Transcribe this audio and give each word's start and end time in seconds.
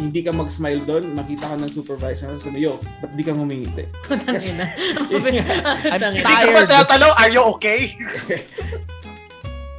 hindi 0.00 0.24
ka 0.24 0.32
mag-smile 0.32 0.80
doon, 0.82 1.12
makita 1.12 1.44
ka 1.44 1.56
ng 1.60 1.68
supervisor, 1.70 2.32
sabi, 2.40 2.64
yo, 2.64 2.80
ba't 2.98 3.12
di 3.12 3.20
ka 3.20 3.30
ngumingiti? 3.30 3.84
Tangina. 4.08 4.66
I'm 5.06 5.20
Tangina. 5.28 5.54
Hindi 6.00 6.24
tired. 6.24 6.56
pa 6.56 6.62
tinatanong, 6.64 7.12
are 7.14 7.30
you 7.30 7.42
okay? 7.52 7.92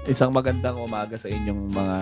Isang 0.02 0.34
magandang 0.34 0.82
umaga 0.82 1.14
sa 1.14 1.30
inyong 1.30 1.70
mga 1.72 1.96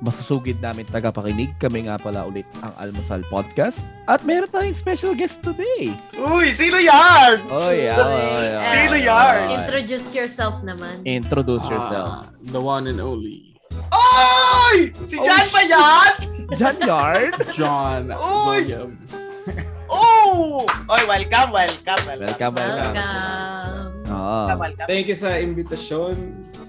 masusugid 0.00 0.56
namin 0.58 0.88
tagapakinig. 0.88 1.52
Kami 1.60 1.84
nga 1.84 2.00
pala 2.00 2.24
ulit 2.24 2.48
ang 2.64 2.72
Almusal 2.80 3.20
Podcast. 3.28 3.84
At 4.08 4.24
meron 4.24 4.48
tayong 4.48 4.72
special 4.72 5.12
guest 5.12 5.44
today. 5.44 5.92
Uy, 6.16 6.48
sino 6.48 6.80
yan? 6.80 7.44
Oh, 7.52 7.68
yeah. 7.70 8.00
Oh, 8.00 8.08
yeah. 8.08 8.56
Sino 8.58 8.96
yan? 8.96 9.36
Introduce 9.54 10.08
yourself 10.10 10.64
naman. 10.64 11.04
Introduce 11.04 11.68
yourself. 11.68 12.08
Ah, 12.08 12.32
the 12.40 12.58
one 12.58 12.88
and 12.88 12.98
only. 12.98 13.52
Oy! 13.92 14.88
Si 15.04 15.20
John 15.20 15.44
Oh, 15.44 15.52
pa 15.52 15.60
yan? 15.60 16.12
John 16.52 16.76
Yard. 16.80 17.32
John 17.52 18.02
Uy! 18.12 18.66
William. 18.68 18.90
Oh! 19.92 20.64
Oy, 20.88 21.02
welcome, 21.04 21.52
welcome, 21.52 22.00
welcome. 22.08 22.24
Welcome, 22.24 22.54
welcome. 22.56 22.94
Welcome. 22.96 24.56
Welcome. 24.56 24.86
Thank 24.88 25.12
you 25.12 25.18
sa 25.18 25.36
invitasyon. 25.36 26.16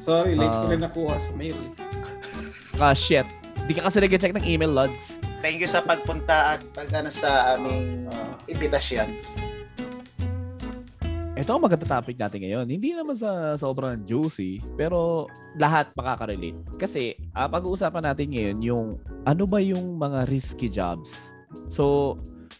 Sorry, 0.03 0.35
late 0.35 0.51
ko 0.51 0.67
Ah. 0.67 0.67
rin 0.67 0.81
nakuha 0.83 1.15
sa 1.15 1.31
mail. 1.31 1.55
Ah, 2.75 2.91
shit. 2.91 3.23
Di 3.63 3.71
ka 3.71 3.87
kasi 3.87 4.03
nag-check 4.03 4.35
ng 4.35 4.43
email, 4.43 4.67
Lods. 4.67 5.15
Thank 5.39 5.63
you 5.63 5.71
sa 5.71 5.79
pagpunta 5.79 6.55
at 6.55 6.61
pag 6.75 6.91
ano 6.91 7.07
sa 7.07 7.55
aming 7.55 8.11
uh, 8.11 8.35
imbitasyon. 8.51 9.07
Ito 11.33 11.49
ang 11.49 11.65
maganda 11.65 11.89
topic 11.89 12.13
natin 12.13 12.45
ngayon. 12.45 12.65
Hindi 12.69 12.93
naman 12.93 13.17
sa 13.17 13.57
sobrang 13.57 14.05
juicy, 14.05 14.61
pero 14.77 15.25
lahat 15.57 15.89
makaka-relate. 15.97 16.77
Kasi 16.77 17.17
ah, 17.33 17.49
pag-uusapan 17.49 18.05
natin 18.05 18.29
ngayon 18.29 18.57
yung 18.61 18.87
ano 19.25 19.43
ba 19.49 19.57
yung 19.57 19.97
mga 19.97 20.29
risky 20.29 20.69
jobs. 20.69 21.33
So, 21.65 22.15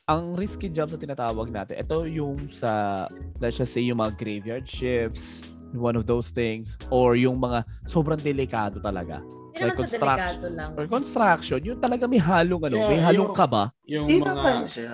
ang 0.09 0.33
risky 0.33 0.73
jobs 0.73 0.89
na 0.89 0.99
tinatawag 0.99 1.53
natin, 1.53 1.77
ito 1.77 2.09
yung 2.09 2.49
sa, 2.49 3.05
let's 3.37 3.61
just 3.61 3.77
say, 3.77 3.85
yung 3.85 4.01
mga 4.01 4.17
graveyard 4.17 4.65
shifts, 4.65 5.53
one 5.71 5.93
of 5.93 6.09
those 6.09 6.33
things, 6.33 6.73
or 6.89 7.13
yung 7.13 7.37
mga 7.37 7.61
sobrang 7.85 8.17
delikado 8.17 8.81
talaga. 8.81 9.21
Hindi 9.53 9.69
Like 9.69 9.77
construction. 9.77 10.17
delikado 10.17 10.47
lang. 10.49 10.69
Or 10.73 10.85
construction, 10.89 11.59
yung 11.61 11.77
talaga 11.77 12.09
may 12.09 12.17
halong 12.17 12.61
ano, 12.65 12.75
Yeah, 12.75 12.89
may 12.89 12.99
halong 12.99 13.29
yung- 13.29 13.37
kaba. 13.37 13.69
Yung 13.85 14.05
Hindi 14.09 14.17
mga 14.17 14.29
naman 14.33 14.57
siya. 14.65 14.89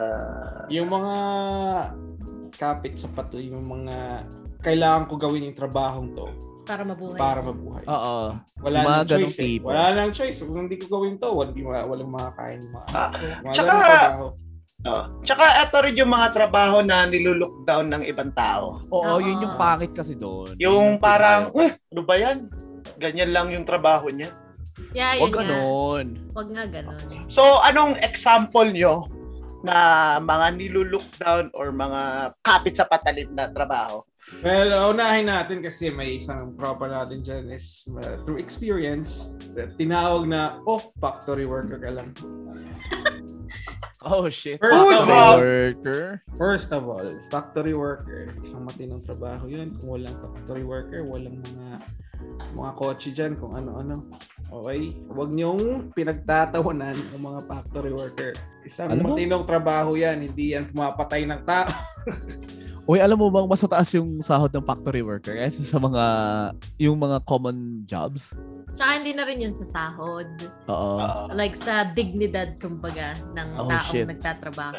yung 0.68 0.88
mga 0.92 1.14
kapit 2.50 2.98
sa 2.98 3.08
pato, 3.08 3.38
yung 3.38 3.64
mga 3.64 4.26
kailangan 4.60 5.06
ko 5.06 5.16
gawin 5.16 5.48
yung 5.48 5.58
trabahong 5.58 6.12
to 6.12 6.28
Para 6.64 6.84
mabuhay. 6.84 7.18
para 7.18 7.40
mabuhay. 7.42 7.84
Oo. 7.84 8.38
Wala 8.62 8.76
Yung 8.78 8.86
mga 8.86 9.00
nang 9.00 9.10
choice 9.10 9.40
eh. 9.40 9.56
Wala 9.58 9.84
nang 9.90 10.12
choice. 10.12 10.38
Kung 10.40 10.70
hindi 10.70 10.78
ko 10.78 10.86
gawin 10.92 11.18
to, 11.18 11.30
walang, 11.32 11.58
walang 11.88 12.12
makakain. 12.12 12.62
Mga, 12.62 12.86
Ah, 12.92 13.10
mga 13.42 13.54
tsaka- 13.54 13.74
trabaho. 13.82 14.26
Oh. 14.80 15.04
Tsaka 15.20 15.44
ito 15.60 15.78
rin 15.84 15.96
yung 15.98 16.08
mga 16.08 16.28
trabaho 16.32 16.80
na 16.80 17.04
nilulockdown 17.04 17.90
ng 17.90 18.04
ibang 18.06 18.32
tao. 18.32 18.80
Oo, 18.88 19.04
Oo. 19.04 19.20
yun 19.20 19.44
yung 19.44 19.58
pangit 19.58 19.92
kasi 19.92 20.16
doon. 20.16 20.56
Yung 20.56 20.96
parang, 20.98 21.52
eh, 21.52 21.76
ano 21.90 22.02
ba 22.02 22.16
yan? 22.16 22.48
Ganyan 22.96 23.36
lang 23.36 23.52
yung 23.52 23.68
trabaho 23.68 24.08
niya. 24.08 24.32
Yeah, 24.96 25.20
Huwag 25.20 25.36
ganon. 25.36 26.32
Huwag 26.32 26.48
nga 26.50 26.64
ganon. 26.66 26.96
So, 27.28 27.60
anong 27.60 28.00
example 28.00 28.72
nyo 28.72 29.12
na 29.66 30.18
mga 30.22 30.48
nilulockdown 30.56 31.52
or 31.56 31.74
mga 31.76 32.34
kapit 32.40 32.76
sa 32.80 32.88
patalim 32.88 33.34
na 33.36 33.52
trabaho? 33.52 34.04
Well, 34.46 34.94
unahin 34.94 35.26
natin 35.26 35.66
kasi 35.66 35.90
may 35.90 36.22
isang 36.22 36.54
proper 36.54 36.86
natin 36.86 37.26
dyan 37.26 37.50
is 37.50 37.90
uh, 37.90 38.22
through 38.22 38.38
experience, 38.38 39.34
tinawag 39.82 40.30
na, 40.30 40.62
oh, 40.70 40.94
factory 41.02 41.50
worker 41.50 41.82
ka 41.82 41.90
lang. 41.90 42.14
Oh, 44.00 44.32
shit. 44.32 44.64
First 44.64 44.80
Uy, 44.80 44.96
of 44.96 45.12
all, 45.12 45.38
Worker. 45.44 46.24
First 46.40 46.72
of 46.72 46.88
all, 46.88 47.04
factory 47.28 47.76
worker, 47.76 48.32
isang 48.40 48.64
matinong 48.64 49.04
trabaho 49.04 49.52
yun. 49.52 49.76
Kung 49.76 50.00
walang 50.00 50.16
factory 50.24 50.64
worker, 50.64 51.04
walang 51.04 51.44
mga 51.44 51.84
mga 52.56 52.72
kotse 52.80 53.12
dyan, 53.12 53.36
kung 53.36 53.60
ano-ano. 53.60 54.08
Okay? 54.48 54.96
Huwag 55.12 55.36
niyong 55.36 55.92
pinagtatawanan 55.92 56.96
ng 57.12 57.20
mga 57.20 57.40
factory 57.44 57.92
worker. 57.92 58.32
Isang 58.64 58.96
mo- 58.96 59.12
matinong 59.12 59.44
trabaho 59.44 60.00
yan, 60.00 60.24
hindi 60.24 60.56
yan 60.56 60.72
pumapatay 60.72 61.28
ng 61.28 61.42
tao. 61.44 61.68
Uy, 62.90 62.98
alam 62.98 63.22
mo 63.22 63.30
bang 63.30 63.46
mas 63.46 63.62
mataas 63.62 63.94
yung 63.94 64.18
sahod 64.18 64.50
ng 64.50 64.66
factory 64.66 65.06
worker 65.06 65.38
kaysa 65.38 65.62
sa 65.62 65.78
mga, 65.78 66.04
yung 66.82 66.98
mga 66.98 67.22
common 67.22 67.86
jobs? 67.86 68.34
Tsaka 68.74 68.98
hindi 68.98 69.14
na 69.14 69.30
rin 69.30 69.46
yun 69.46 69.54
sa 69.54 69.62
sahod. 69.70 70.26
Oo. 70.66 70.98
Uh, 70.98 71.30
Like 71.38 71.54
sa 71.54 71.86
dignidad, 71.86 72.58
kumbaga, 72.58 73.14
ng 73.38 73.62
Oh, 73.62 73.70
taong 73.70 73.94
shit. 73.94 74.10
nagtatrabaho. 74.10 74.74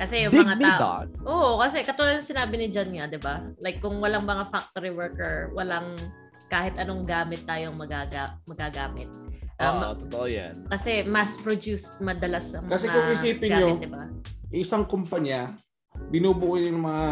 Kasi 0.00 0.24
yung 0.24 0.32
mga 0.32 0.56
tao... 0.56 0.56
Dignidad. 0.56 1.06
Oo, 1.28 1.60
kasi 1.60 1.84
katulad 1.84 2.16
ng 2.16 2.24
sinabi 2.24 2.54
ni 2.56 2.72
John 2.72 2.88
nga, 2.96 3.12
di 3.12 3.20
ba? 3.20 3.44
Like 3.60 3.84
kung 3.84 4.00
walang 4.00 4.24
mga 4.24 4.48
factory 4.48 4.88
worker, 4.88 5.52
walang 5.52 6.00
kahit 6.48 6.72
anong 6.80 7.04
gamit 7.04 7.44
tayong 7.44 7.76
magaga 7.76 8.40
magagamit. 8.48 9.12
Um, 9.60 9.84
Oo, 9.84 9.92
totoo 10.00 10.26
yan. 10.26 10.64
kasi 10.66 11.04
mass-produced 11.04 12.00
madalas 12.00 12.56
ang 12.56 12.72
Kasi 12.72 12.88
mga 12.88 12.94
kung 12.96 13.06
isipin 13.12 13.48
gamit, 13.52 13.60
nyo, 13.60 13.84
di 13.84 13.90
ba? 13.92 14.04
Isang 14.48 14.88
kumpanya, 14.88 15.60
binubuo 16.08 16.56
yung 16.56 16.80
mga 16.80 17.06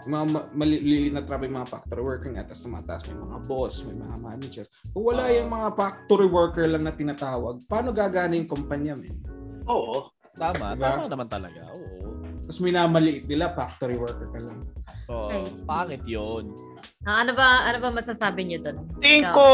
mga 0.00 0.24
ma- 0.32 0.48
maliliit 0.56 1.12
na 1.12 1.20
trabaho 1.20 1.44
yung 1.44 1.58
mga 1.60 1.70
factory 1.70 2.00
worker 2.00 2.30
nga, 2.32 2.42
tapos 2.42 2.64
tumataas 2.64 3.02
may 3.04 3.20
mga 3.20 3.38
boss, 3.44 3.84
may 3.84 3.96
mga 3.98 4.16
manager. 4.16 4.64
Kung 4.90 5.04
wala 5.04 5.28
Ah. 5.28 5.34
yung 5.36 5.50
mga 5.50 5.68
factory 5.76 6.24
worker 6.24 6.64
lang 6.64 6.84
na 6.84 6.94
tinatawag, 6.94 7.60
paano 7.68 7.92
gagana 7.92 8.32
yung 8.32 8.48
kumpanya, 8.48 8.96
men? 8.96 9.20
oo. 9.68 10.08
Tama, 10.30 10.72
Diba? 10.72 10.88
tama 10.88 11.04
naman 11.04 11.28
talaga. 11.28 11.68
Oo. 11.74 12.16
Tapos 12.42 12.58
minamaliit 12.58 13.28
nila, 13.28 13.52
factory 13.52 13.94
worker 13.94 14.30
ka 14.30 14.40
lang. 14.40 14.64
I 15.10 15.44
see. 15.46 15.66
pangit 15.66 16.02
yun. 16.06 16.54
Ah, 17.04 17.24
ano 17.24 17.32
ba 17.32 17.64
ano 17.64 17.80
ba 17.80 17.88
masasabi 17.92 18.44
niyo 18.44 18.58
doon? 18.60 18.76
Tingin 19.00 19.28
ko 19.32 19.44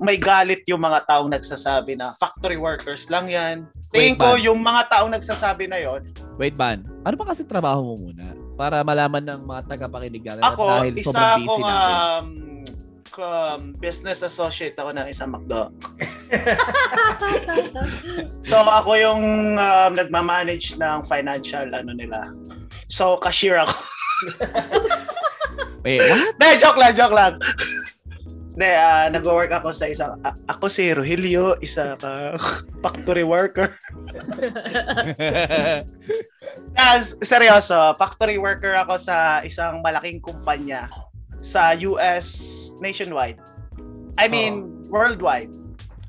may 0.00 0.16
galit 0.16 0.64
yung 0.68 0.80
mga 0.80 1.04
taong 1.04 1.30
nagsasabi 1.32 1.96
na 1.96 2.16
factory 2.16 2.56
workers 2.56 3.08
lang 3.12 3.28
yan. 3.28 3.68
Tingin 3.94 4.18
ko 4.18 4.34
yung 4.34 4.60
mga 4.64 4.90
taong 4.90 5.12
nagsasabi 5.14 5.70
na 5.70 5.78
yon. 5.78 6.02
Wait, 6.34 6.58
Ban. 6.58 6.82
Ano 7.06 7.14
ba 7.14 7.30
kasi 7.30 7.46
trabaho 7.46 7.94
mo 7.94 8.10
muna? 8.10 8.34
Para 8.58 8.82
malaman 8.82 9.22
ng 9.22 9.40
mga 9.46 9.60
tagapakinig 9.70 10.24
natin 10.26 10.42
at 10.42 10.54
Ako, 10.54 10.64
dahil 10.66 10.94
isa 10.98 11.06
sobrang 11.10 11.38
busy 11.38 11.46
akong 11.46 11.62
natin. 11.62 11.94
um, 11.94 12.26
um, 13.22 13.60
business 13.78 14.26
associate 14.26 14.74
ako 14.74 14.90
ng 14.96 15.06
isang 15.06 15.30
McDo. 15.30 15.70
so 18.50 18.58
ako 18.64 18.98
yung 18.98 19.22
um, 19.54 19.90
nagmamanage 19.94 20.74
ng 20.74 21.06
financial 21.06 21.70
ano 21.70 21.92
nila. 21.94 22.34
So 22.90 23.14
cashier 23.22 23.62
ako. 23.62 23.78
Wait, 25.84 26.00
what? 26.00 26.32
De, 26.40 26.48
joke 26.56 26.80
lang, 26.80 26.92
joke 26.96 27.12
lang. 27.12 27.36
De, 28.54 28.70
ah, 28.70 29.10
nag-work 29.10 29.50
ako 29.50 29.74
sa 29.74 29.90
isang, 29.90 30.16
a- 30.22 30.38
ako 30.46 30.70
si 30.70 30.94
Rogelio, 30.94 31.58
isa 31.58 31.98
ka 31.98 32.38
factory 32.84 33.26
worker. 33.26 33.74
Yes, 36.74 37.18
seryoso, 37.22 37.94
factory 37.98 38.34
worker 38.38 38.74
ako 38.74 38.98
sa 38.98 39.42
isang 39.46 39.78
malaking 39.82 40.18
kumpanya 40.18 40.90
sa 41.38 41.74
US 41.86 42.26
nationwide. 42.82 43.38
I 44.18 44.26
mean, 44.26 44.82
worldwide, 44.90 45.50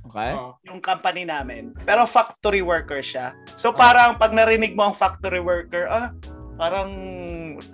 okay? 0.10 0.34
Oh. 0.34 0.58
yung 0.66 0.82
company 0.82 1.26
namin. 1.26 1.74
Pero 1.86 2.06
factory 2.10 2.62
worker 2.62 3.02
siya. 3.02 3.34
So 3.58 3.74
parang 3.74 4.18
pag 4.18 4.34
narinig 4.34 4.74
mo 4.78 4.90
ang 4.90 4.96
factory 4.98 5.42
worker, 5.42 5.86
ah, 5.90 6.14
parang 6.56 6.90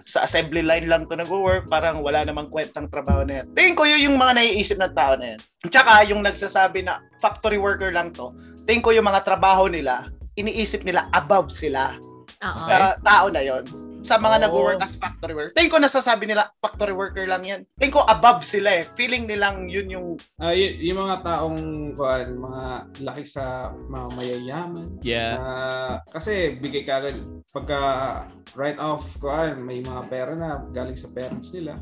sa 0.06 0.26
assembly 0.26 0.62
line 0.62 0.90
lang 0.90 1.06
to 1.10 1.18
nag-work, 1.18 1.70
parang 1.70 2.02
wala 2.02 2.26
namang 2.26 2.50
kwentang 2.50 2.90
trabaho 2.90 3.26
na 3.26 3.42
yan. 3.42 3.46
Tingin 3.54 3.76
ko 3.78 3.84
yun 3.86 4.12
yung 4.12 4.18
mga 4.18 4.42
naiisip 4.42 4.78
ng 4.78 4.94
tao 4.94 5.14
na 5.18 5.36
yan. 5.36 5.40
Tsaka 5.70 5.92
yung 6.10 6.22
nagsasabi 6.22 6.86
na 6.86 7.02
factory 7.22 7.58
worker 7.58 7.90
lang 7.94 8.14
to, 8.14 8.34
tingin 8.66 8.82
ko 8.82 8.94
yung 8.94 9.06
mga 9.06 9.26
trabaho 9.26 9.66
nila, 9.70 10.10
iniisip 10.38 10.86
nila 10.86 11.10
above 11.14 11.50
sila 11.50 11.98
Oo. 12.42 12.60
sa 12.62 12.98
tao 13.02 13.30
na 13.30 13.42
yon 13.46 13.91
sa 14.02 14.18
mga 14.18 14.38
Oo. 14.38 14.44
nag-work 14.44 14.82
as 14.82 14.96
factory 14.96 15.32
worker. 15.32 15.54
Tingin 15.54 15.70
ko 15.70 15.78
nasasabi 15.78 16.26
nila 16.26 16.50
factory 16.58 16.92
worker 16.92 17.24
lang 17.24 17.42
yan. 17.42 17.62
Tingin 17.74 17.94
ko 17.94 18.02
above 18.04 18.42
sila 18.42 18.74
eh. 18.76 18.90
Feeling 18.92 19.26
nilang 19.26 19.66
yun 19.66 19.88
yung 19.88 20.08
Ah, 20.36 20.52
y- 20.52 20.82
yung 20.82 21.00
mga 21.00 21.22
taong 21.22 21.60
kuan, 21.94 22.34
mga 22.34 22.64
laki 23.00 23.24
sa 23.24 23.44
mga 23.72 24.08
mayayaman. 24.12 24.88
Yeah. 25.00 25.34
Ah, 25.36 25.96
kasi 26.08 26.58
bigay 26.58 26.82
ka 26.82 27.00
agad 27.00 27.18
pagka 27.48 27.80
write 28.54 28.78
off 28.78 29.18
kuan, 29.18 29.62
may 29.62 29.80
mga 29.80 30.02
pera 30.08 30.34
na 30.34 30.50
galing 30.68 30.96
sa 30.96 31.08
parents 31.08 31.50
nila. 31.52 31.78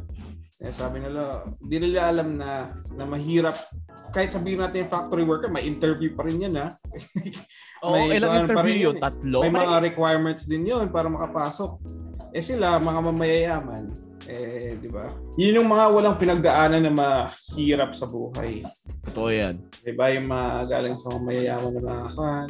Eh, 0.60 0.76
sabi 0.76 1.00
nila, 1.00 1.48
hindi 1.56 1.78
nila 1.80 2.12
alam 2.12 2.36
na 2.36 2.68
na 2.92 3.08
mahirap 3.08 3.56
kahit 4.10 4.28
sabihin 4.30 4.60
natin 4.60 4.84
yung 4.84 4.92
factory 4.92 5.24
worker, 5.24 5.48
may 5.48 5.64
interview 5.64 6.12
pa 6.12 6.26
rin 6.26 6.42
yan 6.42 6.58
ha. 6.60 6.68
Oo, 7.80 7.96
May 7.96 8.18
ilang 8.18 8.34
rin 8.34 8.44
interview 8.44 8.76
yun? 8.76 8.84
yun 8.84 8.96
eh. 8.98 9.02
Tatlo? 9.02 9.38
may 9.40 9.54
mga 9.56 9.76
requirements 9.86 10.44
din 10.44 10.68
yun 10.68 10.90
para 10.90 11.08
makapasok. 11.08 11.80
Eh 12.34 12.44
sila, 12.46 12.78
mga 12.78 13.00
mamayayaman, 13.02 14.10
Eh, 14.28 14.76
di 14.84 14.92
ba? 14.92 15.08
Yun 15.40 15.64
yung 15.64 15.70
mga 15.72 15.86
walang 15.96 16.20
pinagdaanan 16.20 16.84
na 16.84 16.92
mahirap 16.92 17.96
sa 17.96 18.04
buhay. 18.04 18.68
Totoo 19.08 19.32
yan. 19.32 19.64
Di 19.80 19.96
ba? 19.96 20.12
Yung 20.12 20.28
mga 20.28 20.68
galing 20.68 21.00
sa 21.00 21.16
mga 21.16 21.24
mayayaman 21.24 21.72
na 21.72 21.82
mga 21.82 22.08
kan, 22.20 22.48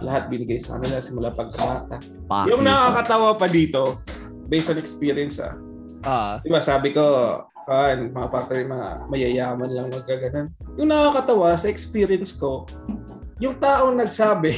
lahat 0.00 0.22
binigay 0.32 0.56
sa 0.56 0.80
kanila 0.80 1.04
simula 1.04 1.36
pagkabata. 1.36 2.00
Yung 2.48 2.64
nakakatawa 2.64 3.36
pa 3.36 3.44
dito, 3.44 4.00
based 4.48 4.72
on 4.72 4.80
experience 4.80 5.36
ah. 5.36 5.54
Ah, 6.06 6.34
Di 6.40 6.48
ba, 6.48 6.64
sabi 6.64 6.96
ko, 6.96 7.04
kan, 7.68 8.10
mga 8.10 8.28
factory, 8.32 8.64
mga 8.64 8.88
mayayaman 9.12 9.70
lang 9.70 9.92
magkaganon. 9.92 10.48
Yung 10.80 10.88
nakakatawa 10.88 11.60
sa 11.60 11.68
experience 11.68 12.32
ko, 12.32 12.64
yung 13.36 13.60
taong 13.60 14.00
nagsabi, 14.00 14.56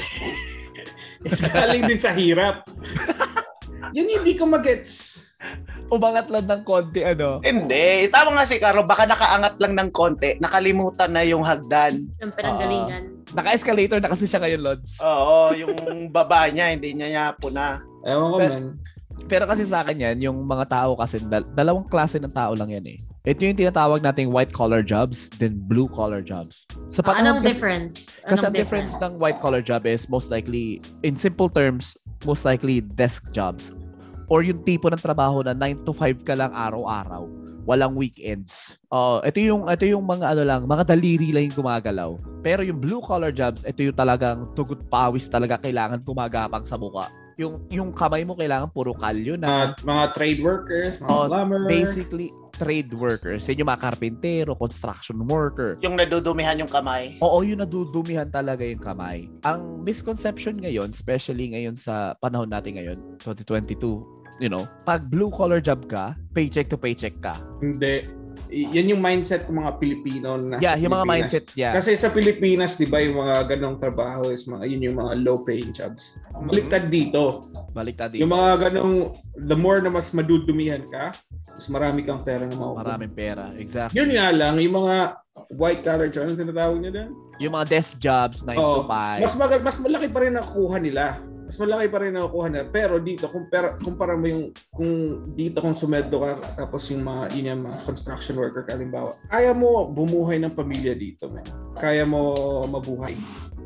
is 1.27 1.43
galing 1.51 1.83
din 1.83 1.99
sa 1.99 2.15
hirap. 2.15 2.63
Yun 3.91 4.07
yung 4.07 4.21
hindi 4.23 4.35
ko 4.35 4.45
magets. 4.45 5.19
umangat 5.89 6.29
lang 6.29 6.45
ng 6.45 6.63
konti, 6.63 7.01
ano. 7.01 7.41
Hindi. 7.41 8.11
Tama 8.11 8.35
nga 8.35 8.45
si 8.45 8.59
Carlo, 8.59 8.85
baka 8.85 9.07
nakaangat 9.07 9.57
lang 9.57 9.73
ng 9.73 9.89
konti, 9.89 10.37
nakalimutan 10.37 11.09
na 11.09 11.23
yung 11.23 11.41
hagdan. 11.41 12.05
Yung 12.19 12.29
pinanggalingan. 12.29 13.25
Naka-escalator 13.33 13.97
na 13.97 14.11
kasi 14.11 14.27
siya 14.27 14.43
ngayon, 14.43 14.61
Lods. 14.61 14.99
Oo, 14.99 15.55
yung 15.55 15.73
baba 16.11 16.51
niya, 16.51 16.69
hindi 16.69 16.93
niya 16.93 17.09
niya 17.09 17.25
puna. 17.33 17.81
Ewan 18.05 18.29
ko, 18.29 18.37
Pero- 18.39 18.53
man. 18.53 18.67
Pero 19.27 19.45
kasi 19.47 19.67
sa 19.67 19.83
akin 19.83 19.99
yan, 19.99 20.17
yung 20.23 20.39
mga 20.43 20.65
tao 20.69 20.95
kasi, 20.95 21.19
dal- 21.19 21.49
dalawang 21.51 21.87
klase 21.87 22.19
ng 22.19 22.31
tao 22.31 22.55
lang 22.55 22.71
yan 22.71 22.87
eh. 22.87 22.99
Ito 23.25 23.45
yung 23.45 23.59
tinatawag 23.59 23.99
nating 23.99 24.31
white 24.31 24.53
collar 24.53 24.79
jobs, 24.81 25.27
then 25.37 25.59
blue 25.59 25.89
collar 25.89 26.23
jobs. 26.23 26.65
Sa 26.89 27.03
Ah, 27.03 27.19
anong 27.19 27.41
kasi- 27.41 27.49
difference? 27.51 27.97
Kasi 28.23 28.41
Anong 28.41 28.45
ang 28.45 28.55
difference 28.55 28.93
ng 28.97 29.13
white 29.19 29.39
collar 29.39 29.61
job 29.61 29.85
is 29.85 30.07
most 30.07 30.29
likely, 30.29 30.79
in 31.03 31.13
simple 31.15 31.49
terms, 31.49 31.93
most 32.23 32.45
likely 32.45 32.79
desk 32.81 33.27
jobs. 33.31 33.75
Or 34.29 34.45
yung 34.45 34.61
tipo 34.61 34.93
ng 34.93 35.01
trabaho 35.01 35.41
na 35.41 35.57
9 35.57 35.89
to 35.89 35.93
5 35.97 36.21
ka 36.21 36.37
lang 36.37 36.53
araw-araw. 36.53 37.25
Walang 37.65 37.97
weekends. 37.97 38.77
Oh, 38.89 39.21
ito 39.21 39.41
yung 39.41 39.69
ito 39.69 39.85
yung 39.85 40.05
mga 40.05 40.33
ano 40.33 40.43
lang, 40.45 40.61
mga 40.65 40.89
daliri 40.89 41.33
lang 41.33 41.53
yung 41.53 41.59
gumagalaw. 41.61 42.17
Pero 42.41 42.65
yung 42.65 42.81
blue 42.81 43.05
collar 43.05 43.29
jobs, 43.29 43.61
ito 43.65 43.85
yung 43.85 43.97
talagang 43.97 44.49
tugot 44.57 44.81
pawis 44.89 45.29
talaga 45.29 45.61
kailangan 45.61 46.01
gumagapang 46.01 46.65
sa 46.65 46.81
muka. 46.81 47.13
Yung 47.37 47.61
yung 47.69 47.93
kamay 47.93 48.25
mo 48.25 48.37
kailangan 48.37 48.73
puro 48.73 48.97
kalyo 48.97 49.37
na. 49.37 49.77
Mga, 49.77 49.85
mga 49.85 50.05
trade 50.17 50.41
workers, 50.41 50.93
mga 50.97 51.09
Oh, 51.13 51.29
plumber. 51.29 51.69
Basically, 51.69 52.29
trade 52.59 52.91
workers. 52.99 53.47
Yan 53.47 53.63
yung 53.63 53.71
mga 53.71 53.83
karpintero, 53.87 54.53
construction 54.59 55.15
worker. 55.29 55.79
Yung 55.79 55.95
nadudumihan 55.95 56.59
yung 56.59 56.69
kamay. 56.69 57.15
Oo, 57.23 57.47
yung 57.47 57.63
nadudumihan 57.63 58.27
talaga 58.27 58.67
yung 58.67 58.83
kamay. 58.83 59.31
Ang 59.47 59.87
misconception 59.87 60.59
ngayon, 60.59 60.91
especially 60.91 61.55
ngayon 61.55 61.79
sa 61.79 62.19
panahon 62.19 62.51
natin 62.51 62.75
ngayon, 62.75 62.99
2022, 63.23 64.03
you 64.39 64.49
know, 64.49 64.67
pag 64.87 65.07
blue 65.11 65.31
collar 65.31 65.61
job 65.61 65.87
ka, 65.91 66.15
paycheck 66.35 66.71
to 66.71 66.79
paycheck 66.79 67.15
ka. 67.19 67.39
Hindi. 67.59 68.07
Yan 68.49 68.97
yung 68.97 69.05
mindset 69.05 69.45
ng 69.45 69.61
mga 69.61 69.77
Pilipino 69.77 70.41
na 70.41 70.57
yeah, 70.57 70.73
yung 70.73 70.97
mga 70.97 71.05
mindset, 71.05 71.45
yeah. 71.53 71.77
Kasi 71.77 72.01
sa 72.01 72.09
Pilipinas, 72.09 72.81
di 72.81 72.89
ba, 72.89 72.97
yung 72.97 73.21
mga 73.21 73.45
ganong 73.45 73.77
trabaho 73.77 74.33
is 74.33 74.49
mga, 74.49 74.65
yun 74.65 74.89
yung 74.89 74.97
mga 75.05 75.21
low-paying 75.21 75.69
jobs. 75.69 76.17
Baliktad 76.49 76.89
dito. 76.89 77.45
Baliktad 77.77 78.17
dito. 78.17 78.25
Yung 78.25 78.33
mga 78.33 78.73
ganong, 78.73 79.21
the 79.37 79.53
more 79.53 79.85
na 79.85 79.93
mas 79.93 80.17
madudumihan 80.17 80.81
ka, 80.89 81.13
mas 81.53 81.69
marami 81.69 82.09
kang 82.09 82.25
pera 82.25 82.49
na 82.49 82.57
makukuha. 82.57 82.81
maraming 82.81 83.13
pera. 83.13 83.53
Exactly. 83.61 84.01
Yun 84.01 84.17
nga 84.17 84.33
lang, 84.33 84.57
yung 84.65 84.81
mga 84.81 84.97
white 85.53 85.85
collar 85.85 86.09
jobs, 86.09 86.33
ano 86.33 86.41
tinatawag 86.41 86.79
niya 86.81 86.93
doon? 86.97 87.11
Yung 87.39 87.53
mga 87.53 87.67
desk 87.69 88.01
jobs, 88.01 88.41
9 88.49 88.57
Oo. 88.57 88.81
to 88.81 88.89
5. 88.89 89.29
Mas, 89.29 89.35
mag- 89.37 89.61
mas 89.61 89.77
malaki 89.77 90.09
pa 90.09 90.19
rin 90.25 90.33
nakukuha 90.33 90.77
nila. 90.81 91.21
Mas 91.49 91.57
malaki 91.57 91.89
pa 91.89 91.99
rin 92.05 92.13
nakukuha 92.13 92.47
nila. 92.53 92.69
Pero 92.69 93.01
dito, 93.01 93.25
kumpara, 93.33 93.81
kumpara 93.81 94.13
mo 94.21 94.29
yung, 94.29 94.53
kung 94.69 94.93
dito 95.33 95.65
kung 95.65 95.73
sumeddo 95.73 96.21
ka, 96.21 96.61
tapos 96.61 96.93
yung 96.93 97.09
mga, 97.09 97.23
yun 97.33 97.49
yung 97.57 97.65
mga 97.65 97.79
construction 97.89 98.37
worker, 98.37 98.69
kalimbawa, 98.69 99.17
kaya 99.33 99.57
mo 99.57 99.89
bumuhay 99.89 100.37
ng 100.37 100.53
pamilya 100.53 100.93
dito, 100.93 101.33
man. 101.33 101.49
Kaya 101.79 102.03
mo 102.05 102.35
mabuhay. 102.67 103.15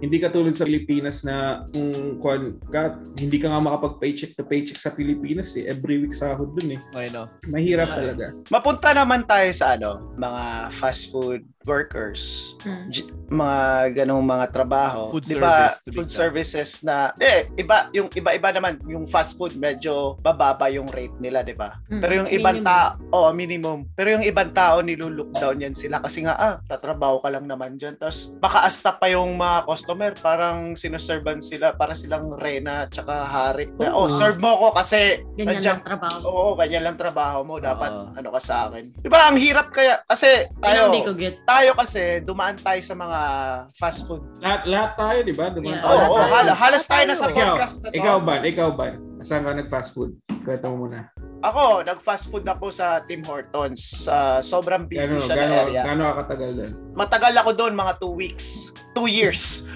Hindi 0.03 0.19
katulad 0.19 0.51
sa 0.59 0.67
Pilipinas 0.67 1.23
na 1.23 1.63
kung 1.71 2.19
kung 2.19 2.59
ka, 2.67 2.99
hindi 3.23 3.39
ka 3.39 3.47
nga 3.47 3.63
makapag-paycheck 3.63 4.35
to 4.35 4.43
paycheck 4.43 4.75
sa 4.75 4.91
Pilipinas 4.91 5.55
eh. 5.55 5.71
Every 5.71 6.03
week 6.03 6.11
sahod 6.11 6.59
dun 6.59 6.75
eh. 6.75 6.81
I 6.91 7.07
know. 7.07 7.31
Mahirap 7.47 7.95
Ay. 7.95 7.97
talaga. 8.03 8.25
Mapunta 8.51 8.91
naman 8.91 9.23
tayo 9.23 9.47
sa 9.55 9.79
ano, 9.79 10.11
mga 10.19 10.75
fast 10.75 11.15
food 11.15 11.47
workers. 11.63 12.55
Hmm. 12.67 12.91
J- 12.91 13.07
mga 13.31 13.95
ganong 14.03 14.27
mga 14.27 14.47
trabaho. 14.53 15.09
Food 15.15 15.25
Di 15.25 15.39
ba, 15.39 15.71
service, 15.73 15.95
food 15.95 16.11
services 16.11 16.71
na, 16.85 17.15
eh, 17.17 17.49
iba, 17.57 17.89
yung 17.95 18.11
iba-iba 18.13 18.51
naman, 18.53 18.77
yung 18.85 19.09
fast 19.09 19.39
food, 19.41 19.57
medyo 19.57 20.19
bababa 20.21 20.69
yung 20.69 20.91
rate 20.91 21.17
nila, 21.17 21.41
di 21.41 21.57
ba? 21.57 21.81
Mm, 21.89 22.01
Pero 22.03 22.13
yung 22.19 22.29
ibang 22.29 22.59
minimum. 22.61 22.69
tao, 22.69 22.89
oh, 23.15 23.31
minimum. 23.33 23.79
Pero 23.97 24.09
yung 24.19 24.25
ibang 24.27 24.51
tao, 24.53 24.85
nilulook 24.85 25.33
down 25.33 25.63
yan 25.63 25.73
sila 25.73 26.03
kasi 26.03 26.27
nga, 26.27 26.35
ah, 26.37 26.55
tatrabaho 26.69 27.23
ka 27.25 27.31
lang 27.33 27.49
naman 27.49 27.81
dyan. 27.81 27.97
Tapos, 28.03 28.35
maka-asta 28.37 28.91
pa 28.91 29.07
yung 29.07 29.39
mga 29.39 29.63
customer, 29.63 30.11
parang 30.19 30.75
sinuservan 30.75 31.39
sila, 31.39 31.71
para 31.71 31.95
silang 31.95 32.35
rena 32.35 32.91
tsaka 32.91 33.23
hari. 33.23 33.71
Na, 33.79 33.95
oh, 33.95 34.11
Oo. 34.11 34.11
serve 34.11 34.43
mo 34.43 34.59
ko 34.59 34.75
kasi, 34.75 35.23
Ganyan 35.33 35.63
nandyan- 35.63 35.79
lang 35.79 35.87
trabaho. 35.87 36.17
oo, 36.27 36.51
ganyan 36.59 36.83
lang 36.83 36.99
trabaho 36.99 37.39
mo, 37.47 37.63
dapat, 37.63 37.95
Oo. 37.95 38.11
ano 38.11 38.29
ka 38.35 38.41
sa 38.43 38.67
akin. 38.67 38.91
Di 38.91 39.07
ba, 39.07 39.31
ang 39.31 39.39
hirap 39.39 39.71
kaya, 39.71 40.03
kasi, 40.03 40.51
tayo, 40.59 40.91
hindi 40.91 41.07
ko 41.07 41.15
get. 41.15 41.47
tayo 41.47 41.79
kasi, 41.79 42.19
dumaan 42.21 42.59
tayo 42.59 42.83
sa 42.83 42.99
mga 42.99 43.21
fast 43.73 44.03
food. 44.03 44.27
Lahat, 44.43 44.67
lahat 44.67 44.91
tayo, 44.99 45.19
di 45.23 45.33
ba? 45.33 45.47
Dumaan 45.47 45.71
Yeah. 45.73 45.87
Oo, 45.87 45.95
tayo. 45.95 46.11
oh, 46.11 46.19
tayo. 46.19 46.33
halos, 46.35 46.57
halos 46.59 46.83
tayo 46.85 47.05
na 47.07 47.15
sa 47.15 47.27
Ikaw, 47.31 47.39
podcast 47.47 47.75
na 47.77 47.87
to. 47.87 47.95
ikaw 47.95 48.17
ba? 48.19 48.35
Ikaw 48.43 48.69
ba? 48.75 48.87
Saan 49.23 49.47
ka 49.47 49.55
nag-fast 49.55 49.95
food? 49.95 50.11
Kwento 50.43 50.67
mo 50.67 50.91
muna. 50.91 51.12
Ako, 51.43 51.83
nag-fast 51.83 52.31
food 52.31 52.47
ako 52.47 52.71
sa 52.71 53.03
Tim 53.03 53.27
Hortons. 53.27 54.07
Sa 54.07 54.39
sobrang 54.39 54.87
busy 54.87 55.19
Gano'n, 55.19 55.27
siya 55.27 55.35
na 55.35 55.43
gano'n, 55.43 55.59
area. 55.67 55.83
gano'n 55.83 56.07
ka 56.07 56.15
katagal 56.23 56.51
doon? 56.55 56.73
Matagal 56.95 57.33
ako 57.35 57.51
doon, 57.59 57.73
mga 57.75 57.93
two 57.99 58.15
weeks. 58.15 58.71
Two 58.95 59.11
years. 59.11 59.67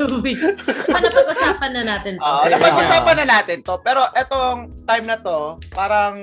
Two 0.00 0.24
weeks. 0.24 0.40
Ano 0.88 1.06
pag-usapan 1.12 1.70
na 1.76 1.82
natin 1.84 2.16
to? 2.16 2.24
Okay. 2.24 2.50
napag-usapan 2.56 3.16
na 3.20 3.26
natin 3.28 3.56
to. 3.60 3.74
Pero 3.84 4.08
etong 4.16 4.72
time 4.88 5.04
na 5.04 5.20
to, 5.20 5.60
parang 5.68 6.16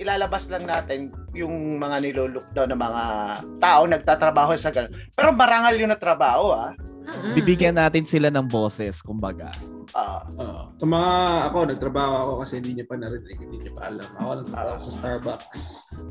ilalabas 0.00 0.48
lang 0.48 0.64
natin 0.64 1.12
yung 1.36 1.76
mga 1.76 2.00
nilolook 2.00 2.48
down 2.56 2.72
ng 2.72 2.80
mga 2.80 3.04
tao 3.60 3.84
nagtatrabaho 3.84 4.56
sa 4.56 4.72
ganun. 4.72 4.96
Pero 5.12 5.36
marangal 5.36 5.76
yung 5.76 5.92
natrabaho, 5.92 6.56
ah. 6.56 6.72
Mm-mm. 7.04 7.36
Bibigyan 7.36 7.76
natin 7.76 8.08
sila 8.08 8.32
ng 8.32 8.48
boses, 8.48 9.04
kumbaga. 9.04 9.52
Ah, 9.92 10.22
Oo. 10.38 10.62
Sa 10.78 10.86
mga 10.86 11.10
ako, 11.50 11.58
nagtrabaho 11.66 12.14
ako 12.14 12.32
kasi 12.44 12.52
hindi 12.62 12.78
niyo 12.78 12.86
pa 12.86 12.96
narinig, 12.96 13.38
hindi 13.38 13.56
niyo 13.58 13.72
pa 13.74 13.90
alam. 13.90 14.08
Ako 14.16 14.30
nagtrabaho 14.44 14.78
sa 14.78 14.92
Starbucks. 14.94 15.60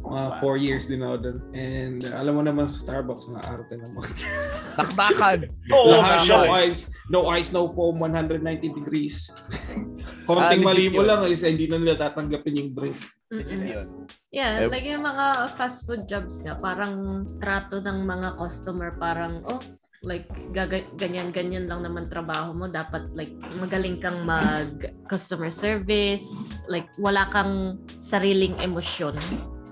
Mga 0.03 0.23
four 0.43 0.55
years 0.59 0.85
din 0.85 0.99
ako 0.99 1.15
doon. 1.19 1.37
And 1.55 1.99
uh, 2.03 2.19
alam 2.19 2.33
mo 2.35 2.43
naman 2.43 2.67
sa 2.67 2.77
Starbucks, 2.83 3.31
mga 3.31 3.43
arte 3.47 3.73
ng 3.79 3.91
mga 3.95 4.09
Taktakan! 4.83 5.39
Lahat, 5.91 6.19
siya. 6.23 6.33
no 6.35 6.41
ice, 6.59 6.81
no 7.07 7.19
ice, 7.31 7.49
no 7.51 7.71
foam, 7.71 7.95
190 7.97 8.43
degrees. 8.75 9.31
Konting 10.29 10.61
Ah, 10.61 10.67
mali 10.69 10.93
mo 10.93 11.01
lang 11.01 11.25
is 11.25 11.41
hindi 11.41 11.65
na 11.65 11.81
nila 11.81 11.97
tatanggapin 11.97 12.53
yung 12.59 12.71
drink. 12.77 12.99
Mm-mm. 13.29 14.05
Yeah, 14.29 14.65
Eh, 14.65 14.69
like 14.69 14.85
yung 14.85 15.05
mga 15.05 15.53
fast 15.53 15.85
food 15.85 16.05
jobs 16.05 16.41
nga, 16.41 16.57
parang 16.57 17.25
trato 17.41 17.81
ng 17.81 18.05
mga 18.05 18.37
customer, 18.37 18.93
parang, 18.97 19.41
oh, 19.45 19.61
like, 20.01 20.27
gaga- 20.55 20.87
ganyan-ganyan 20.95 21.67
lang 21.67 21.83
naman 21.83 22.07
trabaho 22.07 22.55
mo. 22.55 22.65
Dapat, 22.71 23.11
like, 23.15 23.35
magaling 23.59 23.99
kang 23.99 24.23
mag-customer 24.23 25.51
service. 25.51 26.23
Like, 26.71 26.87
wala 26.95 27.27
kang 27.27 27.83
sariling 27.99 28.55
emosyon. 28.63 29.15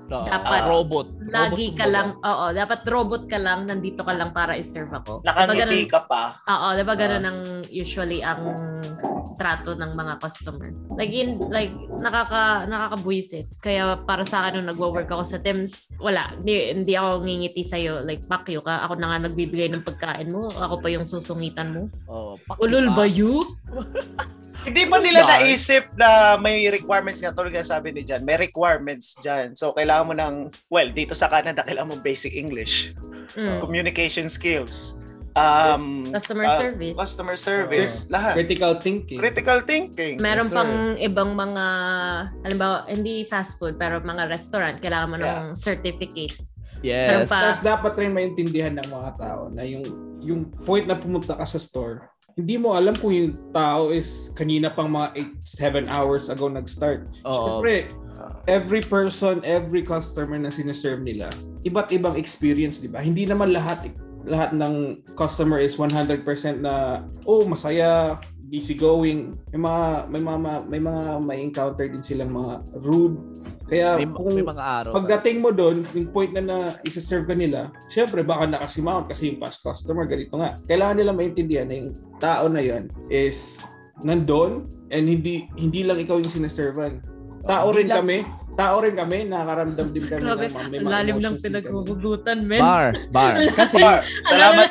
Dapat 0.08 0.62
Ah, 0.64 0.68
robot. 0.68 1.08
Lagi 1.22 1.68
Robot 1.68 1.76
ka 1.76 1.86
lang, 1.86 2.08
oo, 2.18 2.46
dapat 2.50 2.80
robot 2.86 3.24
ka 3.28 3.36
lang, 3.36 3.68
nandito 3.68 4.02
ka 4.02 4.14
lang 4.14 4.32
para 4.32 4.56
i-serve 4.56 4.88
ako. 4.90 5.20
Diba 5.20 5.28
Nakangiti 5.28 5.60
ganun- 5.84 5.92
ka 5.92 6.02
pa. 6.02 6.24
Oo, 6.48 6.68
diba 6.74 6.94
ganun 6.96 7.22
Ah. 7.22 7.30
ang 7.30 7.40
usually 7.68 8.20
ang 8.22 8.56
trato 9.36 9.76
ng 9.76 9.92
mga 9.94 10.14
customer. 10.18 10.72
Like, 10.96 11.12
in, 11.12 11.38
like 11.52 11.70
nakaka, 11.94 12.66
nakakabuisit. 12.66 13.52
Kaya 13.60 14.00
para 14.00 14.24
sa 14.24 14.42
akin 14.42 14.58
nung 14.58 14.72
nagwo-work 14.72 15.06
ako 15.06 15.24
sa 15.24 15.38
Thames, 15.38 15.92
wala, 15.98 16.34
hindi, 16.34 16.74
hindi 16.74 16.94
ako 16.94 17.22
ngingiti 17.22 17.62
sa'yo. 17.62 18.02
Like, 18.02 18.26
pakyo 18.26 18.64
ka, 18.64 18.82
ako 18.82 18.96
na 18.96 19.12
nga 19.12 19.28
nagbibigay 19.28 19.70
ng 19.70 19.84
pagkain 19.84 20.32
mo, 20.32 20.48
ako 20.50 20.80
pa 20.80 20.88
yung 20.88 21.06
susungitan 21.06 21.70
mo. 21.70 21.82
Pak- 22.40 22.58
Ulul 22.58 22.90
ba 22.90 23.06
you? 23.06 23.44
Hindi 24.64 24.84
ba 24.84 24.98
nila 24.98 25.22
Dark. 25.22 25.44
naisip 25.44 25.84
na 25.94 26.36
may 26.36 26.66
requirements 26.68 27.20
nga 27.20 27.32
tulad 27.32 27.52
nga 27.52 27.64
sabi 27.64 27.92
ni 27.92 28.02
Jan, 28.02 28.22
may 28.22 28.36
requirements 28.36 29.16
dyan. 29.18 29.54
So, 29.54 29.72
kailangan 29.72 30.06
mo 30.06 30.14
ng, 30.14 30.36
well, 30.68 30.90
dito 30.90 31.14
sa 31.14 31.28
Canada, 31.28 31.62
kailangan 31.62 31.94
mo 31.94 31.98
basic 32.00 32.34
English, 32.34 32.92
Mm. 33.30 33.60
communication 33.60 34.28
skills, 34.28 34.96
um, 35.34 36.08
Customer 36.10 36.46
ah, 36.46 36.58
service. 36.58 36.96
customer 36.96 37.36
service, 37.36 37.94
lahat. 38.08 38.34
Critical 38.36 38.74
thinking. 38.78 39.20
Critical 39.20 39.60
thinking. 39.62 40.16
Meron 40.18 40.48
Yes, 40.48 40.52
sir. 40.52 40.58
pang 40.58 40.74
ibang 40.98 41.32
mga, 41.32 41.66
halimbawa, 42.42 42.78
hindi 42.88 43.24
fast 43.24 43.56
food, 43.56 43.76
pero 43.76 44.00
mga 44.00 44.28
restaurant, 44.28 44.76
kailangan 44.80 45.08
mo 45.08 45.18
ng 45.18 45.56
certificate. 45.56 46.36
Meron 46.80 47.24
Yes. 47.24 47.30
pa. 47.30 47.40
Tapos 47.42 47.62
dapat 47.62 47.94
rin 47.98 48.12
maintindihan 48.12 48.74
ng 48.74 48.88
mga 48.88 49.10
tao 49.18 49.48
na 49.48 49.64
yung 49.64 49.84
yung 50.18 50.50
point 50.60 50.84
na 50.84 50.98
pumunta 50.98 51.34
ka 51.34 51.46
sa 51.46 51.56
store, 51.56 52.10
hindi 52.38 52.56
mo 52.56 52.78
alam 52.78 52.94
kung 52.94 53.12
yung 53.12 53.34
tao 53.50 53.90
is 53.90 54.30
kanina 54.38 54.70
pang 54.70 54.94
mga 54.94 55.34
8, 55.42 55.90
7 55.90 55.90
hours 55.90 56.30
ago 56.30 56.46
nag-start. 56.46 57.10
Oo. 57.26 57.34
Siyempre, 57.34 57.90
every 58.46 58.80
person, 58.86 59.42
every 59.42 59.82
customer 59.82 60.38
na 60.38 60.54
sineserve 60.54 61.02
nila, 61.02 61.34
iba't 61.66 61.90
ibang 61.90 62.14
experience, 62.14 62.78
di 62.78 62.88
ba? 62.88 63.02
Hindi 63.02 63.26
naman 63.26 63.50
lahat 63.50 63.90
lahat 64.28 64.54
ng 64.54 65.02
customer 65.16 65.58
is 65.58 65.80
100% 65.80 66.22
na 66.62 67.04
oh, 67.26 67.48
masaya, 67.48 68.22
easy 68.50 68.74
going. 68.74 69.36
May 69.52 69.60
mga 69.60 69.84
may 70.08 70.22
mga 70.22 70.38
may 70.66 70.82
mga 70.82 71.04
may 71.20 71.38
encounter 71.42 71.86
din 71.86 72.02
silang 72.02 72.32
mga 72.32 72.54
rude. 72.80 73.18
Kaya 73.68 74.00
May, 74.00 74.08
kung 74.08 74.32
may 74.32 74.48
mga 74.48 74.64
araw. 74.64 74.92
pagdating 74.96 75.44
mo 75.44 75.52
doon, 75.52 75.84
yung 75.92 76.08
point 76.08 76.32
na 76.32 76.40
na 76.40 76.58
isa-serve 76.82 77.28
ka 77.28 77.36
nila, 77.36 77.68
syempre 77.92 78.24
baka 78.24 78.48
nakasimount 78.48 79.12
kasi 79.12 79.28
yung 79.28 79.44
past 79.44 79.60
customer, 79.60 80.08
ganito 80.08 80.40
nga. 80.40 80.56
Kailangan 80.64 80.96
nila 80.96 81.12
maintindihan 81.12 81.68
na 81.68 81.76
yung 81.76 81.92
tao 82.16 82.48
na 82.48 82.64
yan 82.64 82.88
is 83.12 83.60
nandun 84.00 84.72
and 84.88 85.04
hindi 85.06 85.52
hindi 85.60 85.84
lang 85.84 86.00
ikaw 86.00 86.16
yung 86.16 86.32
sineservan. 86.32 87.04
Tao 87.44 87.76
rin 87.76 87.92
lang- 87.92 88.08
kami, 88.08 88.18
tao 88.56 88.80
rin 88.80 88.96
kami, 88.96 89.28
nakakaramdam 89.28 89.88
din 89.92 90.04
kami 90.06 90.22
Grabe, 90.22 90.48
ng 90.48 90.54
mga- 90.54 90.70
may 90.70 90.80
ang 90.80 90.84
mga 90.84 90.94
lalim 90.96 91.18
ng 91.20 91.36
pinaghuhugutan, 91.38 92.38
men. 92.42 92.64
Bar, 92.64 92.88
bar. 93.12 93.34
Kasi, 93.60 93.76
Bar, 93.78 94.00
salamat. 94.24 94.70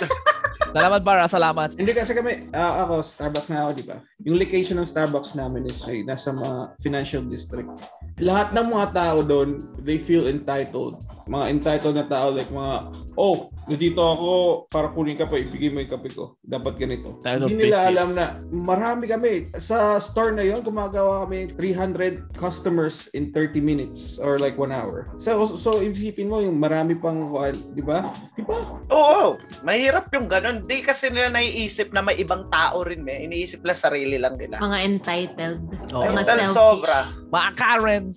Salamat 0.76 1.00
bar, 1.00 1.18
ah, 1.24 1.30
salamat. 1.30 1.68
Hindi 1.80 1.92
kasi 1.96 2.12
kami, 2.12 2.52
ah, 2.52 2.84
ako, 2.84 3.00
Starbucks 3.00 3.48
na 3.48 3.56
ako, 3.64 3.70
di 3.80 3.84
ba? 3.88 3.96
Yung 4.28 4.36
location 4.36 4.76
ng 4.76 4.88
Starbucks 4.88 5.32
namin 5.32 5.64
is 5.64 5.80
ay, 5.88 6.04
nasa 6.04 6.36
mga 6.36 6.76
financial 6.84 7.22
district. 7.24 7.72
Lahat 8.20 8.52
ng 8.52 8.66
mga 8.68 8.86
tao 8.92 9.18
doon, 9.24 9.64
they 9.80 9.96
feel 9.96 10.28
entitled. 10.28 11.00
Mga 11.26 11.44
entitled 11.50 11.96
na 11.98 12.06
tao, 12.06 12.30
like 12.30 12.46
mga, 12.54 12.74
oh, 13.18 13.50
nandito 13.66 13.98
ako 13.98 14.30
para 14.70 14.94
kunin 14.94 15.18
ka 15.18 15.26
pa, 15.26 15.42
ibigay 15.42 15.74
mo 15.74 15.82
yung 15.82 15.90
kape 15.90 16.14
ko. 16.14 16.38
Dapat 16.38 16.78
ganito. 16.78 17.18
Entitled 17.18 17.50
Hindi 17.50 17.66
nila 17.66 17.78
bitches. 17.82 17.90
alam 17.90 18.08
na 18.14 18.24
marami 18.54 19.04
kami. 19.10 19.32
Sa 19.58 19.98
store 19.98 20.38
na 20.38 20.46
yon 20.46 20.62
gumagawa 20.62 21.26
kami 21.26 21.50
300 21.58 22.30
customers 22.38 23.10
in 23.10 23.34
30 23.34 23.58
minutes 23.58 24.22
or 24.22 24.38
like 24.38 24.54
1 24.54 24.70
hour. 24.70 25.10
So, 25.18 25.58
so 25.58 25.82
isipin 25.82 26.30
mo 26.30 26.38
yung 26.38 26.62
marami 26.62 26.94
pang, 26.94 27.26
di 27.74 27.82
ba? 27.82 28.14
Di 28.38 28.46
ba? 28.46 28.62
Oo, 28.94 29.34
mahirap 29.66 30.14
yung 30.14 30.30
ganun. 30.30 30.62
Di 30.62 30.78
kasi 30.78 31.10
nila 31.10 31.34
naiisip 31.34 31.90
na 31.90 32.06
may 32.06 32.22
ibang 32.22 32.46
tao 32.54 32.86
rin 32.86 33.02
eh. 33.10 33.26
Iniisip 33.26 33.66
lang 33.66 33.74
sarili 33.74 34.14
lang 34.14 34.38
nila. 34.38 34.62
Mga 34.62 34.78
entitled. 34.78 35.58
Oo. 35.90 36.06
Mga 36.06 36.22
Mental 36.22 36.38
selfish. 36.38 36.54
sobra. 36.54 36.98
Mga 37.34 37.50
Karens. 37.58 38.16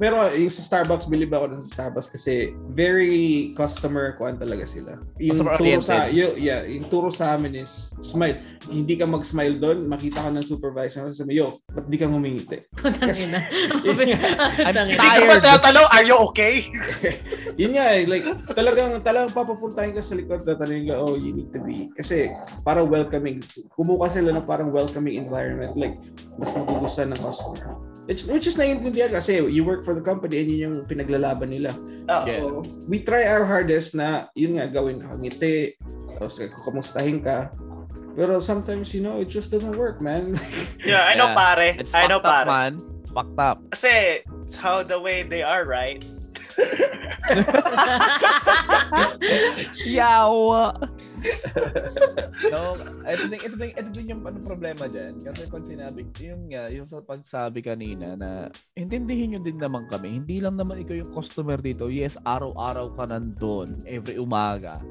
Pero 0.00 0.24
yung 0.32 0.48
sa 0.48 0.62
Starbucks, 0.62 1.06
believe 1.06 1.30
ako 1.30 1.60
sa 1.62 1.88
Starbucks 1.88 2.08
kasi 2.08 2.50
very 2.72 3.52
customer 3.52 4.16
kuan 4.16 4.40
talaga 4.40 4.64
sila. 4.64 4.96
Yung 5.20 5.36
Customer 5.36 5.54
turo 5.60 5.78
sa 5.78 6.08
oriented. 6.08 6.16
yo, 6.16 6.28
yeah, 6.36 6.60
yung 6.64 6.86
turo 6.88 7.08
sa 7.12 7.36
amin 7.36 7.62
is 7.62 7.92
smile. 8.00 8.40
Hindi 8.66 8.96
ka 8.96 9.04
mag-smile 9.04 9.58
doon, 9.58 9.84
makita 9.86 10.24
ka 10.24 10.30
ng 10.32 10.42
supervisor 10.42 11.06
sabi, 11.12 11.38
"Yo, 11.38 11.60
ba't 11.68 11.86
di 11.86 11.98
ka 12.00 12.08
ngumingiti?" 12.08 12.64
Tangina. 13.02 13.40
I'm 14.66 14.74
Tangina. 14.74 14.96
Hindi 14.96 15.08
ka 15.12 15.24
ba 15.28 15.36
Tired. 15.38 15.44
tatanong, 15.44 15.86
are 15.92 16.06
you 16.06 16.16
okay? 16.30 16.54
Yun 17.60 17.76
nga 17.76 17.86
eh, 17.92 18.08
like 18.08 18.24
talagang 18.56 19.04
talagang 19.04 19.30
papapuntahin 19.30 19.92
ka 19.92 20.00
sa 20.00 20.16
likod 20.16 20.42
tatanungin 20.42 20.88
ka, 20.88 20.96
"Oh, 20.96 21.14
you 21.14 21.36
need 21.36 21.52
to 21.52 21.60
be." 21.60 21.92
Kasi 21.92 22.32
para 22.64 22.80
welcoming, 22.80 23.44
kumuha 23.76 24.08
sila 24.08 24.32
ng 24.32 24.46
parang 24.48 24.72
welcoming 24.72 25.20
environment 25.20 25.76
like 25.76 26.00
mas 26.40 26.48
magugustuhan 26.56 27.12
ng 27.12 27.20
customer. 27.20 27.91
It's, 28.10 28.26
which 28.26 28.50
is 28.50 28.58
naiintindihan 28.58 29.14
kasi 29.14 29.38
you 29.46 29.62
work 29.62 29.86
for 29.86 29.94
the 29.94 30.02
company 30.02 30.42
and 30.42 30.50
yun 30.50 30.60
yung 30.74 30.86
pinaglalaban 30.90 31.54
nila. 31.54 31.70
Oo. 32.10 32.26
Yeah. 32.26 32.42
So, 32.42 32.66
we 32.90 32.98
try 33.06 33.30
our 33.30 33.46
hardest 33.46 33.94
na 33.94 34.26
yun 34.34 34.58
nga 34.58 34.66
gawin 34.66 34.98
nakangiti 34.98 35.78
tapos 36.18 36.42
kumustahin 36.66 37.22
ka 37.22 37.50
pero 38.12 38.36
sometimes 38.42 38.92
you 38.92 39.00
know 39.00 39.22
it 39.22 39.30
just 39.32 39.48
doesn't 39.48 39.72
work 39.78 40.02
man 40.04 40.36
Yeah, 40.84 41.06
I 41.08 41.14
know 41.16 41.30
Yeah. 41.32 41.38
pare. 41.38 41.68
It's 41.78 41.94
I 41.94 42.04
know 42.10 42.18
fucked 42.18 42.26
up, 42.26 42.44
pare. 42.44 42.50
man. 42.50 42.72
It's 43.00 43.10
fucked 43.14 43.38
up. 43.40 43.56
Kasi 43.70 44.20
it's 44.44 44.58
how 44.58 44.82
the 44.82 44.98
way 44.98 45.22
they 45.22 45.40
are, 45.46 45.62
right? 45.64 46.02
Yawa! 49.88 50.76
no, 52.52 52.74
ito 53.06 53.24
din, 53.30 53.40
ito 53.40 53.56
din, 53.56 53.70
ito 53.72 53.90
din 53.94 54.12
yung 54.12 54.22
ano 54.26 54.38
problema 54.42 54.86
dyan. 54.90 55.18
Kasi 55.22 55.46
pag 55.46 55.64
sinabi, 55.64 56.06
yung 56.20 56.50
nga, 56.50 56.68
yung 56.68 56.86
sa 56.88 57.02
pagsabi 57.02 57.62
kanina 57.62 58.14
na 58.18 58.50
intindihin 58.74 59.36
nyo 59.36 59.40
din 59.40 59.58
naman 59.58 59.86
kami, 59.86 60.22
hindi 60.22 60.42
lang 60.42 60.58
naman 60.58 60.82
ikaw 60.82 60.96
yung 60.96 61.12
customer 61.14 61.58
dito. 61.58 61.86
Yes, 61.88 62.18
araw-araw 62.26 62.94
ka 62.98 63.04
nandun, 63.06 63.82
every 63.86 64.18
umaga. 64.18 64.82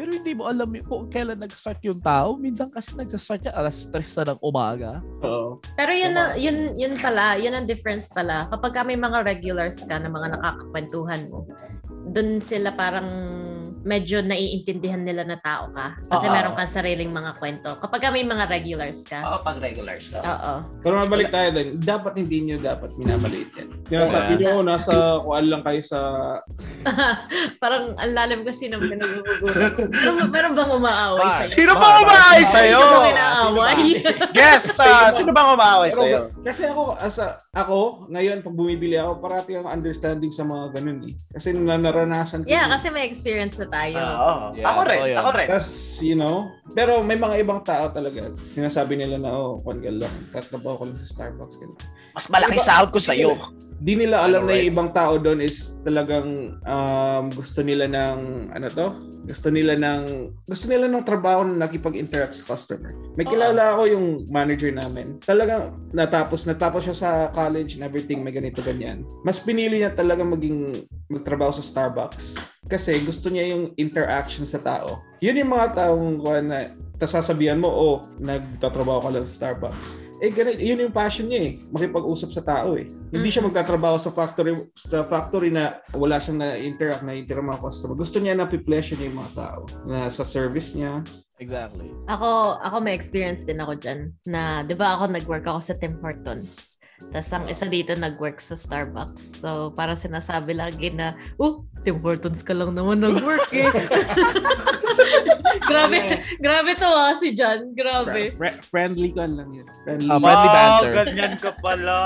Pero 0.00 0.16
hindi 0.16 0.32
mo 0.32 0.48
alam 0.48 0.70
yung, 0.72 0.86
kung 0.88 1.12
kailan 1.12 1.44
nag-start 1.44 1.84
yung 1.84 2.00
tao. 2.00 2.32
Minsan 2.40 2.72
kasi 2.72 2.96
nag-start 2.96 3.44
yan 3.44 3.52
alas 3.52 3.84
3 3.84 4.00
na 4.00 4.32
ng 4.32 4.40
umaga. 4.40 5.04
Oo. 5.20 5.60
Pero 5.76 5.92
yun, 5.92 6.12
na, 6.16 6.32
yun, 6.40 6.72
yun 6.80 6.96
pala, 6.96 7.36
yun 7.36 7.52
ang 7.52 7.68
difference 7.68 8.08
pala. 8.08 8.48
Kapag 8.48 8.72
ka 8.72 8.80
may 8.80 8.96
mga 8.96 9.20
regulars 9.28 9.84
ka 9.84 10.00
na 10.00 10.08
mga 10.08 10.40
nakakakwentuhan 10.40 11.28
mo, 11.28 11.44
dun 12.16 12.40
sila 12.40 12.72
parang 12.72 13.08
medyo 13.80 14.20
naiintindihan 14.20 15.00
nila 15.00 15.24
na 15.24 15.40
tao 15.40 15.72
ka. 15.72 15.96
Kasi 16.08 16.26
Oo. 16.28 16.34
meron 16.34 16.52
kang 16.52 16.68
sariling 16.68 17.08
mga 17.08 17.32
kwento. 17.40 17.70
Kapag 17.80 18.00
ka 18.00 18.08
may 18.12 18.24
mga 18.26 18.44
regulars 18.46 19.00
ka, 19.08 19.24
Oo, 19.24 19.38
pag 19.40 19.56
regulars. 19.62 20.12
oo. 20.12 20.24
oo. 20.24 20.54
pero 20.84 21.00
mabalik 21.00 21.32
tayo 21.32 21.48
din 21.56 21.80
dapat 21.80 22.12
hindi 22.20 22.44
nyo 22.44 22.56
dapat 22.60 22.92
minamaliit 23.00 23.50
yan 23.56 23.69
sinasabi 23.90 24.32
Yeah. 24.32 24.54
nyo 24.54 24.62
nasa 24.64 24.94
kuan 25.18 25.44
lang 25.44 25.60
kayo 25.60 25.82
sa 25.82 25.98
parang 27.62 27.92
ang 27.94 28.12
lalim 28.12 28.40
kasi 28.40 28.66
ng 28.66 28.80
pinag-uuguran. 28.80 29.70
meron, 29.90 30.16
meron 30.30 30.52
bang 30.54 30.70
umaaway 30.70 31.28
sa'yo? 31.36 31.50
Sino 31.52 31.72
Bar, 31.72 31.82
ba 31.82 31.88
bar. 31.90 32.00
umaaway 32.00 32.42
sa'yo? 32.42 32.78
Sino 32.80 32.96
ba 32.96 33.08
inaaway? 33.10 33.82
Guest, 34.36 34.78
ah, 34.78 35.10
sino 35.10 35.30
bang 35.30 35.48
umaaway 35.50 35.90
sa'yo? 35.90 36.18
kasi 36.40 36.62
ako 36.64 36.94
as 36.96 37.18
a- 37.18 37.36
ako 37.52 37.76
ngayon 38.08 38.40
pag 38.40 38.54
bumibili 38.54 38.94
ako 38.94 39.20
parati 39.20 39.52
ang 39.54 39.68
understanding 39.68 40.30
sa 40.30 40.42
mga 40.42 40.72
ganun 40.72 40.98
eh 41.04 41.14
kasi 41.30 41.52
na 41.52 41.76
naranasan 41.76 42.42
ko 42.42 42.48
Yeah, 42.48 42.66
kasi 42.66 42.88
may 42.88 43.04
experience 43.04 43.56
na 43.56 43.68
tayo. 43.68 43.94
Oo. 43.94 44.36
Yeah, 44.54 44.66
ako 44.66 44.80
rin, 44.84 44.98
yun. 45.04 45.16
ako 45.16 45.30
rin. 45.32 45.46
Tas, 45.48 45.68
you 46.00 46.14
know, 46.14 46.36
pero 46.70 47.00
may 47.00 47.14
mga 47.14 47.40
ibang 47.40 47.60
tao 47.60 47.88
talaga, 47.88 48.30
sinasabi 48.42 48.94
nila 48.96 49.16
na, 49.16 49.30
oh, 49.30 49.58
kwan 49.60 49.78
ka 49.78 49.88
lang, 49.88 50.10
tatrabaho 50.30 50.74
ko 50.76 50.84
lang 50.84 50.98
sa 50.98 51.06
Starbucks. 51.08 51.56
Ganun. 51.56 51.78
Mas 52.10 52.26
malaki 52.26 52.58
sahod 52.58 52.90
ko 52.90 52.98
sa'yo. 52.98 53.34
Di 53.80 53.96
nila 53.96 54.20
alam 54.20 54.44
Ano, 54.44 54.52
na 54.52 54.60
yung 54.60 54.70
ibang 54.76 54.90
tao 54.92 55.16
doon 55.16 55.40
is 55.40 55.80
talagang 55.80 56.60
um, 56.68 57.24
gusto 57.32 57.64
nila 57.64 57.88
ng, 57.88 58.52
ano 58.52 58.66
to? 58.68 58.92
Gusto 59.24 59.48
nila 59.48 59.72
ng, 59.72 60.36
gusto 60.44 60.68
nila 60.68 60.84
ng 60.84 61.00
trabaho 61.00 61.48
na 61.48 61.64
nakipag-interact 61.64 62.36
sa 62.36 62.52
customer. 62.52 62.92
May 63.16 63.24
kilala 63.24 63.72
ako 63.72 63.82
yung 63.88 64.06
manager 64.28 64.68
namin. 64.68 65.16
Talagang 65.24 65.80
natapos, 65.96 66.44
natapos 66.44 66.92
siya 66.92 66.96
sa 66.96 67.10
college 67.32 67.80
and 67.80 67.84
everything, 67.88 68.20
may 68.20 68.36
ganito 68.36 68.60
ganyan. 68.60 69.00
Mas 69.24 69.40
pinili 69.40 69.80
niya 69.80 69.96
talaga 69.96 70.28
maging, 70.28 70.84
magtrabaho 71.08 71.48
sa 71.48 71.64
Starbucks. 71.64 72.36
Kasi 72.68 73.00
gusto 73.00 73.32
niya 73.32 73.56
yung 73.56 73.72
interaction 73.80 74.44
sa 74.44 74.60
tao. 74.60 75.00
Yun 75.24 75.40
yung 75.40 75.52
mga 75.56 75.88
taong 75.88 76.20
na, 76.44 76.68
tas 77.00 77.16
sasabihan 77.16 77.56
mo, 77.56 77.72
oh, 77.72 77.96
nagtatrabaho 78.20 79.08
ka 79.08 79.10
lang 79.10 79.24
sa 79.24 79.48
Starbucks 79.48 80.09
eh 80.20 80.30
ganun, 80.30 80.60
yun 80.60 80.84
yung 80.84 80.92
passion 80.92 81.26
niya 81.26 81.40
eh, 81.48 81.52
makipag-usap 81.72 82.30
sa 82.30 82.42
tao 82.44 82.76
eh. 82.76 82.84
Hindi 83.08 83.28
siya 83.28 83.40
Mm. 83.40 83.48
magtatrabaho 83.50 83.96
sa 83.96 84.12
factory 84.12 84.52
sa 84.76 85.08
factory 85.08 85.48
na 85.48 85.80
wala 85.96 86.20
siyang 86.20 86.38
na-interact 86.38 87.02
na 87.02 87.16
interact 87.16 87.48
mga 87.48 87.62
customer. 87.64 87.96
Gusto 87.96 88.20
niya 88.20 88.36
na 88.36 88.44
pleasure 88.46 89.00
niya 89.00 89.08
yung 89.08 89.20
mga 89.20 89.34
tao 89.34 89.60
na 89.88 90.12
sa 90.12 90.22
service 90.22 90.76
niya. 90.76 91.00
Exactly. 91.40 91.88
Ako, 92.04 92.60
ako 92.60 92.76
may 92.84 92.92
experience 92.92 93.48
din 93.48 93.64
ako 93.64 93.80
dyan. 93.80 94.12
Na, 94.28 94.60
di 94.60 94.76
ba 94.76 94.92
ako 94.94 95.08
nag-work 95.08 95.48
ako 95.48 95.60
sa 95.64 95.72
Tim 95.72 95.96
Hortons. 95.98 96.76
Tapos 97.08 97.32
ang 97.32 97.48
isa 97.48 97.64
dito 97.64 97.96
nag-work 97.96 98.38
sa 98.38 98.54
Starbucks. 98.54 99.40
So, 99.40 99.72
parang 99.72 99.96
sinasabi 99.96 100.52
lagi 100.52 100.92
na, 100.92 101.16
oh, 101.40 101.64
Tim 101.80 101.96
Hortons 102.04 102.44
ka 102.44 102.52
lang 102.52 102.76
naman 102.76 103.00
nag-work 103.00 103.48
eh. 103.56 103.66
grabe, 105.70 105.96
grabe 106.36 106.70
to 106.76 106.84
ah, 106.84 107.16
si 107.16 107.32
John. 107.32 107.72
Grabe. 107.72 108.36
Fri- 108.36 108.60
friendly 108.60 109.16
ka 109.16 109.24
lang 109.24 109.48
yun. 109.50 109.66
Friendly. 109.82 110.12
Ah, 110.12 110.20
friendly 110.20 110.48
Wow, 110.48 110.54
banter. 110.54 110.92
ganyan 110.92 111.34
ka 111.40 111.50
pala. 111.58 111.98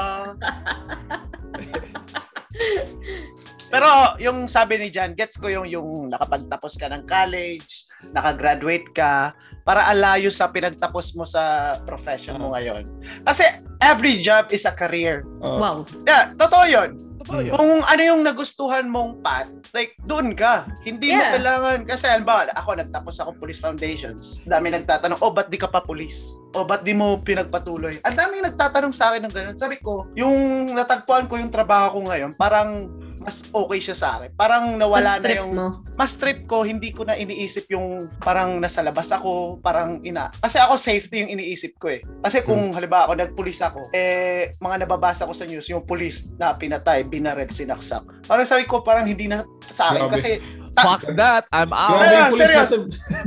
Pero 3.74 3.90
yung 4.22 4.46
sabi 4.46 4.78
ni 4.78 4.94
Jan, 4.94 5.18
gets 5.18 5.34
ko 5.34 5.50
yung 5.50 5.66
yung 5.66 6.06
nakapagtapos 6.06 6.78
ka 6.78 6.86
ng 6.94 7.02
college, 7.10 7.90
nakagraduate 8.14 8.86
ka, 8.94 9.34
para 9.64 9.88
alayo 9.88 10.28
sa 10.28 10.47
pinagtapos 10.52 11.16
mo 11.16 11.25
sa 11.25 11.75
profession 11.88 12.37
mo 12.37 12.52
ngayon. 12.52 12.85
Kasi 13.25 13.49
every 13.80 14.21
job 14.21 14.52
is 14.52 14.68
a 14.68 14.73
career. 14.76 15.25
Oh. 15.40 15.56
Wow. 15.56 15.76
Yeah, 16.04 16.37
totoo 16.37 16.64
yun. 16.68 16.90
Totoo 17.25 17.40
yun. 17.40 17.52
Kung 17.56 17.80
ano 17.80 18.02
yung 18.04 18.21
nagustuhan 18.21 18.85
mong 18.85 19.25
path, 19.25 19.49
like, 19.73 19.97
doon 20.04 20.37
ka. 20.37 20.68
Hindi 20.85 21.16
mo 21.16 21.25
Yeah. 21.25 21.40
kailangan, 21.40 21.78
kasi 21.88 22.04
halimbawa, 22.04 22.52
ako 22.52 22.76
nagtapos 22.85 23.14
ako 23.25 23.30
police 23.40 23.56
foundations. 23.56 24.44
Dami 24.44 24.68
nagtatanong, 24.68 25.25
oh, 25.25 25.33
ba't 25.33 25.49
di 25.49 25.56
ka 25.56 25.73
pa 25.73 25.80
police? 25.80 26.37
O, 26.52 26.68
ba't 26.68 26.85
di 26.85 26.92
mo 26.92 27.16
pinagpatuloy? 27.25 28.04
Ang 28.04 28.16
dami 28.21 28.44
nagtatanong 28.44 28.92
sa 28.92 29.11
akin 29.11 29.25
ng 29.25 29.33
ganun. 29.33 29.56
Sabi 29.56 29.80
ko, 29.80 30.12
yung 30.12 30.68
natagpuan 30.76 31.25
ko 31.25 31.40
yung 31.40 31.49
trabaho 31.49 31.97
ko 31.97 32.12
ngayon, 32.12 32.37
parang 32.37 32.92
mas 33.18 33.44
okay 33.49 33.80
siya 33.80 33.97
sa 33.97 34.09
akin. 34.16 34.30
Parang 34.35 34.75
nawala 34.75 35.16
Mas 35.16 35.21
na 35.21 35.25
trip 35.25 35.38
yung 35.38 35.52
mo. 35.52 35.66
mas 35.94 36.12
trip 36.14 36.38
ko, 36.44 36.62
hindi 36.62 36.90
ko 36.90 37.04
na 37.04 37.14
iniisip 37.14 37.71
yung 37.71 38.11
parang 38.18 38.59
nasa 38.59 38.80
labas 38.80 39.09
ako, 39.09 39.59
parang 39.59 40.02
ina. 40.02 40.28
Kasi 40.37 40.59
ako 40.59 40.75
safety 40.76 41.23
yung 41.23 41.33
iniisip 41.33 41.78
ko 41.78 41.88
eh. 41.88 42.00
Kasi 42.21 42.42
kung 42.42 42.73
halimbawa 42.73 43.09
ako 43.09 43.14
nagpulis 43.16 43.61
ako, 43.61 43.80
eh 43.90 44.52
mga 44.59 44.85
nababasa 44.85 45.25
ko 45.25 45.33
sa 45.33 45.44
news, 45.44 45.66
yung 45.68 45.83
pulis 45.83 46.35
na 46.35 46.52
pinatay, 46.52 47.04
binaril, 47.04 47.49
sinaksak. 47.49 48.04
Parang 48.25 48.44
sabi 48.44 48.64
ko 48.64 48.80
parang 48.80 49.04
hindi 49.04 49.26
na 49.26 49.44
sa 49.66 49.92
akin 49.92 50.09
Grabe. 50.09 50.14
kasi 50.16 50.30
Fuck 50.75 51.06
that. 51.14 51.47
I'm 51.54 51.71
out. 51.71 52.02
Grabe 52.02 52.11
yung 52.11 52.35
police 52.35 52.42
seryoso. 52.42 52.75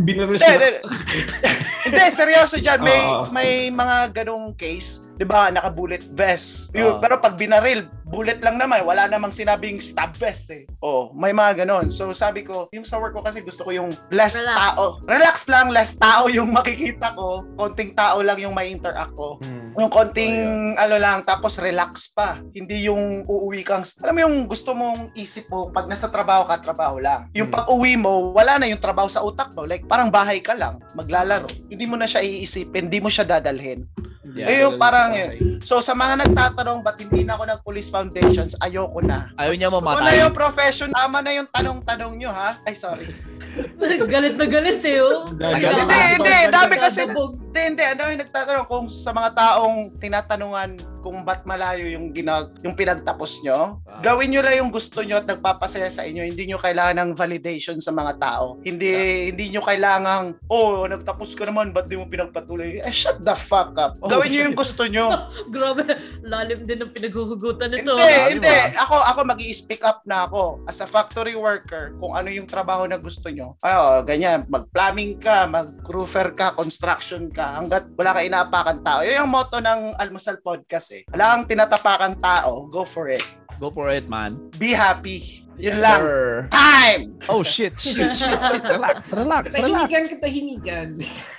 Binaril 0.04 0.36
Hindi, 1.88 2.04
seryoso 2.12 2.56
dyan. 2.60 2.80
May, 2.84 3.00
Oo. 3.00 3.24
may 3.32 3.52
mga 3.72 3.98
ganong 4.12 4.52
case. 4.60 5.08
Di 5.16 5.24
ba, 5.24 5.48
naka-bullet 5.48 6.12
vest. 6.12 6.76
Yun, 6.76 7.00
Oo. 7.00 7.00
Pero 7.00 7.18
pag 7.18 7.40
binaril, 7.40 7.88
bullet 8.08 8.40
lang 8.40 8.56
naman. 8.56 8.82
Wala 8.82 9.06
namang 9.06 9.30
sinabing 9.30 9.78
stab 9.78 10.16
vest 10.16 10.48
eh. 10.50 10.64
Oh, 10.80 11.12
may 11.12 11.32
mga 11.32 11.64
ganon. 11.64 11.92
So 11.92 12.12
sabi 12.12 12.42
ko, 12.42 12.72
yung 12.72 12.88
sa 12.88 12.98
work 12.98 13.12
ko 13.12 13.22
kasi 13.22 13.44
gusto 13.44 13.62
ko 13.62 13.72
yung 13.72 13.92
less 14.10 14.40
Relax. 14.40 14.58
tao. 14.58 14.84
Relax 15.04 15.36
lang, 15.46 15.68
less 15.70 15.92
tao 15.94 16.32
yung 16.32 16.50
makikita 16.58 17.12
ko. 17.14 17.44
Konting 17.54 17.92
tao 17.94 18.24
lang 18.24 18.40
yung 18.40 18.56
may 18.56 18.72
interact 18.72 19.12
ko. 19.14 19.38
Hmm. 19.44 19.76
Yung 19.78 19.92
konting 19.92 20.36
ano 20.74 20.96
lang, 20.96 21.22
tapos 21.22 21.60
relax 21.60 22.10
pa. 22.10 22.40
Hindi 22.50 22.88
yung 22.88 23.28
uuwi 23.28 23.62
kang, 23.62 23.84
alam 24.02 24.14
mo 24.16 24.20
yung 24.24 24.38
gusto 24.48 24.72
mong 24.72 25.14
isip 25.14 25.46
mo, 25.48 25.70
pag 25.70 25.86
nasa 25.86 26.08
trabaho 26.08 26.48
ka, 26.48 26.58
trabaho 26.58 26.98
lang. 26.98 27.28
Yung 27.36 27.52
Hmm. 27.52 27.56
pag 27.56 27.68
uwi 27.70 27.94
mo, 27.94 28.32
wala 28.32 28.58
na 28.58 28.66
yung 28.66 28.82
trabaho 28.82 29.06
sa 29.06 29.22
utak 29.22 29.54
mo. 29.54 29.68
Like, 29.68 29.86
parang 29.86 30.10
bahay 30.10 30.40
ka 30.40 30.56
lang, 30.56 30.80
maglalaro. 30.96 31.46
Hindi 31.68 31.86
mo 31.86 31.94
na 31.94 32.08
siya 32.08 32.24
iisipin, 32.24 32.88
hindi 32.88 32.98
mo 32.98 33.12
siya 33.12 33.28
dadalhin. 33.28 33.84
Yeah. 34.28 34.48
Eh, 34.48 34.58
yung 34.62 34.76
parang 34.78 35.16
yun. 35.16 35.64
So, 35.64 35.80
sa 35.80 35.96
mga 35.96 36.28
nagtatanong, 36.28 36.84
ba't 36.84 37.00
hindi 37.00 37.24
na 37.24 37.34
ako 37.34 37.44
nag-police 37.48 37.90
foundations, 37.98 38.54
ayoko 38.62 39.00
na. 39.02 39.34
Ayaw 39.34 39.54
niya 39.58 39.74
ko 39.74 39.82
mamatay. 39.82 40.06
na 40.06 40.22
yung 40.22 40.36
profession. 40.38 40.90
Tama 40.94 41.18
na 41.26 41.32
yung 41.34 41.50
tanong-tanong 41.50 42.14
nyo, 42.22 42.30
ha? 42.30 42.54
Ay, 42.62 42.78
sorry. 42.78 43.10
galit 44.14 44.36
na 44.36 44.46
galit 44.46 44.82
eh, 44.84 45.02
oh. 45.02 45.28
Galit. 45.34 45.74
Hindi, 45.74 46.00
hindi. 46.20 46.36
Dami 46.52 46.76
kasi. 46.78 47.06
Hindi, 47.08 47.62
hindi. 47.74 47.84
Ang 47.84 48.00
dami 48.00 48.14
nagtatanong 48.22 48.68
kung 48.70 48.86
sa 48.90 49.12
mga 49.16 49.30
taong 49.34 49.98
tinatanungan 49.98 50.98
kung 51.08 51.24
ba't 51.24 51.48
malayo 51.48 51.88
yung 51.88 52.12
ginag 52.12 52.52
yung 52.68 52.76
pinagtapos 52.76 53.40
nyo. 53.40 53.80
Ah. 53.88 54.04
Gawin 54.04 54.28
nyo 54.28 54.44
lang 54.44 54.60
yung 54.60 54.72
gusto 54.76 55.00
nyo 55.00 55.24
at 55.24 55.28
nagpapasaya 55.30 55.88
sa 55.88 56.04
inyo. 56.04 56.20
Hindi 56.20 56.52
nyo 56.52 56.60
kailangan 56.60 57.00
ng 57.00 57.12
validation 57.16 57.80
sa 57.80 57.96
mga 57.96 58.20
tao. 58.20 58.60
Hindi 58.60 58.92
hindi 59.32 59.56
nyo 59.56 59.64
kailangan, 59.64 60.36
oh, 60.52 60.84
nagtapos 60.84 61.32
ka 61.40 61.48
naman, 61.48 61.72
ba't 61.72 61.88
di 61.88 61.96
mo 61.96 62.12
pinagpatuloy? 62.12 62.84
Eh, 62.84 62.92
shut 62.92 63.24
the 63.24 63.32
fuck 63.40 63.72
up. 63.80 63.96
Oh, 64.04 64.12
Gawin 64.12 64.36
nyo 64.36 64.42
yung 64.52 64.56
shit. 64.58 64.62
gusto 64.68 64.84
nyo. 64.84 65.06
Grabe, 65.54 65.84
lalim 66.28 66.68
din 66.68 66.84
ang 66.84 66.92
pinaghuhugutan 66.92 67.72
nito. 67.72 67.96
hindi, 67.96 68.04
Lalim, 68.04 68.44
hindi. 68.44 68.52
ah. 68.52 68.84
Ako, 68.84 68.96
ako 69.00 69.20
mag 69.24 69.40
speak 69.56 69.84
up 69.88 70.04
na 70.04 70.28
ako. 70.28 70.60
As 70.68 70.84
a 70.84 70.88
factory 70.90 71.40
worker, 71.40 71.96
kung 72.04 72.20
ano 72.20 72.28
yung 72.28 72.52
trabaho 72.52 72.84
na 72.84 73.00
gusto 73.00 73.27
nyo. 73.30 73.56
Ano, 73.62 74.04
ganyan, 74.04 74.44
mag-plumbing 74.48 75.18
ka, 75.18 75.46
mag-roofer 75.46 76.34
ka, 76.34 76.54
construction 76.54 77.28
ka, 77.30 77.60
hanggat 77.60 77.88
wala 77.94 78.16
ka 78.16 78.22
inaapakan 78.24 78.80
tao. 78.82 79.00
Yun 79.04 79.24
yung 79.24 79.32
motto 79.32 79.58
ng 79.60 79.96
Almusal 79.96 80.40
Podcast 80.40 80.92
eh. 80.94 81.04
Wala 81.10 81.38
kang 81.38 81.48
tinatapakan 81.48 82.20
tao, 82.20 82.66
go 82.68 82.84
for 82.84 83.08
it. 83.08 83.24
Go 83.58 83.74
for 83.74 83.90
it, 83.90 84.06
man. 84.06 84.38
Be 84.62 84.70
happy. 84.70 85.42
Yun 85.58 85.74
Yes, 85.74 85.82
lang. 85.82 86.00
sir. 86.06 86.22
Time! 86.54 87.04
Oh, 87.26 87.42
shit, 87.42 87.74
shit, 87.82 88.14
shit, 88.14 88.38
shit. 88.38 88.62
Relax, 88.62 89.10
relax, 89.18 89.44
relax. 89.58 89.58
Tahimikan 89.58 90.04
ka, 90.06 90.16
tahimikan. 90.22 90.88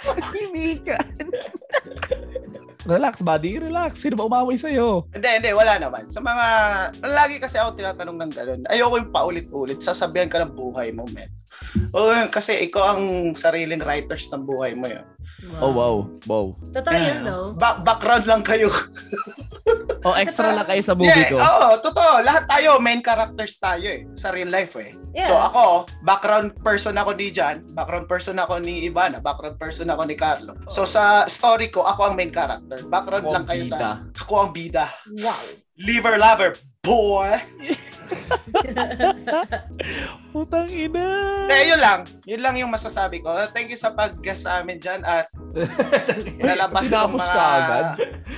Tahimikan. 0.03 1.07
relax, 2.83 3.23
buddy. 3.23 3.63
Relax. 3.63 4.03
Sino 4.03 4.19
ba 4.19 4.27
umaway 4.27 4.59
sa'yo? 4.59 5.07
Hindi, 5.15 5.29
hindi, 5.39 5.51
wala 5.55 5.79
naman. 5.79 6.11
Sa 6.11 6.19
mga, 6.19 6.47
lagi 6.99 7.39
kasi 7.39 7.63
ako 7.63 7.79
tinatanong 7.79 8.19
ng 8.19 8.33
gano'n. 8.35 8.61
Ayoko 8.67 8.99
yung 8.99 9.13
paulit-ulit. 9.15 9.79
Sasabihan 9.79 10.27
ka 10.27 10.43
ng 10.43 10.51
buhay 10.51 10.91
mo, 10.91 11.07
man. 11.15 11.31
O, 11.93 12.13
kasi 12.29 12.65
ikaw 12.65 12.97
ang 12.97 13.33
sariling 13.35 13.83
writers 13.83 14.29
ng 14.33 14.45
buhay 14.45 14.73
mo 14.73 14.89
yun. 14.89 15.05
Oh, 15.63 15.71
wow. 15.71 15.97
Wow. 16.27 16.47
Totoo 16.75 16.97
yun, 16.99 17.19
no? 17.23 17.39
Back, 17.55 17.87
background 17.87 18.25
lang 18.27 18.43
kayo. 18.43 18.69
Oh, 20.07 20.15
extra 20.15 20.55
lang 20.55 20.65
kayo 20.65 20.79
sa 20.79 20.95
movie 20.95 21.11
Yeah, 21.11 21.35
ko. 21.35 21.37
Oo, 21.37 21.69
totoo. 21.83 22.23
Lahat 22.23 22.47
tayo, 22.47 22.79
main 22.79 23.03
characters 23.03 23.59
tayo 23.59 23.83
eh. 23.83 24.07
Sa 24.15 24.31
real 24.31 24.47
life 24.47 24.79
eh. 24.79 24.95
Yeah. 25.11 25.27
So 25.27 25.35
ako, 25.35 25.91
background 26.07 26.55
person 26.63 26.95
ako 26.95 27.19
ni 27.19 27.35
Jan, 27.35 27.67
background 27.75 28.07
person 28.07 28.39
ako 28.39 28.63
ni 28.63 28.87
Ivana, 28.87 29.19
background 29.19 29.59
person 29.59 29.91
ako 29.91 30.07
ni 30.07 30.15
Carlo. 30.15 30.55
So 30.71 30.87
sa 30.87 31.27
story 31.27 31.75
ko, 31.75 31.83
ako 31.83 32.09
ang 32.09 32.15
main 32.15 32.31
character. 32.31 32.79
Background 32.87 33.27
Ako 33.27 33.33
lang 33.35 33.43
ang 33.43 33.51
kayo 33.51 33.65
bida. 33.67 33.75
sa... 33.75 33.89
Ako 34.23 34.33
ang 34.39 34.51
bida. 34.55 34.87
Wow. 35.19 35.43
Liver 35.79 36.15
lover, 36.15 36.51
boy! 36.81 37.35
Putang 40.33 40.69
ina. 40.69 41.07
Eh, 41.49 41.73
yun 41.73 41.81
lang. 41.81 42.05
Yun 42.29 42.41
lang 42.45 42.55
yung 42.61 42.71
masasabi 42.71 43.25
ko. 43.25 43.33
Thank 43.51 43.73
you 43.73 43.79
sa 43.81 43.97
pag-guest 43.97 44.45
sa 44.45 44.61
amin 44.61 44.79
dyan 44.79 45.01
at 45.03 45.27
lalabas 46.49 46.87
ng 46.87 47.17
mga... 47.17 47.27
ka 47.33 47.47
agad? 47.59 47.87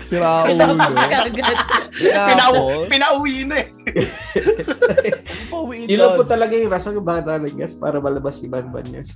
Si 0.07 0.15
Raul. 0.17 0.57
Tapos 0.57 0.95
ka 0.95 1.03
agad. 1.11 1.59
Pinau 2.01 2.55
pinauwi 2.87 3.45
na 3.45 3.57
eh. 3.61 3.69
Pauwi 5.51 5.91
Yun 5.91 5.99
lang 5.99 6.15
po 6.15 6.25
talaga 6.25 6.55
yung 6.55 6.71
rason 6.71 6.95
kung 6.95 7.07
bakit 7.07 7.25
tayo 7.27 7.41
nag-guess 7.43 7.75
para 7.75 7.99
malabas 7.99 8.39
si 8.39 8.47
Banban 8.47 8.87
yun. 8.87 9.07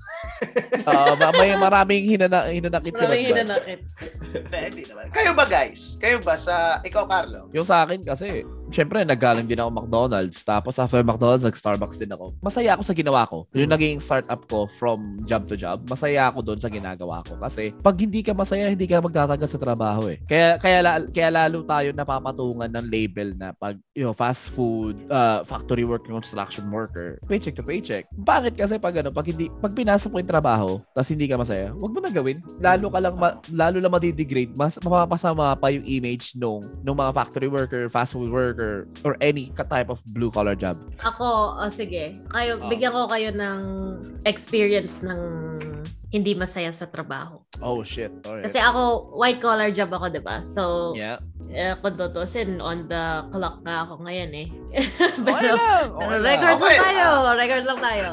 Ah, 0.84 1.14
ma- 1.14 1.32
may 1.32 1.54
maraming 1.54 2.04
hinana, 2.04 2.50
hinanakit 2.50 2.92
sila. 2.98 3.14
Maraming 3.14 3.30
hinanakit. 3.30 3.80
Hindi, 4.34 4.58
hindi 4.66 4.82
naman. 4.90 5.04
Kayo 5.14 5.30
ba 5.32 5.44
guys? 5.46 5.96
Kayo 6.02 6.18
ba 6.20 6.34
sa... 6.34 6.82
Ikaw, 6.82 7.04
Carlo? 7.06 7.48
Yung 7.54 7.64
sa 7.64 7.86
akin 7.86 8.02
kasi, 8.02 8.42
syempre 8.74 9.06
naggaling 9.06 9.46
din 9.46 9.62
ako 9.62 9.70
McDonald's. 9.70 10.42
Tapos 10.42 10.74
after 10.82 11.06
McDonald's, 11.06 11.46
nag-Starbucks 11.46 12.02
din 12.02 12.10
ako. 12.10 12.34
Masaya 12.42 12.74
ako 12.74 12.82
sa 12.82 12.94
ginawa 12.98 13.22
ko. 13.30 13.46
Yung 13.54 13.70
naging 13.70 14.02
startup 14.02 14.42
ko 14.50 14.66
from 14.66 15.22
job 15.22 15.46
to 15.46 15.54
job, 15.54 15.86
masaya 15.86 16.26
ako 16.26 16.42
doon 16.42 16.58
sa 16.58 16.66
ginagawa 16.66 17.22
ko. 17.22 17.38
Kasi 17.38 17.70
pag 17.78 17.94
hindi 17.94 18.26
ka 18.26 18.34
masaya, 18.34 18.66
hindi 18.66 18.90
ka 18.90 18.98
magtatagal 18.98 19.46
sa 19.46 19.62
trabaho 19.62 20.10
eh. 20.10 20.18
Kaya, 20.26 20.58
kaya, 20.58 20.78
la- 20.82 21.06
kaya 21.06 21.30
lalo 21.30 21.62
tayo 21.62 21.94
napapatungan 21.94 22.70
ng 22.74 22.86
label 22.90 23.38
na 23.38 23.54
pag 23.54 23.78
you 23.94 24.02
know, 24.02 24.16
fast 24.16 24.50
food, 24.50 24.98
uh, 25.12 25.46
factory 25.46 25.86
worker, 25.86 26.10
construction 26.10 26.66
worker, 26.72 27.22
paycheck 27.30 27.54
to 27.54 27.62
paycheck. 27.62 28.10
Bakit 28.10 28.58
kasi 28.58 28.80
pag 28.82 28.98
ano, 28.98 29.14
pag 29.14 29.30
hindi, 29.30 29.46
pag 29.62 29.76
pinasok 29.76 30.10
mo 30.10 30.18
yung 30.18 30.32
trabaho, 30.32 30.70
tapos 30.96 31.12
hindi 31.12 31.30
ka 31.30 31.38
masaya, 31.38 31.70
wag 31.76 31.92
mo 31.92 32.00
na 32.00 32.10
gawin. 32.10 32.42
Lalo 32.58 32.90
ka 32.90 32.98
lang, 32.98 33.14
ma- 33.14 33.38
lalo 33.52 33.76
lang 33.78 33.92
madidegrade, 33.92 34.52
mas 34.56 34.80
mapapasama 34.80 35.54
pa 35.54 35.70
yung 35.70 35.84
image 35.84 36.34
nung, 36.34 36.64
nung 36.82 36.96
mga 36.96 37.12
factory 37.12 37.46
worker, 37.46 37.86
fast 37.92 38.16
food 38.16 38.32
worker, 38.32 38.63
or 39.02 39.16
any 39.20 39.50
ka- 39.50 39.66
type 39.66 39.88
of 39.88 40.00
blue 40.10 40.30
collar 40.30 40.54
job. 40.54 40.76
Ako, 41.00 41.56
oh, 41.56 41.70
sige. 41.70 42.16
Kayo, 42.28 42.58
Ah. 42.58 42.68
bigyan 42.68 42.92
ko 42.92 43.06
kayo 43.06 43.30
ng 43.30 43.60
experience 44.24 45.00
ng 45.00 45.20
hindi 46.14 46.30
masaya 46.38 46.70
sa 46.70 46.86
trabaho. 46.86 47.42
Oh 47.58 47.82
shit. 47.82 48.14
Alright. 48.22 48.46
Kasi 48.46 48.62
ako, 48.62 49.10
white 49.18 49.42
collar 49.42 49.74
job 49.74 49.90
ako, 49.90 50.14
di 50.14 50.22
ba? 50.22 50.46
So, 50.46 50.94
yeah. 50.94 51.18
eh, 51.50 51.74
kung 51.82 51.98
tutusin, 51.98 52.62
on 52.62 52.86
the 52.86 53.26
clock 53.34 53.66
na 53.66 53.82
ako 53.82 54.06
ngayon 54.06 54.30
eh. 54.30 54.48
Okay 54.94 55.26
Pero, 55.26 55.58
lang. 55.58 55.86
Okay 55.90 56.06
lang. 56.06 56.22
record 56.22 56.54
Okay. 56.54 56.62
lang 56.62 56.84
tayo. 56.86 57.06
Record 57.34 57.64
lang 57.66 57.80
tayo. 57.82 58.06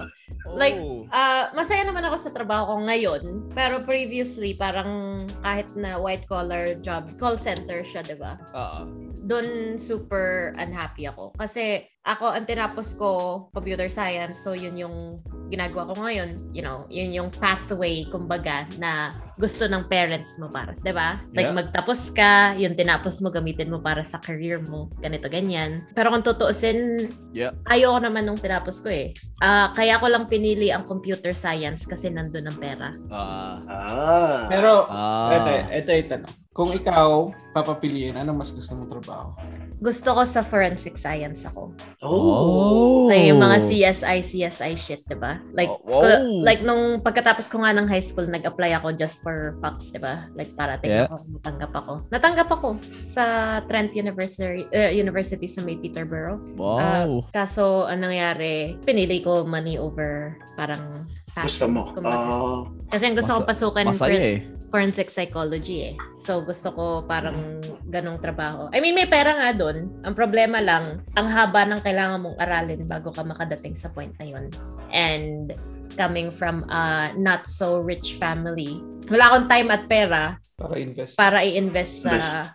like, 0.58 0.78
Oh. 0.82 1.06
Ah, 1.14 1.54
masaya 1.54 1.86
naman 1.86 2.02
ako 2.02 2.18
sa 2.26 2.34
trabaho 2.34 2.74
ko 2.74 2.76
ngayon. 2.90 3.22
Pero 3.54 3.86
previously, 3.86 4.58
parang 4.58 5.24
kahit 5.46 5.70
na 5.78 6.02
white 6.02 6.26
collar 6.26 6.74
job, 6.82 7.06
call 7.22 7.38
center 7.38 7.86
siya, 7.86 8.02
di 8.02 8.18
ba? 8.18 8.42
Ah, 8.50 8.82
Doon 9.22 9.78
super 9.78 10.58
unhappy 10.58 11.06
ako. 11.06 11.38
Kasi 11.38 11.86
ako, 12.02 12.34
ang 12.34 12.50
tinapos 12.50 12.98
ko, 12.98 13.10
computer 13.54 13.86
science. 13.86 14.42
So, 14.42 14.58
yun 14.58 14.74
yung 14.74 15.22
ginagawa 15.54 15.94
ko 15.94 16.02
ngayon. 16.02 16.50
You 16.50 16.66
know, 16.66 16.90
yun 16.90 17.14
yung 17.14 17.30
pathway, 17.30 18.10
kumbaga, 18.10 18.66
na 18.82 19.14
gusto 19.42 19.66
ng 19.66 19.90
parents 19.90 20.38
mo 20.38 20.46
para, 20.48 20.72
di 20.72 20.94
ba? 20.94 21.18
Like, 21.34 21.50
Yeah. 21.50 21.58
magtapos 21.58 22.14
ka, 22.14 22.32
yung 22.56 22.78
tinapos 22.78 23.18
mo, 23.20 23.28
gamitin 23.28 23.68
mo 23.68 23.82
para 23.82 24.06
sa 24.06 24.22
career 24.22 24.62
mo. 24.62 24.94
Ganito, 25.02 25.26
ganyan. 25.26 25.90
Pero 25.92 26.14
kung 26.14 26.22
tutuusin, 26.22 27.10
Yeah. 27.34 27.58
ayoko 27.66 27.98
naman 28.00 28.24
nung 28.24 28.38
tinapos 28.38 28.78
ko 28.80 28.88
eh. 28.88 29.10
Ah, 29.42 29.74
kaya 29.74 29.98
ko 29.98 30.06
lang 30.06 30.30
pinili 30.30 30.70
ang 30.70 30.86
computer 30.86 31.34
science 31.34 31.84
kasi 31.84 32.08
nandun 32.08 32.46
ang 32.46 32.56
pera. 32.56 32.94
ah, 33.10 33.58
Ah. 33.66 34.46
Pero, 34.46 34.86
ah. 34.86 35.34
ito, 35.34 35.50
ito 35.74 35.90
yung 35.92 36.10
tanong. 36.12 36.34
Kung 36.52 36.70
ikaw, 36.70 37.32
papapiliin, 37.56 38.14
anong 38.14 38.36
mas 38.38 38.52
gusto 38.52 38.76
mong 38.76 38.92
trabaho? 38.92 39.32
Gusto 39.80 40.12
ko 40.12 40.22
sa 40.28 40.44
forensic 40.44 40.94
science 40.94 41.48
ako. 41.48 41.72
Oh. 42.04 43.08
Like 43.08 43.24
yung 43.26 43.40
mga 43.40 43.58
CSI, 43.64 44.20
CSI 44.20 44.76
shit, 44.76 45.02
diba? 45.08 45.40
Like, 45.56 45.72
Oh, 45.72 45.80
wow. 45.88 46.04
ko- 46.04 46.44
like 46.44 46.62
nung 46.62 47.00
pagkatapos 47.00 47.48
ko 47.48 47.64
nga 47.64 47.72
ng 47.72 47.88
high 47.88 48.04
school, 48.04 48.28
nag-apply 48.28 48.76
ako 48.76 48.92
just 48.94 49.24
for 49.24 49.31
facts, 49.60 49.92
diba? 49.92 50.28
Like 50.34 50.54
para 50.54 50.78
tingnan 50.78 51.06
Yeah. 51.06 51.10
ko, 51.10 51.16
natanggap 51.40 51.74
ako. 51.74 51.94
Natanggap 52.10 52.50
ako 52.50 52.70
sa 53.08 53.24
Trent 53.66 53.92
University, 53.94 54.64
uh, 54.72 54.92
University 54.92 55.48
sa 55.48 55.62
May 55.62 55.78
Peterborough. 55.78 56.40
Wow. 56.56 57.26
Kaso, 57.32 57.86
ang 57.86 58.04
nangyari, 58.04 58.76
pinili 58.82 59.20
ko 59.20 59.44
money 59.44 59.76
over 59.76 60.36
parang 60.56 61.08
Gusto 61.32 61.64
mo. 61.64 61.88
Oh. 62.04 62.68
Kasi 62.92 63.08
ang 63.08 63.16
gusto 63.16 63.32
Masa- 63.32 63.40
kong 63.40 63.48
pasukan 63.48 63.86
Masaya 63.88 64.20
eh. 64.20 64.38
forensic 64.68 65.08
psychology 65.08 65.92
eh. 65.92 65.96
So 66.20 66.44
gusto 66.44 66.76
ko 66.76 66.86
parang 67.08 67.64
ganong 67.88 68.20
trabaho. 68.20 68.68
I 68.76 68.84
mean, 68.84 68.96
may 68.96 69.08
pera 69.08 69.32
nga 69.40 69.56
doon. 69.56 69.88
Ang 70.04 70.12
problema 70.12 70.60
lang, 70.60 71.00
ang 71.16 71.28
haba 71.32 71.64
ng 71.68 71.80
kailangan 71.80 72.20
mong 72.20 72.36
aralin 72.36 72.84
bago 72.84 73.16
ka 73.16 73.24
makadating 73.24 73.80
sa 73.80 73.88
point 73.96 74.12
na 74.20 74.28
yun. 74.28 74.52
And 74.92 75.56
coming 75.94 76.30
from 76.30 76.64
a 76.68 77.12
not 77.16 77.46
so 77.46 77.80
rich 77.80 78.16
family, 78.16 78.80
wala 79.08 79.24
akong 79.30 79.48
time 79.48 79.70
at 79.70 79.84
pera 79.86 80.24
Para 80.56 80.76
invest. 80.78 81.14
para 81.16 81.38
i-invest 81.42 82.06
sa 82.06 82.14
Invest. 82.14 82.52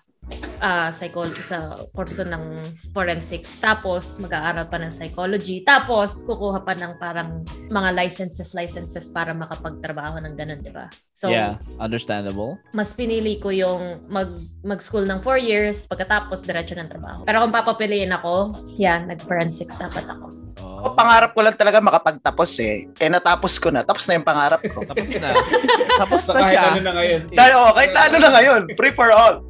uh, 0.58 0.90
psychology 0.90 1.38
sa 1.38 1.58
kurso 1.90 2.22
ng 2.22 2.62
forensics 2.90 3.58
tapos 3.58 4.18
mag-aaral 4.18 4.66
pa 4.66 4.78
ng 4.78 4.90
psychology 4.90 5.62
tapos 5.62 6.22
kukuha 6.22 6.62
pa 6.62 6.74
ng 6.74 6.98
parang 6.98 7.42
mga 7.68 7.90
licenses 7.94 8.50
licenses 8.50 9.10
para 9.10 9.30
makapagtrabaho 9.30 10.18
ng 10.22 10.34
ganun, 10.34 10.58
'di 10.58 10.70
ba? 10.70 10.86
So 11.14 11.30
yeah, 11.30 11.58
understandable. 11.78 12.58
mas 12.72 12.90
pinili 12.90 13.38
ko 13.38 13.50
yung 13.50 14.06
mag 14.06 14.30
mag-school 14.62 15.04
ng 15.04 15.22
4 15.22 15.38
years 15.42 15.86
pagkatapos 15.86 16.42
diretso 16.42 16.74
ng 16.74 16.90
trabaho. 16.90 17.22
Pero 17.22 17.42
kung 17.42 17.54
papapiliin 17.54 18.10
ako, 18.10 18.54
yan, 18.78 19.06
nag-forensics 19.06 19.78
dapat 19.78 20.06
ako. 20.06 20.45
Oh. 20.56 20.80
Ako, 20.80 20.88
pangarap 20.96 21.30
ko 21.36 21.40
lang 21.44 21.52
talaga 21.52 21.84
makapagtapos 21.84 22.50
eh. 22.64 22.88
Eh, 22.96 23.12
natapos 23.12 23.60
ko 23.60 23.68
na. 23.68 23.84
Tapos 23.84 24.08
na 24.08 24.16
yung 24.16 24.24
pangarap 24.24 24.60
ko. 24.64 24.88
Tapos 24.88 25.08
na. 25.12 25.28
Tapos 26.00 26.20
na 26.24 26.32
kahit 26.32 26.48
siya. 26.48 26.62
ano 26.72 26.80
na 26.80 26.92
ngayon. 26.96 27.20
Dahil, 27.28 27.52
oh, 27.56 27.72
kahit 27.76 27.92
ano 27.92 28.16
na 28.16 28.30
ngayon. 28.32 28.60
Free 28.72 28.94
for 28.96 29.08
all. 29.12 29.44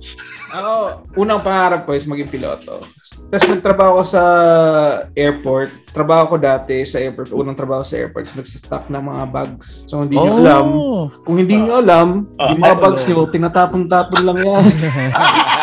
Ako, 0.46 0.72
unang 1.18 1.42
pangarap 1.42 1.82
ko 1.82 1.94
is 1.94 2.06
maging 2.06 2.30
piloto. 2.30 2.82
Tapos 3.26 3.46
nagtrabaho 3.50 3.98
ko 3.98 4.04
sa 4.06 4.22
airport. 5.12 5.70
Trabaho 5.90 6.22
ko 6.30 6.36
dati 6.38 6.86
sa 6.86 6.98
airport. 6.98 7.34
Unang 7.34 7.58
trabaho 7.58 7.82
sa 7.82 7.98
airport. 7.98 8.26
So, 8.26 8.38
nagsistock 8.38 8.86
ng 8.86 9.02
mga 9.02 9.24
bags. 9.30 9.82
So, 9.86 10.06
hindi 10.06 10.14
nyo 10.14 10.38
alam. 10.38 10.66
Oh. 10.70 11.06
Kung 11.22 11.38
hindi 11.38 11.58
nyo 11.58 11.82
alam, 11.82 12.26
Ah. 12.38 12.50
yung 12.50 12.62
mga 12.62 12.78
bags 12.78 13.02
nyo, 13.06 13.26
tinatapon-tapon 13.26 14.20
lang 14.22 14.38
yan. 14.42 14.64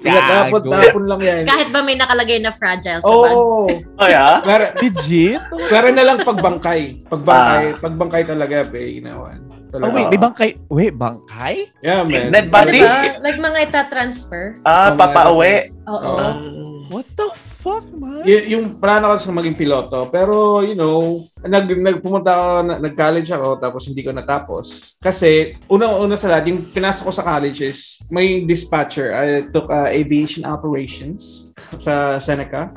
tinatapon-tapon 0.00 1.04
lang 1.04 1.20
yan. 1.20 1.42
Kahit 1.44 1.68
ba 1.68 1.80
may 1.80 1.94
nakalagay 1.94 2.38
na 2.38 2.52
fragile 2.52 3.00
sa 3.00 3.06
Oo. 3.06 3.22
bag? 3.22 3.32
Oh, 3.32 3.68
Oh, 3.96 4.08
yeah? 4.08 4.40
pero, 4.40 4.64
Legit? 4.78 5.40
pero 5.68 5.86
na 5.90 6.02
lang 6.02 6.18
pagbangkay. 6.20 7.04
Pagbangkay, 7.06 7.64
pagbangkay 7.78 8.22
talaga, 8.24 8.56
be, 8.64 8.98
ginawan. 8.98 9.38
Talaga. 9.70 9.86
Oh, 9.86 9.94
wait, 9.94 10.06
may 10.10 10.18
bangkay. 10.18 10.50
Wait, 10.66 10.94
bangkay? 10.94 11.54
Yeah, 11.78 12.02
man. 12.02 12.34
Dead 12.34 12.50
body? 12.50 12.82
Diba? 12.82 13.22
Like 13.22 13.38
mga 13.38 13.58
ita-transfer. 13.70 14.58
Ah, 14.64 14.90
Oh, 14.90 14.98
papauwi. 14.98 15.70
Oo. 15.86 15.94
Oo. 15.94 16.79
What 16.90 17.06
the 17.14 17.30
fuck, 17.62 17.86
man? 17.94 18.26
Y- 18.26 18.58
yung 18.58 18.82
plano 18.82 19.14
ko 19.14 19.22
sa 19.22 19.30
maging 19.30 19.54
piloto. 19.54 20.10
Pero, 20.10 20.58
you 20.66 20.74
know, 20.74 21.22
nag, 21.38 21.70
nagpumunta 21.70 22.34
ako, 22.34 22.46
na- 22.66 22.80
nag-college 22.82 23.30
ako, 23.30 23.62
tapos 23.62 23.86
hindi 23.86 24.02
ko 24.02 24.10
natapos. 24.10 24.98
Kasi, 24.98 25.54
unang-una 25.70 26.18
sa 26.18 26.26
lahat, 26.26 26.50
yung 26.50 26.66
pinasok 26.74 27.06
ko 27.06 27.12
sa 27.14 27.22
college 27.22 27.62
is, 27.62 28.02
may 28.10 28.42
dispatcher. 28.42 29.14
I 29.14 29.46
took 29.54 29.70
uh, 29.70 29.86
aviation 29.86 30.42
operations 30.42 31.49
sa 31.76 32.16
Seneca. 32.18 32.72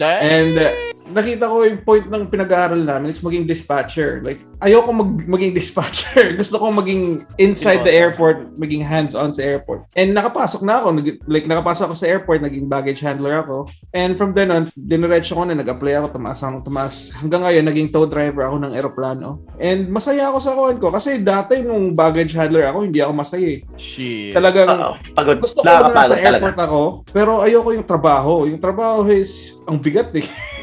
And 0.00 0.58
uh, 0.58 0.70
nakita 1.06 1.46
ko 1.46 1.62
yung 1.62 1.80
point 1.86 2.06
ng 2.10 2.26
pinag-aaral 2.26 2.82
namin 2.82 3.14
is 3.14 3.22
maging 3.22 3.46
dispatcher. 3.46 4.18
Like, 4.20 4.42
ayoko 4.58 4.90
mag 4.90 5.22
maging 5.24 5.54
dispatcher. 5.54 6.34
Gusto 6.40 6.58
ko 6.58 6.74
maging 6.74 7.22
inside 7.38 7.86
the 7.86 7.94
airport, 7.94 8.58
maging 8.58 8.82
hands-on 8.82 9.30
sa 9.30 9.46
airport. 9.46 9.86
And 9.94 10.12
nakapasok 10.12 10.66
na 10.66 10.82
ako. 10.82 10.88
Nag- 10.98 11.22
like, 11.30 11.46
nakapasok 11.46 11.90
ako 11.90 11.94
sa 11.94 12.06
airport, 12.10 12.42
naging 12.42 12.66
baggage 12.66 13.00
handler 13.00 13.46
ako. 13.46 13.70
And 13.94 14.18
from 14.18 14.34
then 14.34 14.50
on, 14.50 14.66
diniretso 14.74 15.38
ko 15.38 15.46
na, 15.46 15.54
nag-apply 15.54 16.02
ako, 16.02 16.18
tumaas 16.18 16.42
ako, 16.42 16.66
tumaas. 16.66 17.14
Hanggang 17.14 17.46
ngayon, 17.46 17.64
naging 17.70 17.88
tow 17.94 18.04
driver 18.04 18.42
ako 18.42 18.56
ng 18.66 18.72
aeroplano. 18.74 19.46
And 19.62 19.86
masaya 19.88 20.28
ako 20.28 20.38
sa 20.42 20.52
kuhan 20.52 20.78
ko. 20.82 20.90
Kasi 20.90 21.22
dati 21.22 21.62
nung 21.62 21.94
baggage 21.94 22.34
handler 22.34 22.66
ako, 22.66 22.82
hindi 22.82 22.98
ako 22.98 23.12
masaya 23.14 23.46
eh. 23.46 23.60
Shit. 23.78 24.34
Talagang, 24.34 24.68
Oo, 24.68 24.98
pagod. 25.14 25.38
gusto 25.38 25.62
ko 25.62 25.64
na 25.64 25.86
Nakakapagod 25.86 25.94
nasa 25.96 26.14
talaga. 26.18 26.26
airport 26.26 26.58
ako, 26.58 26.80
pero 27.14 27.30
ayoko 27.46 27.70
yung 27.70 27.86
trabaho. 27.86 28.25
Yung 28.26 28.58
trabaho 28.58 29.06
is, 29.06 29.54
ang 29.70 29.78
bigat 29.78 30.10
eh. 30.18 30.26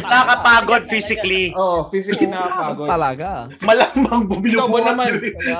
Nakakapagod 0.00 0.82
physically. 0.84 1.52
Oo, 1.52 1.88
physically 1.88 2.26
nakakapagod. 2.26 2.88
Talaga. 2.88 3.28
Malamang 3.60 4.22
ba 4.24 4.30
buminubuhat. 4.30 4.84
naman? 4.86 5.10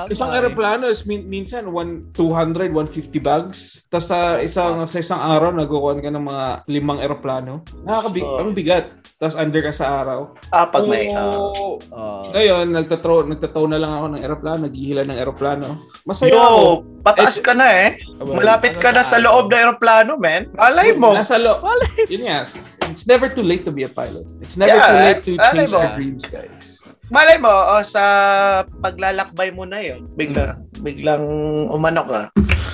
Isang 0.07 0.31
aeroplano 0.31 0.87
is 0.87 1.03
min- 1.03 1.25
minsan 1.25 1.65
one, 1.65 2.09
200, 2.13 2.69
150 2.69 3.19
bags. 3.19 3.83
Tapos 3.87 4.07
sa 4.07 4.19
isang 4.39 4.83
sa 4.85 4.97
isang 4.97 5.19
araw 5.19 5.51
nagkukuhan 5.51 5.99
ka 5.99 6.09
ng 6.09 6.23
mga 6.23 6.45
limang 6.65 6.99
aeroplano. 6.99 7.61
Nakakabig, 7.81 8.23
Oo. 8.23 8.39
ang 8.39 8.51
bigat. 8.51 8.85
Tapos 9.15 9.35
under 9.35 9.61
ka 9.61 9.71
sa 9.71 9.99
araw. 9.99 10.31
Ah, 10.49 10.65
pag 10.65 10.87
may... 10.87 11.11
ah. 11.11 11.29
So, 11.29 11.77
Uh, 11.89 12.29
ngayon, 12.31 12.69
nagtatro, 12.69 13.25
nagtatow 13.25 13.65
na 13.65 13.75
lang 13.75 13.91
ako 13.91 14.05
ng 14.09 14.21
aeroplano, 14.21 14.59
naghihila 14.61 15.03
ng 15.03 15.17
aeroplano. 15.17 15.67
Masaya 16.05 16.31
ako. 16.31 16.59
Yo, 16.59 16.71
pataas 17.01 17.37
ka 17.41 17.51
na 17.51 17.67
eh. 17.67 17.89
Malapit 18.21 18.77
ka 18.77 18.93
na 18.93 19.01
sa 19.01 19.17
loob 19.17 19.49
ng 19.49 19.57
aeroplano, 19.57 20.15
man. 20.15 20.47
Malay 20.53 20.93
mo. 20.93 21.11
Nasa 21.11 21.35
lo- 21.35 21.59
Yun 22.05 22.23
nga. 22.23 22.45
It's 22.89 23.05
never 23.07 23.29
too 23.29 23.43
late 23.43 23.65
to 23.65 23.71
be 23.71 23.83
a 23.83 23.89
pilot. 23.89 24.27
It's 24.41 24.57
never 24.57 24.75
Yeah, 24.75 24.87
too 24.87 24.97
late 25.03 25.23
to 25.25 25.51
change 25.55 25.71
mo. 25.71 25.81
your 25.81 25.95
dreams, 25.95 26.25
guys. 26.25 26.78
Malay 27.09 27.41
mo, 27.41 27.49
oh, 27.49 27.81
sa 27.81 28.03
paglalakbay 28.85 29.49
mo 29.49 29.65
na 29.65 29.81
yun, 29.81 30.05
bigla, 30.13 30.61
biglang 30.85 31.25
umano 31.73 32.05
ka. 32.05 32.21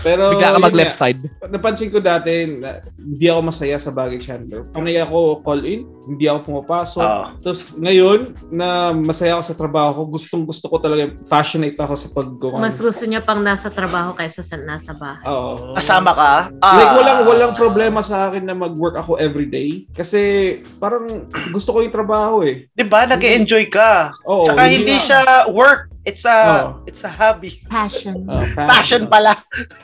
Pero 0.06 0.38
bigla 0.38 0.54
ka 0.54 0.60
yun 0.62 0.66
mag 0.70 0.78
left 0.78 0.94
nga. 0.94 1.02
side. 1.10 1.22
napansin 1.50 1.90
ko 1.90 1.98
dati 1.98 2.62
na 2.62 2.78
hindi 2.94 3.26
ako 3.26 3.42
masaya 3.42 3.78
sa 3.82 3.90
baggage 3.90 4.30
handler. 4.30 4.70
Panay 4.70 5.02
ako 5.02 5.42
call 5.42 5.66
in, 5.66 5.90
hindi 6.06 6.30
ako 6.30 6.46
pumapasok. 6.46 7.02
Oo. 7.02 7.26
Tapos 7.42 7.74
ngayon 7.74 8.38
na 8.54 8.94
masaya 8.94 9.34
ako 9.34 9.44
sa 9.50 9.56
trabaho 9.58 9.90
ko, 9.98 10.02
gustong 10.14 10.46
gusto 10.46 10.70
ko 10.70 10.78
talaga, 10.78 11.10
passionate 11.26 11.74
ako 11.74 11.94
sa 11.98 12.08
pag 12.14 12.30
Mas 12.62 12.78
gusto 12.78 13.02
niya 13.10 13.26
pang 13.26 13.42
nasa 13.42 13.74
trabaho 13.74 14.14
kaysa 14.14 14.46
sa 14.46 14.62
nasa 14.62 14.94
bahay. 14.94 15.26
Oo. 15.26 15.74
Kasama 15.74 16.14
ka? 16.14 16.54
Ah. 16.62 16.78
Like 16.78 16.94
walang 17.02 17.20
walang 17.26 17.54
problema 17.58 18.06
sa 18.06 18.30
akin 18.30 18.46
na 18.46 18.54
mag-work 18.54 19.02
ako 19.02 19.18
every 19.18 19.50
day 19.50 19.90
kasi 19.98 20.62
parang 20.78 21.26
gusto 21.56 21.74
ko 21.74 21.82
yung 21.82 21.96
trabaho 21.96 22.46
eh. 22.46 22.70
'Di 22.78 22.86
ba? 22.86 23.10
Nag-enjoy 23.10 23.74
ka. 23.74 24.05
Oo. 24.28 24.46
Tsaka 24.46 24.64
hindi 24.68 24.96
na- 24.96 25.04
siya 25.04 25.22
work. 25.50 25.95
It's 26.06 26.22
a 26.22 26.38
Oo. 26.38 26.86
it's 26.86 27.02
a 27.02 27.10
hobby. 27.10 27.66
Passion. 27.66 28.30
Oh, 28.30 28.38
Passion 28.54 29.10
pala. 29.10 29.34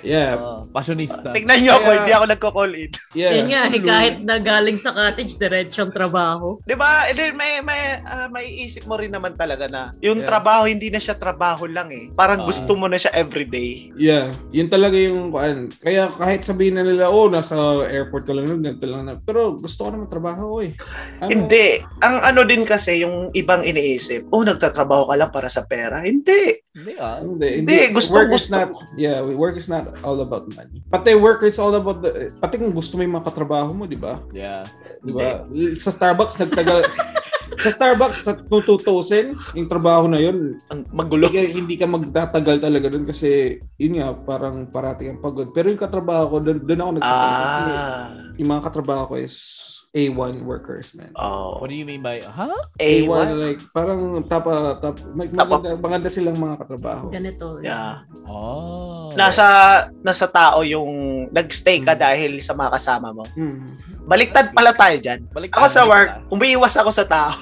Yeah. 0.06 0.38
Uh, 0.38 0.70
passionista. 0.70 1.34
Tignan 1.34 1.66
niyo 1.66 1.82
ako, 1.82 1.88
hindi 1.98 2.14
ako 2.14 2.26
nagko-call 2.30 2.72
in. 2.78 2.92
Yeah. 3.12 3.42
Yun 3.42 3.48
nga, 3.50 3.62
eh, 3.68 3.82
kahit 3.82 4.16
na 4.22 4.38
galing 4.38 4.78
sa 4.78 4.94
cottage, 4.94 5.34
diretsong 5.36 5.90
trabaho. 5.90 6.62
'Di 6.62 6.78
ba? 6.78 7.10
And 7.10 7.18
then 7.18 7.34
may 7.34 7.58
may 7.60 8.06
ah, 8.06 8.30
maiisip 8.30 8.86
mo 8.86 9.02
rin 9.02 9.10
naman 9.10 9.34
talaga 9.34 9.66
na 9.66 9.98
yung 9.98 10.22
Yeah. 10.22 10.30
trabaho 10.30 10.70
hindi 10.70 10.94
na 10.94 11.02
siya 11.02 11.18
trabaho 11.18 11.66
lang 11.66 11.90
eh. 11.90 12.14
Parang 12.14 12.46
Ah. 12.46 12.48
gusto 12.48 12.78
mo 12.78 12.86
na 12.86 13.02
siya 13.02 13.18
everyday. 13.18 13.90
Yeah, 13.98 14.30
yun 14.54 14.70
talaga 14.70 14.94
yung 14.96 15.34
kuan. 15.34 15.74
Kaya 15.76 16.06
kahit 16.08 16.46
sabihin 16.46 16.78
na 16.78 16.86
nila, 16.86 17.10
oh, 17.10 17.26
nasa 17.28 17.58
airport 17.90 18.30
ka 18.30 18.38
lang 18.38 18.46
nun, 18.46 18.62
ganito 18.62 18.86
lang 18.86 19.10
na. 19.10 19.18
Pero 19.18 19.58
gusto 19.58 19.84
ko 19.84 19.90
naman 19.90 20.06
trabaho 20.06 20.62
eh. 20.62 20.78
Ano? 21.18 21.30
Hindi. 21.34 21.82
Ang 21.98 22.16
ano 22.22 22.46
din 22.46 22.62
kasi 22.62 23.02
yung 23.02 23.34
ibang 23.34 23.66
iniisip, 23.66 24.30
oh, 24.30 24.46
nagtatrabaho 24.46 25.10
ka 25.10 25.16
lang 25.18 25.34
para 25.34 25.50
sa 25.50 25.66
pera. 25.66 26.06
Hindi. 26.12 26.42
Hindi 26.72 26.94
ah. 26.98 27.18
Hindi, 27.20 27.48
Hindi, 27.64 27.76
gusto- 27.90 28.12
work 28.12 28.30
is 28.30 28.46
gusto 28.46 28.52
not, 28.54 28.70
yeah, 28.96 29.24
work 29.24 29.56
is 29.56 29.68
not 29.68 29.96
all 30.02 30.20
about 30.20 30.52
money. 30.52 30.84
Pati 30.86 31.16
work 31.16 31.40
it's 31.42 31.56
all 31.56 31.72
about 31.72 32.00
the, 32.00 32.36
pati 32.36 32.60
kung 32.60 32.72
gusto 32.72 32.96
mo 32.96 33.02
yung 33.02 33.16
mga 33.16 33.28
katrabaho 33.28 33.72
mo, 33.72 33.84
di 33.86 33.96
ba? 33.96 34.20
Yeah. 34.32 34.68
Di 35.00 35.12
ba? 35.12 35.48
Sa 35.78 35.90
Starbucks, 35.90 36.36
nagtagal, 36.38 36.84
sa 37.58 37.70
Starbucks, 37.70 38.20
sa 38.22 38.32
2000, 38.36 39.36
yung 39.54 39.68
trabaho 39.68 40.08
na 40.08 40.18
yun, 40.18 40.60
Ang 40.68 40.88
magulo. 40.90 41.28
hindi 41.28 41.38
ka, 41.38 41.52
hindi 41.54 41.76
ka 41.76 41.88
magtatagal 41.88 42.56
talaga 42.60 42.88
dun 42.88 43.06
kasi, 43.06 43.60
yun 43.76 44.00
nga, 44.00 44.12
parang 44.14 44.66
parating 44.66 45.16
ang 45.16 45.22
pagod. 45.22 45.52
Pero 45.52 45.68
yung 45.68 45.80
katrabaho 45.80 46.28
ko, 46.28 46.36
dun 46.42 46.82
ako 46.82 46.92
nagtatagal. 46.96 47.32
Kasi 47.32 47.72
Ah. 47.72 48.08
Yung 48.36 48.50
mga 48.50 48.64
katrabaho 48.64 49.04
ko 49.06 49.16
is 49.16 49.36
A1 49.92 50.48
workers, 50.48 50.96
man. 50.96 51.12
Oh. 51.20 51.60
What 51.60 51.68
do 51.68 51.76
you 51.76 51.84
mean 51.84 52.00
by, 52.00 52.24
huh? 52.24 52.56
A1? 52.80 53.28
like, 53.36 53.60
parang 53.76 54.24
tapa, 54.24 54.80
tap, 54.80 54.96
mag, 55.12 55.28
maganda, 55.36 55.76
maganda 55.76 56.08
silang 56.08 56.40
mga 56.40 56.64
katrabaho. 56.64 57.12
Ganito. 57.12 57.60
Yeah. 57.60 58.08
Oh. 58.24 59.12
Nasa 59.20 59.44
nasa 60.00 60.32
tao 60.32 60.64
yung 60.64 61.28
nagstay 61.36 61.84
ka 61.84 61.92
Hmm. 61.92 62.04
dahil 62.08 62.32
sa 62.40 62.56
mga 62.56 62.72
kasama 62.72 63.12
mo. 63.12 63.28
Hmm. 63.36 63.68
Baliktad 64.08 64.56
pala 64.56 64.72
tayo 64.72 64.96
dyan. 64.96 65.28
Balik 65.28 65.52
Ako 65.60 65.68
sa 65.68 65.84
work, 65.84 66.24
umiiwas 66.32 66.80
ako 66.80 66.90
sa 66.96 67.04
tao. 67.04 67.36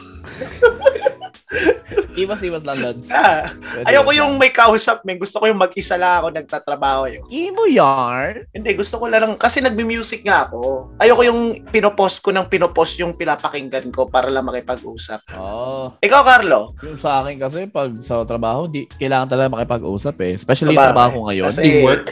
Iwas-iwas 2.20 2.64
lang, 2.68 2.78
Lods. 2.80 3.08
Ah, 3.20 3.52
ayoko 3.84 4.12
yun. 4.12 4.20
yung 4.26 4.32
may 4.36 4.50
kausap, 4.50 5.04
may 5.04 5.16
gusto 5.16 5.40
ko 5.40 5.48
yung 5.48 5.60
mag-isa 5.60 5.96
lang 5.96 6.24
ako 6.24 6.28
nagtatrabaho 6.32 7.08
yun. 7.08 7.24
Imo 7.28 7.68
yarn? 7.68 8.48
Hindi, 8.52 8.76
gusto 8.76 8.96
ko 8.96 9.08
lang, 9.08 9.36
kasi 9.36 9.60
nagbi-music 9.60 10.24
nga 10.24 10.48
ako. 10.48 10.92
Ayoko 10.98 11.22
yung 11.24 11.42
pinopost 11.68 12.20
ko 12.20 12.32
ng 12.32 12.48
pinopost 12.48 13.00
yung 13.00 13.16
pinapakinggan 13.16 13.92
ko 13.92 14.08
para 14.08 14.28
lang 14.28 14.48
makipag-usap. 14.48 15.24
Oh. 15.36 15.92
Ikaw, 16.00 16.22
Carlo? 16.24 16.76
Yung 16.84 17.00
sa 17.00 17.24
akin 17.24 17.40
kasi, 17.40 17.68
pag 17.68 17.92
sa 18.00 18.24
trabaho, 18.24 18.68
di, 18.68 18.88
kailangan 18.88 19.28
talaga 19.30 19.56
makipag-usap 19.56 20.16
eh. 20.24 20.34
Especially 20.36 20.76
yung 20.76 20.82
Trabaho 20.82 21.12
ko 21.12 21.20
ngayon. 21.30 21.46
Kasi- 21.48 21.64
Teamwork. 21.64 22.06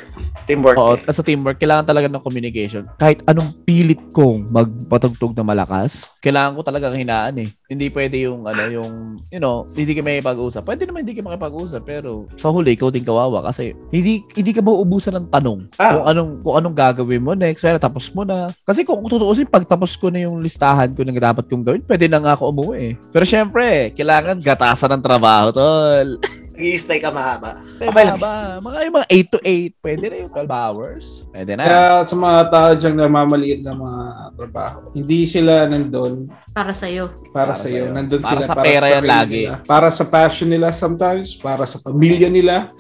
Teamwork. 0.47 0.77
Oo, 0.77 0.93
eh. 0.95 1.11
sa 1.11 1.23
teamwork, 1.25 1.57
kailangan 1.57 1.87
talaga 1.87 2.07
ng 2.07 2.23
communication. 2.23 2.83
Kahit 2.95 3.19
anong 3.25 3.51
pilit 3.65 3.99
kong 4.11 4.47
magpatugtog 4.47 5.35
na 5.35 5.43
malakas, 5.43 6.07
kailangan 6.21 6.55
ko 6.55 6.61
talagang 6.63 6.95
hinaan 6.95 7.35
eh. 7.41 7.49
Hindi 7.67 7.91
pwede 7.91 8.23
yung, 8.23 8.47
ano, 8.47 8.63
yung, 8.71 8.91
you 9.27 9.43
know, 9.43 9.67
hindi 9.75 9.91
ka 9.91 9.99
may 9.99 10.23
pag-usap. 10.23 10.63
Pwede 10.63 10.87
naman 10.87 11.03
hindi 11.03 11.19
ka 11.19 11.27
makipag-usap, 11.27 11.83
pero 11.83 12.31
sa 12.39 12.47
huli, 12.47 12.79
ikaw 12.79 12.87
din 12.87 13.03
kawawa 13.03 13.43
kasi 13.43 13.75
hindi, 13.91 14.23
hindi 14.31 14.55
ka 14.55 14.63
mauubusan 14.63 15.19
ng 15.19 15.27
tanong 15.27 15.67
Ah. 15.75 15.99
kung 15.99 16.05
anong, 16.07 16.31
kung 16.47 16.55
anong 16.55 16.75
gagawin 16.75 17.19
mo 17.19 17.35
next. 17.35 17.59
Pero 17.59 17.75
tapos 17.75 18.07
mo 18.15 18.23
na. 18.23 18.55
Kasi 18.63 18.87
kung 18.87 19.03
tutuusin, 19.03 19.51
pag 19.51 19.67
tapos 19.67 19.99
ko 19.99 20.07
na 20.07 20.23
yung 20.23 20.39
listahan 20.39 20.95
ko 20.95 21.03
ng 21.03 21.19
dapat 21.19 21.43
kong 21.51 21.67
gawin, 21.67 21.83
pwede 21.83 22.07
na 22.07 22.23
nga 22.23 22.39
ako 22.39 22.55
umuwi 22.55 22.75
eh. 22.79 22.93
Pero 23.11 23.27
syempre, 23.27 23.91
kailangan 23.91 24.39
gatasan 24.39 24.95
ng 24.95 25.03
trabaho, 25.03 25.51
tol. 25.51 26.09
Nag-i-stay 26.57 26.97
ka 26.97 27.13
mahaba. 27.13 27.61
Diba 27.77 27.93
Okay 27.93 28.03
lang. 28.03 28.17
ba? 28.17 28.57
Mga, 28.57 28.77
yung 28.81 28.95
mga 28.97 29.07
8 29.13 29.29
to 29.29 29.39
8, 29.39 29.77
pwede 29.77 30.03
na 30.03 30.15
yung 30.17 30.31
12 30.33 30.49
hours. 30.49 31.05
Pwede 31.29 31.51
na. 31.53 31.61
Kaya 31.61 31.81
sa 32.01 32.15
mga 32.17 32.39
tao 32.49 32.69
dyan 32.73 32.95
na 32.97 33.05
mamaliit 33.07 33.61
na 33.61 33.73
mga 33.77 34.01
trabaho, 34.33 34.77
hindi 34.89 35.19
sila 35.23 35.69
nandun 35.69 36.25
Para 36.49 36.73
sa'yo. 36.73 37.13
para, 37.29 37.53
Para 37.53 37.53
sa 37.53 37.69
iyo. 37.69 37.85
sa'yo. 37.85 37.93
Nandun 37.93 38.19
Para 38.19 38.29
sila 38.33 38.41
sa 38.41 38.55
para 38.57 38.65
pera 38.65 38.81
sa 38.81 38.89
yan 38.89 38.95
sarili 38.97 39.13
lagi. 39.13 39.41
Nila. 39.45 39.55
Para 39.61 39.87
sa 39.93 40.03
passion 40.03 40.49
nila 40.49 40.67
sometimes, 40.73 41.29
para 41.37 41.63
sa 41.63 41.77
pamilya 41.77 42.25
nila. 42.27 42.73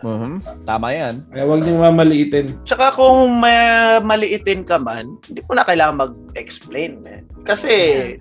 Mhm. 0.00 0.62
Tama 0.62 0.88
yan. 0.94 1.14
Kaya 1.26 1.42
huwag 1.42 1.60
niyong 1.60 1.82
mamaliitin. 1.82 2.46
Tsaka 2.62 2.94
kung 2.94 3.34
may 3.34 3.58
maliitin 4.00 4.62
ka 4.62 4.78
man, 4.78 5.18
hindi 5.20 5.42
mo 5.42 5.52
na 5.52 5.66
kailangan 5.66 5.98
mag-explain, 5.98 7.02
man. 7.02 7.26
Kasi 7.44 7.72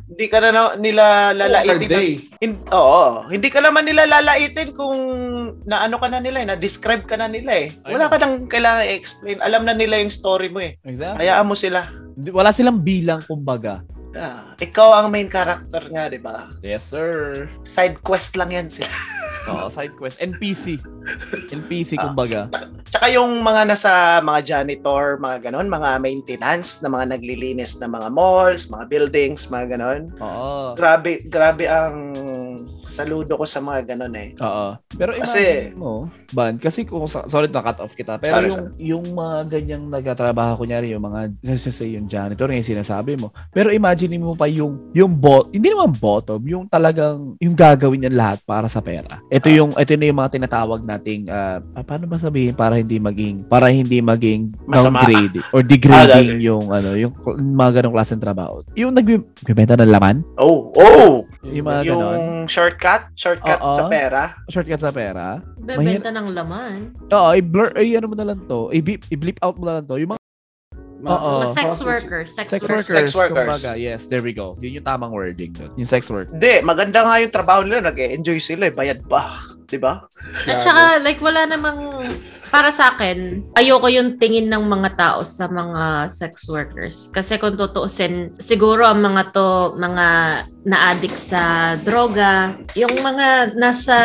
hindi 0.04 0.26
ka 0.28 0.44
na, 0.44 0.50
na 0.52 0.64
nila 0.76 1.32
lalaitin. 1.32 1.90
day. 1.90 2.12
Hin- 2.44 2.60
oo, 2.70 3.24
hindi 3.32 3.48
ka 3.48 3.64
naman 3.64 3.88
nila 3.88 4.04
lalaitin 4.04 4.76
kung 4.76 5.00
naano 5.64 5.96
ka 5.96 6.12
na 6.12 6.20
nila 6.20 6.44
eh, 6.44 6.48
na-describe 6.52 7.08
ka 7.08 7.16
na 7.16 7.32
nila 7.32 7.56
eh. 7.56 7.72
Wala 7.88 8.12
ka 8.12 8.20
nang 8.20 8.46
kailangan 8.52 8.84
i-explain. 8.84 9.40
Alam 9.40 9.64
na 9.64 9.74
nila 9.74 9.96
yung 10.04 10.12
story 10.12 10.52
mo 10.52 10.60
eh. 10.60 10.76
Exactly. 10.84 11.24
Hayaan 11.24 11.48
mo 11.48 11.56
sila. 11.56 11.88
Wala 12.30 12.52
silang 12.52 12.84
bilang, 12.84 13.24
kumbaga. 13.24 13.82
Ah, 14.14 14.54
ikaw 14.58 14.94
ang 14.94 15.10
main 15.10 15.26
character 15.26 15.82
nga, 15.90 16.06
di 16.06 16.22
ba? 16.22 16.54
Yes, 16.62 16.86
sir. 16.86 17.46
Side 17.66 17.98
quest 18.02 18.38
lang 18.38 18.54
yan 18.54 18.70
sila. 18.70 18.90
Oo, 19.44 19.68
side 19.68 19.92
quest. 20.00 20.22
NPC. 20.22 20.80
NPC, 21.52 22.00
Ah. 22.00 22.08
kumbaga. 22.08 22.48
Tsaka 22.88 23.12
yung 23.12 23.44
mga 23.44 23.68
nasa 23.68 23.92
mga 24.24 24.40
janitor, 24.46 25.20
mga 25.20 25.50
ganon, 25.50 25.68
mga 25.68 26.00
maintenance, 26.00 26.80
na 26.80 26.88
mga 26.88 27.18
naglilinis 27.18 27.76
ng 27.76 27.92
mga 27.92 28.08
malls, 28.08 28.72
mga 28.72 28.86
buildings, 28.88 29.52
mga 29.52 29.76
ganon. 29.76 30.14
Oo. 30.22 30.78
Grabe, 30.78 31.26
grabe 31.28 31.68
ang 31.68 32.16
saludo 32.84 33.36
ko 33.36 33.46
sa 33.46 33.60
mga 33.60 33.96
ganon 33.96 34.14
eh. 34.14 34.36
Oo. 34.38 34.76
Pero 34.94 35.12
Kasi- 35.16 35.72
mo, 35.74 36.08
Ban, 36.30 36.58
kasi 36.58 36.82
kung, 36.84 37.06
sorry 37.06 37.46
na 37.48 37.62
cut 37.62 37.78
off 37.78 37.94
kita, 37.94 38.18
pero 38.18 38.34
Sorry, 38.34 38.50
yung, 38.50 38.66
yung 38.76 39.06
mga 39.14 39.38
ganyang 39.48 39.86
nagtatrabaho, 39.88 40.58
kunyari, 40.58 40.90
yung 40.90 41.04
mga, 41.04 41.30
let's 41.42 41.62
just 41.62 41.78
say, 41.78 41.94
yung 41.94 42.10
janitor, 42.10 42.50
yung 42.50 42.66
sinasabi 42.66 43.16
mo. 43.16 43.30
Pero 43.50 43.70
imagine 43.70 44.18
mo 44.18 44.34
pa 44.34 44.50
yung, 44.50 44.90
yung 44.92 45.14
bot, 45.14 45.54
hindi 45.54 45.70
naman 45.70 45.94
bottom, 45.94 46.42
yung 46.42 46.66
talagang, 46.66 47.38
yung 47.38 47.54
gagawin 47.54 48.02
niya 48.02 48.12
lahat 48.12 48.40
para 48.44 48.66
sa 48.66 48.82
pera. 48.82 49.22
Ito 49.30 49.46
Ah. 49.46 49.54
yung, 49.54 49.72
ito 49.74 49.94
na 49.94 50.06
yung 50.06 50.20
mga 50.20 50.32
tinatawag 50.34 50.82
nating, 50.82 51.30
ah, 51.30 51.62
paano 51.86 52.10
ba 52.10 52.18
sabihin, 52.18 52.54
para 52.54 52.76
hindi 52.76 52.98
maging, 52.98 53.46
para 53.46 53.70
hindi 53.70 54.02
maging 54.02 54.58
Masama. 54.66 55.06
downgrading 55.06 55.46
or 55.54 55.62
Ah, 55.62 55.66
degrading 55.66 56.30
yung, 56.42 56.66
ano, 56.68 56.98
yung 56.98 57.14
mga 57.38 57.72
ganong 57.80 57.94
klaseng 57.94 58.20
trabaho. 58.20 58.66
Yung 58.74 58.92
nagbibenta 58.92 59.78
ng 59.78 59.92
laman, 59.92 60.26
Oh, 60.36 60.74
oh! 60.74 61.22
yung 61.46 61.68
mga 61.68 61.82
ganon, 61.86 62.18
Yung 62.18 62.30
shortcut, 62.74 63.02
shortcut 63.14 63.60
Oo. 63.62 63.74
sa 63.74 63.84
pera. 63.86 64.24
shortcut 64.50 64.82
sa 64.82 64.90
pera, 64.90 65.38
Bebenta 65.56 66.10
ng 66.10 66.34
laman. 66.34 66.98
Oo, 67.08 67.30
i-blur, 67.32 67.70
ay 67.78 67.94
ano 67.94 68.10
mo 68.10 68.16
na 68.18 68.26
lang 68.26 68.42
to, 68.44 68.74
i-beep, 68.74 69.06
i-bleep 69.10 69.38
out 69.42 69.56
mo 69.56 69.66
na 69.66 69.78
lang 69.78 69.86
to. 69.86 69.96
Yung 69.96 70.12
mga 70.12 70.22
Oo. 71.04 71.44
Mga 71.44 71.54
sex 71.54 71.70
workers. 71.84 72.30
Sex, 72.32 72.48
sex 72.50 72.62
workers. 72.64 72.88
workers, 72.88 72.96
Sex 72.96 73.08
workers. 73.14 73.38
kumbaga, 73.60 73.72
yes, 73.76 74.08
there 74.08 74.24
we 74.24 74.32
go. 74.32 74.56
Yun 74.58 74.80
yung 74.80 74.88
tamang 74.88 75.12
wording 75.12 75.52
doon. 75.52 75.70
Yung 75.76 75.86
sex 75.86 76.08
work. 76.08 76.32
Hindi, 76.32 76.64
maganda 76.64 77.04
nga 77.04 77.20
yung 77.20 77.28
trabaho 77.30 77.62
nila. 77.62 77.92
Nag-enjoy 77.92 78.40
sila 78.40 78.72
eh. 78.72 78.74
Bayad 78.74 79.04
ba? 79.04 79.36
Di 79.74 79.82
ba? 79.82 80.06
At 80.46 80.62
saka, 80.62 81.02
like, 81.02 81.18
wala 81.18 81.50
namang, 81.50 82.06
para 82.54 82.70
sa 82.70 82.94
akin, 82.94 83.42
ayoko 83.58 83.90
yung 83.90 84.22
tingin 84.22 84.46
ng 84.54 84.70
mga 84.70 84.90
tao 84.94 85.26
sa 85.26 85.50
mga 85.50 86.14
sex 86.14 86.46
workers. 86.46 87.10
Kasi 87.10 87.42
kung 87.42 87.58
tutuusin, 87.58 88.38
siguro 88.38 88.86
ang 88.86 89.02
mga 89.02 89.34
to, 89.34 89.74
mga 89.82 90.08
na-addict 90.62 91.18
sa 91.18 91.74
droga, 91.82 92.54
yung 92.78 92.94
mga 93.02 93.58
nasa, 93.58 93.98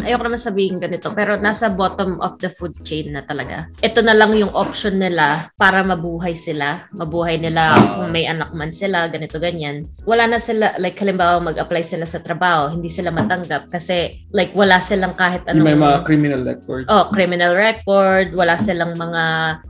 ayoko 0.00 0.24
naman 0.24 0.40
sabihin 0.40 0.80
ganito, 0.80 1.12
pero 1.12 1.36
nasa 1.36 1.68
bottom 1.68 2.18
of 2.24 2.40
the 2.40 2.48
food 2.56 2.72
chain 2.82 3.12
na 3.12 3.20
talaga. 3.22 3.68
Ito 3.84 4.00
na 4.00 4.16
lang 4.16 4.32
yung 4.32 4.50
option 4.56 4.96
nila 4.96 5.52
para 5.60 5.84
mabuhay 5.84 6.34
sila. 6.40 6.88
Mabuhay 6.96 7.36
nila 7.36 7.76
kung 7.94 8.10
may 8.10 8.24
anak 8.24 8.56
man 8.56 8.72
sila, 8.72 9.12
ganito, 9.12 9.36
ganyan. 9.36 9.86
Wala 10.08 10.24
na 10.24 10.40
sila, 10.40 10.72
like, 10.80 10.96
halimbawa, 10.98 11.38
mag-apply 11.52 11.84
sila 11.84 12.08
sa 12.08 12.24
trabaho, 12.24 12.72
hindi 12.72 12.88
sila 12.88 13.12
matanggap 13.12 13.68
kasi, 13.68 14.24
like, 14.32 14.56
wala 14.56 14.77
silang 14.80 15.14
kahit 15.14 15.42
anong... 15.46 15.64
may 15.64 15.76
mga 15.76 16.04
criminal 16.04 16.42
record. 16.42 16.84
Oh, 16.88 17.08
criminal 17.10 17.52
record, 17.54 18.32
wala 18.34 18.58
silang 18.58 18.94
mga 18.94 19.22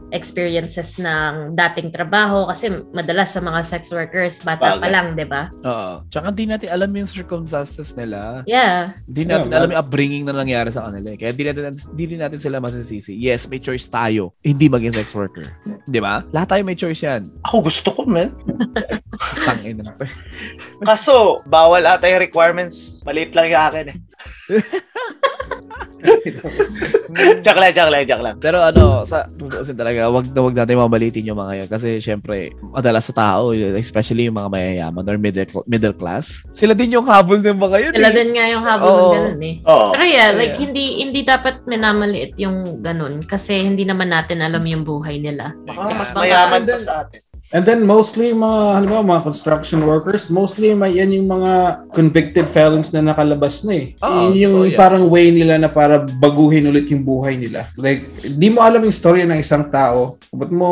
experiences 0.09 0.97
ng 0.97 1.53
dating 1.53 1.93
trabaho 1.93 2.49
kasi 2.49 2.73
madalas 2.97 3.29
sa 3.29 3.45
mga 3.45 3.61
sex 3.69 3.93
workers 3.93 4.41
bata 4.41 4.81
pa 4.81 4.81
Bagay. 4.81 4.89
lang, 4.89 5.07
'di 5.13 5.27
ba? 5.29 5.53
Oo. 5.69 6.09
Tsaka 6.09 6.33
di 6.33 6.49
natin 6.49 6.73
alam 6.73 6.89
yung 6.97 7.05
circumstances 7.05 7.93
nila. 7.93 8.41
Yeah. 8.49 8.97
Di 9.05 9.29
natin 9.29 9.53
Yeah, 9.53 9.59
alam 9.61 9.69
yung 9.73 9.81
upbringing 9.81 10.25
na 10.25 10.33
nangyari 10.33 10.73
sa 10.73 10.89
kanila. 10.89 11.13
eh. 11.13 11.19
Kaya 11.21 11.33
di 11.37 11.45
natin, 11.45 11.77
di 11.93 12.05
natin 12.17 12.41
sila 12.41 12.57
masisisi. 12.61 13.13
Yes, 13.17 13.49
may 13.53 13.61
choice 13.61 13.89
tayo. 13.89 14.33
Hindi 14.41 14.69
maging 14.69 14.97
sex 14.97 15.13
worker. 15.13 15.45
Di 15.85 16.01
ba? 16.01 16.25
Lahat 16.33 16.49
tayo 16.57 16.63
may 16.65 16.77
choice 16.77 17.05
yan. 17.05 17.29
Ako 17.45 17.69
gusto 17.69 17.89
ko, 17.93 18.05
man. 18.09 18.33
Tangin 19.49 19.85
na. 19.85 19.93
Kaso, 20.85 21.41
bawal 21.45 21.85
ata 21.85 22.09
yung 22.09 22.21
requirements. 22.23 23.01
Maliit 23.05 23.33
lang 23.33 23.53
yung 23.53 23.63
akin 23.73 23.87
eh. 23.93 23.97
joke 27.45 27.59
lang, 27.59 27.73
joke 27.75 27.91
lang, 27.91 28.05
joke 28.07 28.25
lang. 28.25 28.37
Pero 28.39 28.63
ano, 28.63 29.03
sa 29.03 29.27
tutuusin 29.27 29.75
talaga, 29.75 30.07
wag 30.09 30.31
na 30.31 30.41
wag 30.45 30.55
natin 30.55 30.79
mabalitin 30.79 31.27
yung 31.27 31.41
mga 31.41 31.65
yan. 31.65 31.69
Kasi 31.69 31.99
syempre, 31.99 32.55
madalas 32.71 33.11
sa 33.11 33.15
tao, 33.15 33.51
especially 33.55 34.31
yung 34.31 34.39
mga 34.39 34.51
mayayaman 34.51 35.05
or 35.09 35.19
middle, 35.19 35.65
middle 35.67 35.97
class, 35.97 36.47
sila 36.55 36.73
din 36.75 36.95
yung 36.95 37.07
habol 37.07 37.43
ng 37.43 37.59
mga 37.59 37.77
yun. 37.89 37.93
Sila 37.99 38.11
eh. 38.11 38.15
din 38.15 38.31
nga 38.35 38.47
yung 38.47 38.65
habol 38.65 38.89
Oo. 38.89 38.99
ng 38.99 39.15
ganun 39.15 39.43
eh. 39.43 39.55
Oo. 39.67 39.89
Pero 39.95 40.05
yeah, 40.07 40.31
like 40.35 40.47
Yeah. 40.49 40.65
hindi 40.65 40.85
hindi 41.05 41.21
dapat 41.29 41.69
minamaliit 41.69 42.35
yung 42.41 42.81
ganun 42.81 43.21
kasi 43.21 43.63
hindi 43.63 43.85
naman 43.85 44.09
natin 44.09 44.41
alam 44.41 44.65
yung 44.65 44.83
buhay 44.83 45.21
nila. 45.21 45.53
Baka 45.69 45.93
mas 45.93 46.11
mayaman 46.17 46.65
pa 46.65 46.81
sa 46.81 47.05
atin. 47.05 47.28
And 47.49 47.65
then 47.65 47.81
mostly 47.83 48.31
mga 48.31 48.61
halimbawa 48.77 49.17
mga 49.17 49.25
construction 49.25 49.81
workers, 49.83 50.29
mostly 50.29 50.73
may 50.73 50.93
yan 50.93 51.09
yung 51.11 51.27
mga 51.27 51.53
convicted 51.91 52.45
felons 52.47 52.93
na 52.93 53.01
nakalabas 53.03 53.65
na 53.65 53.73
eh. 53.75 53.87
Yun 53.97 54.33
yung 54.37 54.55
totoo 54.55 54.69
yan. 54.69 54.77
parang 54.77 55.05
way 55.09 55.33
nila 55.33 55.57
na 55.57 55.67
para 55.67 55.97
baguhin 55.97 56.69
ulit 56.69 56.85
yung 56.87 57.01
buhay 57.01 57.35
nila. 57.35 57.73
Like, 57.75 58.05
di 58.21 58.49
mo 58.49 58.61
alam 58.61 58.81
yung 58.81 58.93
story 58.93 59.25
ng 59.25 59.39
isang 59.39 59.65
tao. 59.67 60.21
Ba't 60.29 60.53
mo 60.53 60.69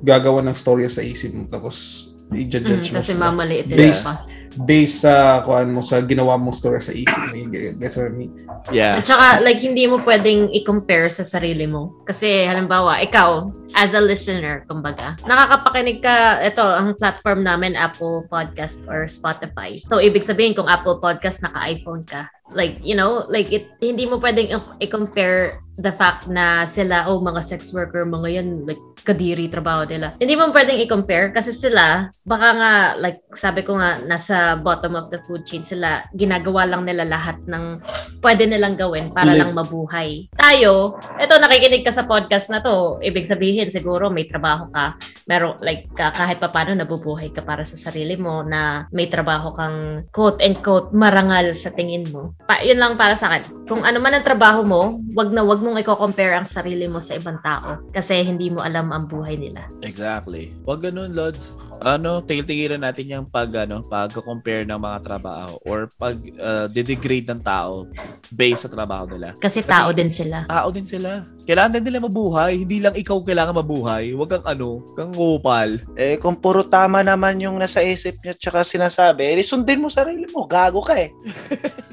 gagawa 0.00 0.42
ng 0.42 0.56
story 0.56 0.90
sa 0.90 0.98
isip 0.98 1.30
mo 1.30 1.46
tapos 1.46 2.08
i-judge 2.28 2.66
Mm, 2.66 2.82
mo 2.90 2.98
kasi 2.98 3.12
mamaliit 3.14 3.66
din 3.70 3.78
Based- 3.78 4.02
pa. 4.04 4.26
Based 4.64 5.04
sa 5.04 5.44
kuan 5.44 5.68
mo 5.68 5.84
sa 5.84 6.00
ginawa 6.00 6.40
mong 6.40 6.56
story 6.56 6.80
sa 6.80 6.96
isip 6.96 7.20
mo. 7.32 7.36
Get 7.52 7.92
what 7.96 8.08
I 8.08 8.14
mean? 8.14 8.32
Yeah. 8.72 8.98
At 9.00 9.06
saka, 9.06 9.44
like, 9.44 9.60
hindi 9.60 9.84
mo 9.84 10.00
pwedeng 10.02 10.48
i-compare 10.52 11.12
sa 11.12 11.22
sarili 11.22 11.68
mo. 11.68 12.02
Kasi, 12.08 12.48
halimbawa, 12.48 13.04
ikaw, 13.04 13.52
as 13.76 13.92
a 13.92 14.02
listener, 14.02 14.64
kumbaga, 14.66 15.14
nakakapakinig 15.28 16.00
ka, 16.00 16.40
ito, 16.42 16.64
ang 16.64 16.96
platform 16.96 17.44
namin, 17.44 17.76
Apple 17.76 18.24
Podcast 18.26 18.88
or 18.88 19.06
Spotify. 19.06 19.78
So, 19.86 20.00
ibig 20.00 20.24
sabihin, 20.24 20.56
kung 20.56 20.66
Apple 20.70 20.98
Podcast, 20.98 21.44
naka-iPhone 21.44 22.08
ka, 22.08 22.32
like, 22.54 22.78
you 22.82 22.94
know, 22.94 23.26
like, 23.26 23.50
it, 23.50 23.70
hindi 23.82 24.06
mo 24.06 24.22
pwedeng 24.22 24.54
i-compare 24.78 25.66
the 25.76 25.92
fact 25.92 26.24
na 26.24 26.64
sila, 26.64 27.04
oh, 27.08 27.20
mga 27.20 27.44
sex 27.44 27.68
worker, 27.76 28.08
mga 28.08 28.40
yan, 28.40 28.48
like, 28.64 28.80
kadiri 29.04 29.44
trabaho 29.52 29.84
nila. 29.84 30.16
Hindi 30.16 30.32
mo 30.32 30.48
pwedeng 30.48 30.80
i-compare 30.80 31.36
kasi 31.36 31.52
sila, 31.52 32.08
baka 32.24 32.48
nga, 32.56 32.72
like, 32.96 33.20
sabi 33.36 33.60
ko 33.60 33.76
nga, 33.76 34.00
nasa 34.00 34.56
bottom 34.56 34.96
of 34.96 35.12
the 35.12 35.20
food 35.28 35.44
chain 35.44 35.60
sila, 35.60 36.08
ginagawa 36.16 36.64
lang 36.64 36.88
nila 36.88 37.04
lahat 37.04 37.36
ng 37.44 37.84
pwede 38.24 38.48
nilang 38.48 38.80
gawin 38.80 39.12
para 39.12 39.36
Live. 39.36 39.40
lang 39.44 39.52
mabuhay. 39.52 40.32
Tayo, 40.32 40.96
eto, 41.20 41.36
nakikinig 41.36 41.84
ka 41.84 41.92
sa 41.92 42.08
podcast 42.08 42.48
na 42.48 42.64
to, 42.64 42.96
ibig 43.04 43.28
sabihin, 43.28 43.68
siguro 43.68 44.08
may 44.08 44.24
trabaho 44.24 44.72
ka, 44.72 44.96
meron, 45.28 45.60
like, 45.60 45.92
ka- 45.92 46.14
kahit 46.16 46.40
papano 46.40 46.72
nabubuhay 46.72 47.28
ka 47.28 47.44
para 47.44 47.68
sa 47.68 47.76
sarili 47.76 48.16
mo 48.16 48.40
na 48.40 48.88
may 48.96 49.12
trabaho 49.12 49.52
kang 49.52 50.08
quote 50.08 50.40
and 50.40 50.64
quote 50.64 50.96
marangal 50.96 51.52
sa 51.52 51.68
tingin 51.68 52.08
mo. 52.08 52.32
Pa, 52.46 52.62
yun 52.62 52.78
lang 52.78 52.94
para 52.94 53.18
sa 53.18 53.32
akin. 53.32 53.66
Kung 53.66 53.82
ano 53.82 53.98
man 53.98 54.14
ang 54.14 54.22
trabaho 54.22 54.62
mo, 54.62 55.02
wag 55.18 55.34
na 55.34 55.42
wag 55.42 55.58
mong 55.58 55.82
i-compare 55.82 56.38
ang 56.38 56.46
sarili 56.46 56.86
mo 56.86 57.02
sa 57.02 57.18
ibang 57.18 57.42
tao 57.42 57.82
kasi 57.90 58.22
hindi 58.22 58.54
mo 58.54 58.62
alam 58.62 58.94
ang 58.94 59.10
buhay 59.10 59.34
nila. 59.34 59.66
Exactly. 59.82 60.54
Wag 60.62 60.86
ganun, 60.86 61.10
Lods. 61.10 61.58
Ano, 61.82 62.22
tigil-tigilan 62.22 62.86
natin 62.86 63.10
yung 63.10 63.26
pag, 63.26 63.50
ano, 63.66 63.82
pag-compare 63.82 64.62
ng 64.62 64.78
mga 64.78 64.98
trabaho 65.02 65.58
or 65.66 65.90
pag 65.98 66.22
uh, 66.38 66.70
degrade 66.70 67.26
ng 67.26 67.42
tao 67.42 67.90
based 68.30 68.62
sa 68.62 68.70
trabaho 68.70 69.10
nila. 69.10 69.34
Kasi 69.42 69.66
Kasi- 69.66 69.72
tao 69.74 69.90
din 69.90 70.14
sila. 70.14 70.46
Tao 70.46 70.68
din 70.70 70.86
sila. 70.86 71.26
Kailangan 71.46 71.78
din 71.78 71.84
nila 71.86 72.02
mabuhay. 72.02 72.66
Hindi 72.66 72.82
lang 72.82 72.98
ikaw 72.98 73.22
kailangan 73.22 73.54
mabuhay. 73.54 74.10
Huwag 74.10 74.34
kang 74.34 74.46
ano, 74.50 74.82
kang 74.98 75.14
ngupal. 75.14 75.78
Eh, 75.94 76.18
kung 76.18 76.34
puro 76.34 76.66
tama 76.66 77.06
naman 77.06 77.38
yung 77.38 77.54
nasa 77.54 77.86
isip 77.86 78.18
niya 78.18 78.34
tsaka 78.34 78.66
sinasabi, 78.66 79.30
eh, 79.30 79.46
sundin 79.46 79.78
mo 79.78 79.86
sarili 79.86 80.26
mo. 80.26 80.42
Gago 80.50 80.82
ka 80.82 80.98
eh. 80.98 81.14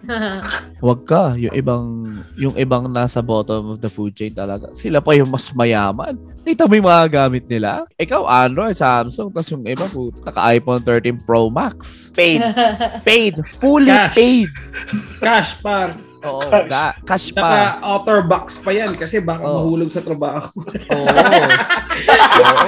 Huwag 0.83 1.05
ka. 1.05 1.37
Yung 1.37 1.53
ibang, 1.53 1.85
yung 2.33 2.57
ibang 2.57 2.89
nasa 2.89 3.21
bottom 3.21 3.77
of 3.77 3.79
the 3.79 3.93
food 3.93 4.17
chain 4.17 4.33
talaga. 4.33 4.73
Sila 4.73 5.05
pa 5.05 5.13
yung 5.13 5.29
mas 5.29 5.53
mayaman. 5.53 6.17
Kita 6.41 6.65
mo 6.65 6.73
yung 6.73 6.89
mga 6.89 7.05
gamit 7.13 7.45
nila. 7.45 7.85
Ikaw, 8.01 8.25
Android, 8.25 8.73
Samsung, 8.73 9.29
tapos 9.29 9.53
yung 9.53 9.63
iba, 9.69 9.85
naka-iPhone 10.25 10.81
13 10.81 11.23
Pro 11.23 11.47
Max. 11.53 12.09
Pain. 12.17 12.41
Paid. 13.07 13.45
Fully 13.61 13.93
Cash. 13.93 14.17
paid. 14.17 14.49
Cash 15.21 15.61
par. 15.61 15.93
Oo. 16.23 16.39
Cash. 16.41 16.67
Cash, 16.67 16.95
cash 17.03 17.27
pa. 17.31 17.47
Naka-outer 17.79 18.19
box 18.23 18.45
pa 18.59 18.71
yan 18.71 18.91
kasi 18.93 19.19
baka 19.19 19.43
Oh. 19.43 19.59
mahulog 19.62 19.91
sa 19.91 19.99
trabaho. 19.99 20.47
Oo. 20.95 21.07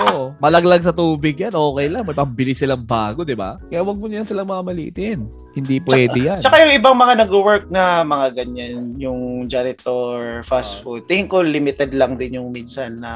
Oo. 0.05 0.23
Malaglag 0.37 0.83
sa 0.83 0.93
tubig 0.93 1.35
yan, 1.35 1.51
okay 1.51 1.87
lang. 1.87 2.05
May 2.05 2.13
pambili 2.13 2.53
silang 2.53 2.83
bago, 2.83 3.23
di 3.23 3.33
ba? 3.33 3.57
Kaya 3.65 3.81
wag 3.81 3.97
mo 3.97 4.05
niyan 4.05 4.23
silang 4.23 4.47
mamalitin. 4.47 5.25
Hindi 5.55 5.79
pwede 5.81 6.19
yan. 6.19 6.39
Tsaka 6.43 6.61
yung 6.61 6.75
ibang 6.75 6.93
mga 6.93 7.25
nag-work 7.25 7.71
na 7.71 8.03
mga 8.03 8.43
ganyan, 8.43 8.91
yung 8.99 9.47
janitor, 9.47 10.43
fast 10.43 10.83
food, 10.83 11.07
tingin 11.07 11.25
ko 11.25 11.39
limited 11.39 11.95
lang 11.95 12.19
din 12.19 12.37
yung 12.37 12.51
minsan 12.51 12.99
na 12.99 13.11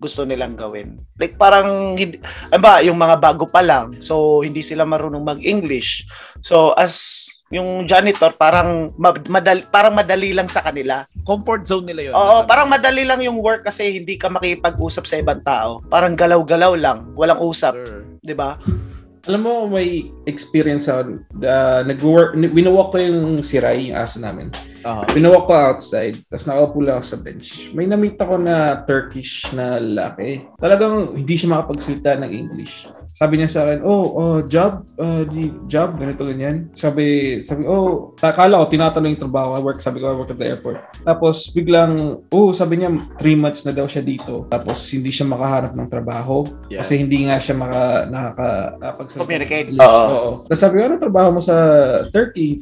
gusto 0.00 0.24
nilang 0.24 0.56
gawin. 0.56 0.96
Like 1.20 1.36
parang, 1.36 1.94
hindi, 1.94 2.16
ano 2.48 2.60
ba, 2.60 2.80
yung 2.80 2.96
mga 2.96 3.16
bago 3.20 3.44
pa 3.44 3.60
lang, 3.60 4.00
so 4.00 4.40
hindi 4.40 4.64
sila 4.64 4.88
marunong 4.88 5.20
mag-English. 5.22 6.08
So 6.40 6.72
as 6.74 7.28
yung 7.52 7.84
janitor, 7.84 8.32
parang 8.32 8.96
ma- 8.96 9.14
madali, 9.28 9.60
parang 9.68 9.92
madali 9.92 10.32
lang 10.32 10.48
sa 10.48 10.64
kanila. 10.64 11.04
Comfort 11.22 11.68
zone 11.68 11.92
nila 11.92 12.10
yun. 12.10 12.14
Oo, 12.16 12.48
parang 12.48 12.66
madali 12.66 13.04
lang 13.04 13.20
yung 13.20 13.36
work 13.38 13.68
kasi 13.68 14.00
hindi 14.00 14.16
ka 14.16 14.32
makipag-usap 14.32 15.04
sa 15.04 15.20
ibang 15.20 15.44
tao. 15.44 15.84
Parang 15.86 16.16
galaw-galaw 16.16 16.72
lang, 16.74 17.12
walang 17.12 17.38
usap, 17.38 17.76
Sure. 17.76 18.08
'di 18.24 18.32
ba? 18.32 18.56
Alam 19.22 19.46
mo, 19.46 19.54
may 19.70 20.10
experience 20.26 20.90
ako. 20.90 21.22
Uh, 21.38 21.86
nag-work, 21.86 22.34
winawalk 22.34 22.90
ko 22.90 22.98
yung 22.98 23.38
siray, 23.38 23.94
yung 23.94 23.94
aso 23.94 24.18
namin. 24.18 24.50
Aha. 24.82 25.06
Winawalk 25.14 25.46
ko 25.46 25.54
outside, 25.54 26.18
tapos 26.26 26.42
nakaupo 26.42 26.82
lang 26.82 26.98
ako 26.98 27.06
sa 27.06 27.18
bench. 27.22 27.70
May 27.70 27.86
namit 27.86 28.18
ako 28.18 28.34
na 28.42 28.82
Turkish 28.82 29.46
na 29.54 29.78
lalaki. 29.78 30.42
Talagang 30.58 31.14
hindi 31.14 31.38
siya 31.38 31.54
makapagsalita 31.54 32.18
ng 32.18 32.32
English. 32.34 32.90
Sabi 33.22 33.38
niya 33.38 33.46
sa 33.54 33.62
akin, 33.62 33.86
oh, 33.86 34.04
uh, 34.18 34.38
job, 34.50 34.82
uh, 34.98 35.22
di, 35.22 35.54
job, 35.70 35.94
ganito 35.94 36.26
ganyan. 36.26 36.74
Sabi, 36.74 37.38
sabi, 37.46 37.62
oh, 37.70 38.18
akala 38.18 38.58
ko, 38.58 38.66
tinatanong 38.66 39.14
yung 39.14 39.22
trabaho, 39.30 39.54
I 39.54 39.62
work, 39.62 39.78
sabi 39.78 40.02
ko, 40.02 40.10
I 40.10 40.18
work 40.18 40.34
at 40.34 40.42
the 40.42 40.50
airport. 40.50 40.82
Tapos 41.06 41.46
biglang, 41.54 42.18
oh, 42.34 42.50
sabi 42.50 42.82
niya, 42.82 42.90
three 43.22 43.38
months 43.38 43.62
na 43.62 43.70
daw 43.70 43.86
siya 43.86 44.02
dito. 44.02 44.50
Tapos 44.50 44.82
hindi 44.90 45.14
siya 45.14 45.30
makahanap 45.30 45.70
ng 45.70 45.86
trabaho. 45.86 46.50
Yeah. 46.66 46.82
Kasi 46.82 46.98
hindi 46.98 47.30
nga 47.30 47.38
siya 47.38 47.54
maka, 47.54 48.10
nakaka, 48.10 48.48
Communicate. 49.22 49.70
English. 49.70 49.86
Oo. 49.86 50.02
Oo. 50.10 50.30
Tapos 50.50 50.58
sabi 50.58 50.74
ko, 50.74 50.80
ano 50.82 50.94
trabaho 50.98 51.28
mo 51.38 51.40
sa 51.40 51.54
Turkey? 52.10 52.58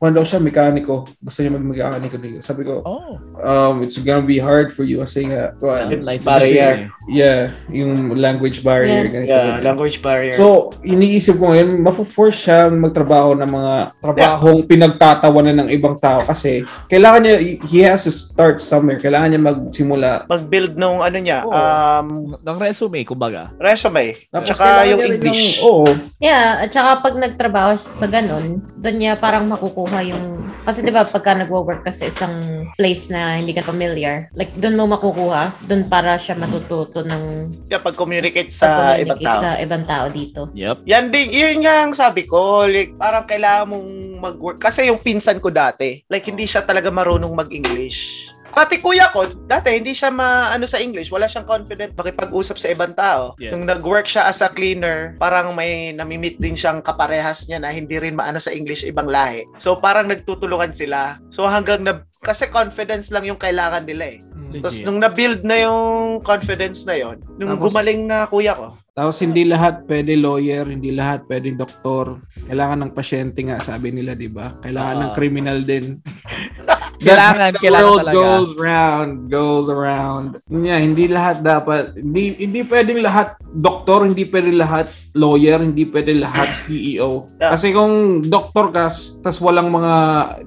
Kung 0.00 0.16
daw 0.16 0.24
siya, 0.24 0.40
mekaniko. 0.40 1.04
Gusto 1.20 1.38
niya 1.44 1.52
mag-mekaniko 1.52 2.16
dito. 2.16 2.40
Sabi 2.40 2.64
ko, 2.64 2.80
Oh. 2.88 3.20
um, 3.44 3.84
it's 3.84 4.00
gonna 4.00 4.24
be 4.24 4.40
hard 4.40 4.72
for 4.72 4.88
you 4.88 5.04
kasi 5.04 5.28
nga, 5.28 5.52
license 6.00 6.24
barrier. 6.24 6.88
eh. 6.88 7.12
yeah, 7.12 7.52
yung 7.68 8.16
language 8.16 8.64
barrier. 8.64 9.04
Yeah. 9.04 9.12
ganito, 9.12 9.28
Yeah, 9.28 9.44
ganito. 9.60 9.81
Language 9.82 9.98
barrier. 9.98 10.38
So, 10.38 10.46
iniisip 10.80 11.36
ko 11.36 11.50
ngayon, 11.50 11.82
mafo-force 11.82 12.46
siyang 12.46 12.78
magtrabaho 12.78 13.34
ng 13.34 13.50
mga 13.50 13.74
trabahong 13.98 14.60
pinagtatawanan 14.62 15.56
ng 15.58 15.68
ibang 15.72 15.98
tao 15.98 16.22
kasi 16.22 16.62
kailangan 16.86 17.20
niya, 17.20 17.36
he 17.66 17.82
has 17.82 18.06
to 18.06 18.14
start 18.14 18.62
somewhere. 18.62 18.96
Kailangan 18.96 19.28
niya 19.28 19.42
magsimula. 19.42 20.10
mag-build 20.24 20.78
nung 20.78 21.02
ano 21.02 21.18
niya, 21.18 21.42
Oo. 21.42 21.50
um, 21.52 22.06
Ng 22.38 22.58
resume, 22.60 23.02
kumbaga. 23.02 23.50
resume. 23.58 24.14
Tsaka 24.30 24.54
kailangan 24.56 24.86
yung 24.88 25.02
English. 25.04 25.58
ng- 25.58 25.62
oo. 25.64 25.84
Yeah, 26.18 26.62
at 26.62 26.70
saka 26.70 27.02
pag 27.02 27.14
nagtrabaho 27.18 27.74
siya 27.74 27.90
sa 27.98 28.06
ganun, 28.06 28.46
doon 28.78 28.96
niya 28.96 29.18
parang 29.18 29.50
makukuha 29.50 30.06
yung... 30.06 30.24
Kasi 30.62 30.78
di 30.78 30.94
ba 30.94 31.02
pagka 31.02 31.34
nagwo-work 31.34 31.82
ka 31.82 31.90
sa 31.90 32.06
isang 32.06 32.38
place 32.78 33.10
na 33.10 33.34
hindi 33.34 33.50
ka 33.50 33.66
familiar, 33.66 34.30
like 34.32 34.54
doon 34.54 34.78
mo 34.78 34.86
makukuha, 34.88 35.50
doon 35.66 35.90
para 35.90 36.14
siya 36.14 36.38
matututo 36.38 37.02
ng 37.02 37.50
Yeah, 37.66 37.82
pag-communicate 37.82 38.54
sa 38.54 38.94
ibang 38.94 39.18
pag-communicate 39.18 39.26
tao. 39.26 39.42
sa 39.42 39.50
ibang 39.72 39.88
tao 39.88 40.06
dito. 40.12 40.40
Yep. 40.52 40.84
Yan 40.84 41.08
din, 41.08 41.32
yun 41.32 41.64
nga 41.64 41.88
ang 41.88 41.96
sabi 41.96 42.28
ko, 42.28 42.68
like, 42.68 42.92
parang 43.00 43.24
kailangan 43.24 43.72
mong 43.72 43.88
mag-work. 44.20 44.58
Kasi 44.60 44.92
yung 44.92 45.00
pinsan 45.00 45.40
ko 45.40 45.48
dati, 45.48 46.04
like, 46.12 46.28
hindi 46.28 46.44
siya 46.44 46.60
talaga 46.60 46.92
marunong 46.92 47.32
mag-English. 47.32 48.28
Pati 48.52 48.84
kuya 48.84 49.08
ko, 49.08 49.32
dati 49.48 49.72
hindi 49.72 49.96
siya 49.96 50.12
maano 50.12 50.68
sa 50.68 50.76
English, 50.76 51.08
wala 51.08 51.24
siyang 51.24 51.48
confident 51.48 51.96
makipag-usap 51.96 52.60
sa 52.60 52.68
ibang 52.68 52.92
tao. 52.92 53.32
Yes. 53.40 53.56
Nung 53.56 53.64
nag-work 53.64 54.04
siya 54.04 54.28
as 54.28 54.44
a 54.44 54.52
cleaner, 54.52 55.16
parang 55.16 55.56
may 55.56 55.96
namimit 55.96 56.36
din 56.36 56.52
siyang 56.52 56.84
kaparehas 56.84 57.48
niya 57.48 57.64
na 57.64 57.72
hindi 57.72 57.96
rin 57.96 58.12
maano 58.12 58.36
sa 58.36 58.52
English 58.52 58.84
ibang 58.84 59.08
lahi. 59.08 59.48
So 59.56 59.80
parang 59.80 60.12
nagtutulungan 60.12 60.76
sila. 60.76 61.16
So 61.32 61.48
hanggang 61.48 61.80
na 61.80 62.04
kasi 62.20 62.52
confidence 62.52 63.08
lang 63.08 63.24
yung 63.24 63.40
kailangan 63.40 63.88
nila 63.88 64.20
eh. 64.20 64.22
Tapos 64.58 64.82
nung 64.82 64.98
na-build 64.98 65.40
na 65.40 65.56
yung 65.56 65.82
confidence 66.20 66.84
na 66.84 66.94
yon, 66.94 67.16
nung 67.38 67.56
Tapos- 67.56 67.64
gumaling 67.70 68.04
na 68.04 68.26
kuya 68.26 68.52
ko, 68.52 68.76
Tapos 68.92 69.16
hindi 69.24 69.48
lahat 69.48 69.88
pwede 69.88 70.12
lawyer, 70.12 70.68
hindi 70.68 70.92
lahat 70.92 71.24
pwedeng 71.24 71.56
doktor. 71.56 72.20
Kailangan 72.44 72.84
ng 72.84 72.92
pasyente 72.92 73.40
nga, 73.40 73.56
sabi 73.56 73.88
nila, 73.88 74.12
di 74.12 74.28
ba? 74.28 74.52
Kailangan 74.60 74.92
Ah. 74.92 75.00
ng 75.00 75.12
criminal 75.16 75.58
din. 75.64 75.96
Kailangan, 77.00 77.50
the 77.56 77.60
kailangan 77.62 77.86
world 77.88 78.00
talaga. 78.04 78.16
goes 78.18 78.50
round, 78.60 79.10
goes 79.30 79.66
around. 79.72 80.28
Yun 80.52 80.62
nga, 80.68 80.78
hindi 80.78 81.04
lahat 81.08 81.36
dapat, 81.40 81.96
hindi 81.96 82.36
hindi 82.36 82.60
pwedeng 82.66 83.00
lahat 83.00 83.38
doktor, 83.40 84.04
hindi 84.04 84.28
pwedeng 84.28 84.58
lahat 84.60 84.92
lawyer, 85.16 85.60
hindi 85.62 85.88
pwedeng 85.88 86.20
lahat 86.20 86.52
CEO. 86.66 87.26
Yeah. 87.40 87.56
Kasi 87.56 87.72
kung 87.72 88.26
doktor 88.26 88.68
ka, 88.74 88.92
tas 88.92 89.38
walang 89.40 89.72
mga 89.72 89.94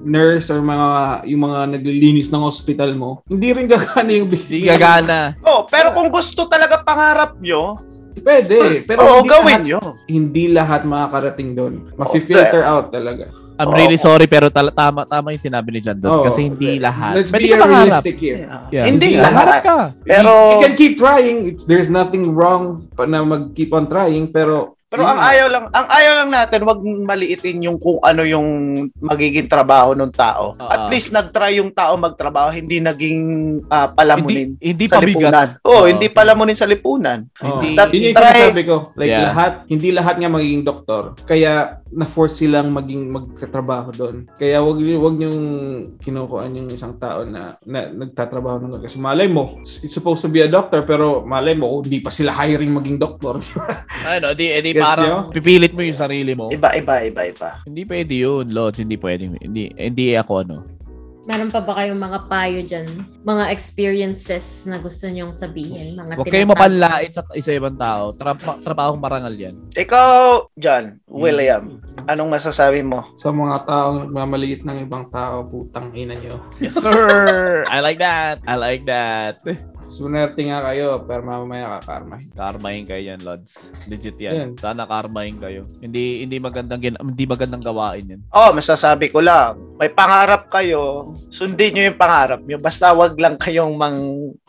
nurse 0.04 0.52
or 0.52 0.62
mga 0.62 0.88
yung 1.26 1.42
mga 1.50 1.58
naglilinis 1.74 2.30
ng 2.30 2.42
hospital 2.44 2.94
mo, 2.94 3.26
hindi 3.26 3.50
rin 3.50 3.66
gagana 3.66 4.10
yung 4.12 4.30
Hindi 4.30 4.68
gagana. 4.68 5.34
Oh, 5.42 5.66
pero 5.66 5.90
kung 5.90 6.12
gusto 6.12 6.46
talaga 6.46 6.84
pangarap 6.84 7.40
nyo, 7.40 7.80
Pwede, 8.16 8.80
pero 8.88 9.04
oo, 9.04 9.16
hindi 9.22 9.28
gawin 9.28 9.44
lahat, 9.44 9.62
nyo. 9.68 9.80
hindi 10.08 10.44
lahat 10.48 10.82
makakarating 10.88 11.52
doon. 11.52 11.74
Mafi-filter 12.00 12.64
out 12.64 12.88
talaga. 12.88 13.28
I'm 13.56 13.72
Oo. 13.72 13.76
really 13.76 13.96
sorry 13.96 14.28
pero 14.28 14.52
tal- 14.52 14.72
tama 14.72 15.08
tama 15.08 15.32
yung 15.32 15.40
sinabi 15.40 15.68
ni 15.72 15.80
John 15.80 15.96
doon 15.96 16.20
Oo. 16.20 16.24
kasi 16.28 16.44
hindi 16.52 16.76
lahat. 16.76 17.16
Let's 17.16 17.32
Pwede 17.32 17.48
be 17.48 17.56
realistic 17.56 18.16
here. 18.20 18.44
Yeah. 18.68 18.84
Hindi 18.84 19.16
Hindi 19.16 19.24
lahat. 19.24 19.64
Ka. 19.64 19.78
Pero, 20.04 20.28
you, 20.28 20.52
you 20.52 20.58
can 20.68 20.74
keep 20.76 20.94
trying. 21.00 21.36
It's, 21.48 21.64
there's 21.64 21.88
nothing 21.88 22.36
wrong 22.36 22.88
pa 22.92 23.08
na 23.08 23.24
mag-keep 23.24 23.72
on 23.72 23.88
trying, 23.88 24.28
pero 24.28 24.76
pero 24.86 25.02
yun 25.02 25.10
ang 25.10 25.18
ayaw 25.18 25.46
lang, 25.50 25.64
ang 25.74 25.86
ayaw 25.90 26.12
lang 26.22 26.30
natin, 26.30 26.60
wag 26.62 26.78
maliitin 26.78 27.58
yung 27.66 27.74
kung 27.74 27.98
ano 28.06 28.22
yung 28.22 28.46
magiging 29.02 29.50
trabaho 29.50 29.98
ng 29.98 30.14
tao. 30.14 30.54
Oo. 30.54 30.70
At 30.70 30.86
least 30.94 31.10
nag-try 31.10 31.58
yung 31.58 31.74
tao 31.74 31.98
magtrabaho, 31.98 32.54
hindi 32.54 32.78
naging 32.78 33.18
ah, 33.66 33.90
palamunin 33.90 34.54
Hindi, 34.54 34.62
hindi 34.62 34.84
sa 34.86 35.02
pabigat. 35.02 35.18
lipunan. 35.18 35.48
Oo, 35.66 35.74
Oo. 35.74 35.86
hindi 35.90 36.06
palamunin 36.06 36.54
sa 36.54 36.70
lipunan. 36.70 37.26
Oh, 37.42 37.58
Hindi- 37.58 37.74
yun 37.98 38.14
yung 38.14 38.14
try- 38.14 38.30
sinasabi 38.46 38.62
ko. 38.62 38.76
Like 38.94 39.10
Yeah. 39.10 39.26
lahat, 39.26 39.52
hindi 39.66 39.88
lahat 39.90 40.14
nga 40.16 40.30
magiging 40.30 40.62
doktor. 40.62 41.18
Kaya 41.26 41.82
na-force 41.90 42.46
silang 42.46 42.70
maging 42.70 43.10
magtatrabaho 43.10 43.90
doon. 43.90 44.16
Kaya 44.38 44.62
wag 44.62 44.78
niyo 44.78 45.02
wag 45.02 45.14
niyong 45.16 45.40
kinukuan 45.98 46.54
yung 46.54 46.70
isang 46.70 46.94
tao 46.94 47.22
na, 47.22 47.58
na 47.62 47.90
nagtatrabaho 47.90 48.58
ng 48.58 48.82
kasi 48.82 48.98
malay 48.98 49.26
mo 49.26 49.58
it's 49.62 49.94
supposed 49.94 50.20
to 50.20 50.30
be 50.30 50.42
a 50.42 50.50
doctor 50.50 50.82
pero 50.82 51.22
malay 51.22 51.54
mo 51.54 51.66
oh, 51.66 51.82
hindi 51.82 51.98
pa 51.98 52.10
sila 52.10 52.30
hiring 52.30 52.70
maging 52.70 52.98
doktor. 52.98 53.38
Ano, 54.02 54.30
di, 54.30 54.50
edi 54.50 54.74
Gets 54.76 54.85
parang 54.86 55.06
nyo? 55.06 55.18
pipilit 55.34 55.72
mo 55.74 55.82
yung 55.82 55.98
sarili 55.98 56.32
mo. 56.38 56.46
Iba, 56.54 56.78
iba, 56.78 57.02
iba, 57.02 57.22
iba. 57.26 57.50
Hindi 57.66 57.82
pwede 57.82 58.14
yun, 58.14 58.46
Lods. 58.54 58.78
Hindi 58.78 58.96
pwede. 58.96 59.34
Hindi, 59.42 59.74
hindi 59.74 60.14
ako 60.14 60.32
ano. 60.46 60.56
Meron 61.26 61.50
pa 61.50 61.58
ba 61.58 61.74
kayong 61.74 61.98
mga 61.98 62.18
payo 62.30 62.60
dyan? 62.62 62.86
Mga 63.26 63.50
experiences 63.50 64.62
na 64.62 64.78
gusto 64.78 65.10
nyong 65.10 65.34
sabihin? 65.34 65.98
Mga 65.98 66.22
Huwag 66.22 66.30
kayong 66.30 66.54
mapanlait 66.54 67.10
sa 67.10 67.26
isa 67.34 67.50
ibang 67.50 67.74
tao. 67.74 68.14
Tra- 68.14 68.62
trabahong 68.62 69.02
marangal 69.02 69.34
yan. 69.34 69.58
Ikaw, 69.74 70.46
John, 70.54 71.02
William, 71.10 71.82
anong 72.06 72.30
masasabi 72.30 72.86
mo? 72.86 73.10
Sa 73.18 73.34
mga 73.34 73.66
taong 73.66 74.06
nagmamaliit 74.06 74.62
ng 74.62 74.86
ibang 74.86 75.10
tao, 75.10 75.42
putang 75.50 75.90
ina 75.98 76.14
niyo. 76.14 76.38
Yes, 76.62 76.78
sir! 76.78 77.66
I 77.66 77.82
like 77.82 77.98
that. 77.98 78.38
I 78.46 78.54
like 78.54 78.86
that. 78.86 79.42
Swerte 79.86 80.42
nga 80.42 80.60
kayo, 80.62 81.00
pero 81.02 81.22
mamaya 81.22 81.78
kakarmahin. 81.78 82.28
Karmahin 82.34 82.84
kayo 82.84 83.02
yan, 83.06 83.20
Lods. 83.22 83.70
Legit 83.86 84.18
Yan. 84.18 84.34
yan. 84.34 84.50
Sana 84.58 84.82
karmahin 84.84 85.38
kayo. 85.38 85.62
Hindi 85.78 86.20
hindi 86.20 86.36
magandang 86.36 86.82
gin- 86.82 87.00
hindi 87.00 87.24
magandang 87.24 87.62
gawain 87.62 88.12
yan. 88.12 88.20
Oh, 88.28 88.50
masasabi 88.50 89.08
ko 89.08 89.22
lang, 89.22 89.56
may 89.78 89.88
pangarap 89.88 90.50
kayo, 90.50 91.14
sundin 91.30 91.70
nyo 91.72 91.82
yung 91.86 92.00
pangarap 92.00 92.40
nyo. 92.42 92.58
Basta 92.58 92.90
wag 92.90 93.14
lang 93.14 93.38
kayong 93.38 93.74
mang 93.74 93.98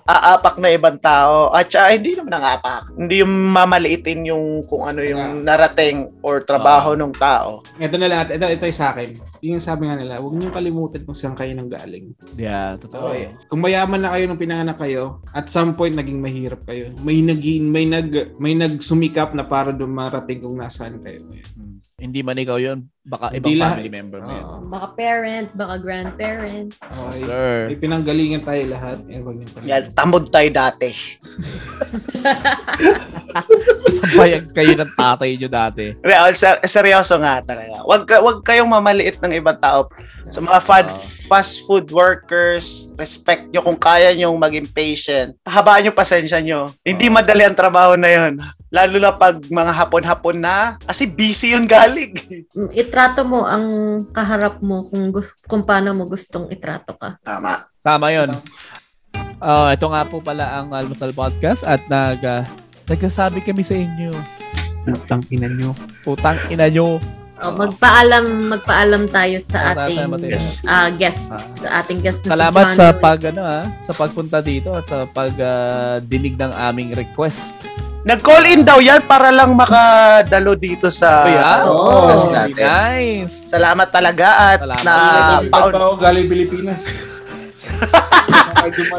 aapak 0.08 0.56
na 0.64 0.72
ibang 0.72 0.96
tao. 0.98 1.52
At 1.52 1.68
saka, 1.68 2.00
hindi 2.00 2.16
naman 2.16 2.32
nangapak. 2.40 2.96
Hindi 2.96 3.20
yung 3.20 3.34
mamaliitin 3.52 4.32
yung 4.32 4.64
kung 4.64 4.88
ano 4.88 5.04
yung 5.04 5.44
narating 5.44 6.08
or 6.24 6.40
trabaho 6.48 6.96
ng 6.96 7.12
tao. 7.20 7.62
Ito 7.76 7.96
na 8.00 8.08
lang, 8.08 8.32
ito, 8.32 8.48
ito 8.48 8.64
ay 8.64 8.74
sa 8.74 8.96
akin. 8.96 9.20
Yung 9.44 9.60
sabi 9.60 9.92
nga 9.92 10.00
nila, 10.00 10.24
huwag 10.24 10.40
niyo 10.40 10.50
kalimutan 10.56 11.04
kung 11.04 11.14
saan 11.14 11.36
kayo 11.36 11.52
nang 11.52 11.68
galing. 11.68 12.16
Yeah, 12.40 12.80
totoo. 12.80 13.12
Okay. 13.12 13.36
Kung 13.52 13.60
mayaman 13.60 14.00
na 14.00 14.16
kayo 14.16 14.24
nung 14.26 14.40
pinanganak 14.40 14.80
kayo, 14.80 15.20
at 15.36 15.52
some 15.52 15.76
point 15.76 15.94
naging 15.94 16.24
mahirap 16.24 16.64
kayo. 16.64 16.96
May 17.04 17.20
naging 17.20 17.68
may 17.68 17.84
nag 17.84 18.40
may 18.40 18.56
nagsumikap 18.56 19.36
na 19.36 19.44
para 19.44 19.76
dumarating 19.76 20.40
kung 20.40 20.56
nasaan 20.56 21.04
kayo. 21.04 21.28
Hmm. 21.28 21.84
Hindi 21.98 22.22
man 22.22 22.38
ikaw 22.38 22.62
yun, 22.62 22.94
baka 23.02 23.34
Hindi 23.34 23.42
ibang 23.42 23.58
lahat. 23.58 23.74
family 23.74 23.90
member 23.90 24.20
mo 24.22 24.30
yun. 24.30 24.46
Oo. 24.46 24.58
Baka 24.70 24.88
parent, 24.94 25.50
baka 25.58 25.76
grandparent. 25.82 26.70
Okay. 26.78 27.26
Sir. 27.26 27.66
May 27.66 27.78
pinanggalingan 27.82 28.46
tayo 28.46 28.62
lahat. 28.70 29.02
Eh, 29.10 29.18
wag 29.18 29.34
niyo 29.34 29.50
Yan, 29.66 29.84
tamod 29.98 30.30
tayo 30.30 30.46
dati. 30.54 30.94
Sabayag 33.98 34.46
kayo 34.54 34.74
ng 34.78 34.92
tatay 34.94 35.36
nyo 35.36 35.50
dati. 35.50 35.86
Well, 36.06 36.32
ser- 36.38 36.64
seryoso 36.64 37.18
nga 37.20 37.42
talaga. 37.44 37.82
Wag, 37.84 38.04
ka, 38.06 38.22
wag 38.22 38.40
kayong 38.46 38.70
mamaliit 38.70 39.20
ng 39.20 39.34
ibang 39.36 39.58
tao. 39.58 39.90
Sa 40.28 40.44
mga 40.44 40.60
fad, 40.60 40.88
Oo. 40.92 41.00
fast 41.32 41.64
food 41.64 41.88
workers, 41.92 42.92
respect 43.00 43.48
nyo 43.48 43.64
kung 43.64 43.80
kaya 43.80 44.12
nyo 44.12 44.36
maging 44.36 44.68
patient. 44.68 45.36
Habaan 45.48 45.88
nyo 45.88 45.94
pasensya 45.96 46.44
nyo. 46.44 46.72
Hindi 46.84 47.08
madali 47.08 47.48
ang 47.48 47.56
trabaho 47.56 47.96
na 47.96 48.10
yon. 48.12 48.34
Lalo 48.68 49.00
na 49.00 49.16
pag 49.16 49.40
mga 49.48 49.72
hapon-hapon 49.72 50.38
na. 50.44 50.76
Kasi 50.84 51.08
busy 51.08 51.56
yun 51.56 51.64
galing. 51.64 52.12
Itrato 52.84 53.24
mo 53.24 53.48
ang 53.48 53.66
kaharap 54.12 54.60
mo 54.60 54.84
kung, 54.92 55.16
kung 55.48 55.64
paano 55.64 55.96
mo 55.96 56.04
gustong 56.12 56.52
itrato 56.52 56.92
ka. 57.00 57.16
Tama. 57.24 57.72
Tama 57.80 58.12
yun. 58.12 58.28
Oh, 59.40 59.70
ito 59.72 59.86
nga 59.88 60.04
po 60.04 60.20
pala 60.20 60.60
ang 60.60 60.76
Almasal 60.76 61.16
Podcast 61.16 61.64
at 61.64 61.80
nag, 61.88 62.20
ah, 62.26 62.44
nagsasabi 62.88 63.40
kami 63.42 63.62
sa 63.62 63.76
inyo. 63.76 64.12
Tang 65.04 65.24
ina 65.30 65.48
niyo. 65.48 65.76
Putang 66.02 66.40
ina 66.48 66.72
nyo. 66.72 66.96
Oh, 67.38 67.54
magpaalam, 67.54 68.50
magpaalam 68.50 69.06
tayo 69.08 69.38
sa 69.46 69.78
ating. 69.78 70.10
Yes. 70.26 70.66
ah, 70.66 70.90
guest, 70.90 71.30
Ah. 71.30 71.38
sa 71.54 71.68
ating 71.78 72.02
guest 72.02 72.26
na 72.26 72.34
Salamat 72.34 72.66
si 72.66 72.74
sa 72.74 72.86
John 72.90 72.98
pag 72.98 73.20
ano 73.30 73.42
ah, 73.46 73.66
sa 73.78 73.92
pagpunta 73.94 74.42
dito 74.42 74.74
at 74.74 74.90
sa 74.90 75.06
pag 75.06 75.38
ah, 75.38 76.02
dinig 76.02 76.34
ng 76.34 76.50
aming 76.50 76.98
request. 76.98 77.54
Nag-call 78.02 78.48
in 78.48 78.64
daw 78.64 78.80
yan 78.80 79.04
para 79.04 79.30
lang 79.30 79.54
makadalo 79.54 80.56
dito 80.56 80.88
sa 80.90 81.10
Oh, 81.22 81.30
yeah? 81.30 81.58
Podcast 81.62 82.26
Oh, 82.26 82.34
natin. 82.34 82.64
nice. 82.64 83.34
Salamat 83.52 83.88
talaga 83.92 84.28
at 84.48 84.60
Salamat. 84.64 84.84
na 85.70 85.88
galing 86.00 86.26
Pilipinas. 86.26 86.82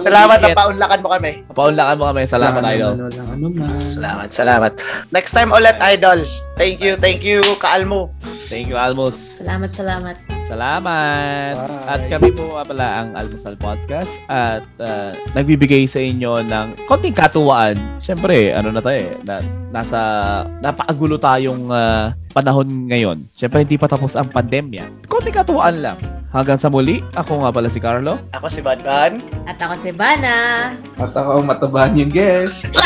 salamat 0.01 0.37
na 0.41 0.49
paunlakan 0.55 0.99
mo 1.05 1.09
kami. 1.14 1.33
Paunlakan 1.53 1.95
mo 1.99 2.05
kami. 2.11 2.23
Salamat, 2.25 2.61
idol. 2.75 2.95
Ano, 2.95 3.05
ano, 3.09 3.23
ano, 3.33 3.47
man. 3.53 3.89
Salamat, 3.93 4.29
salamat. 4.33 4.73
Next 5.11 5.33
time 5.33 5.51
ulit, 5.51 5.77
idol. 5.81 6.23
Thank 6.59 6.83
you, 6.83 6.99
thank 6.99 7.23
you, 7.23 7.41
Kaalmo. 7.62 8.11
Thank 8.49 8.73
you, 8.73 8.81
Almos. 8.81 9.37
Salamat, 9.37 9.71
salamat. 9.77 10.16
Salamat! 10.49 11.57
Bye. 11.61 11.85
At 11.85 12.01
kami 12.09 12.33
po 12.33 12.57
pala 12.64 13.05
ang 13.05 13.12
Almusal 13.12 13.61
Podcast 13.61 14.16
at 14.33 14.64
ah, 14.81 15.12
nagbibigay 15.37 15.85
sa 15.85 16.01
inyo 16.01 16.41
ng 16.49 16.89
konting 16.89 17.12
katuwaan. 17.12 17.77
Siyempre, 18.01 18.57
ano 18.57 18.73
na 18.73 18.81
tayo 18.81 19.05
eh, 19.05 19.12
na, 19.29 19.45
nasa 19.69 20.01
napakagulo 20.64 21.21
tayong 21.21 21.69
ah, 21.69 22.16
panahon 22.33 22.89
ngayon. 22.89 23.29
Siyempre, 23.37 23.69
hindi 23.69 23.77
pa 23.77 23.93
tapos 23.93 24.16
ang 24.16 24.33
pandemya. 24.33 25.05
Konting 25.05 25.37
katuwaan 25.37 25.85
lang. 25.85 26.18
Hanggang 26.29 26.61
sa 26.61 26.68
muli, 26.68 27.01
ako 27.16 27.41
nga 27.41 27.51
pala 27.53 27.68
si 27.72 27.81
Carlo. 27.81 28.20
Ako 28.37 28.53
si 28.53 28.61
Badban. 28.61 29.24
At 29.49 29.57
ako 29.57 29.74
si 29.81 29.91
Bana. 29.97 30.37
At 31.01 31.12
ako 31.16 31.41
ang 31.41 31.47
matabahan 31.49 31.97
yung 31.97 32.12
guest. 32.12 32.68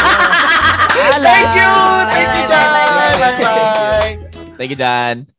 Thank 0.92 1.58
you! 1.58 1.74
Thank 2.06 2.30
you, 2.38 2.44
John! 2.46 2.70
Bye, 2.70 2.86
bye, 2.86 3.16
bye, 3.18 3.18
bye. 3.18 3.34
Bye-bye! 3.42 4.12
Thank 4.54 4.70
you, 4.70 4.78
Jan. 4.78 5.32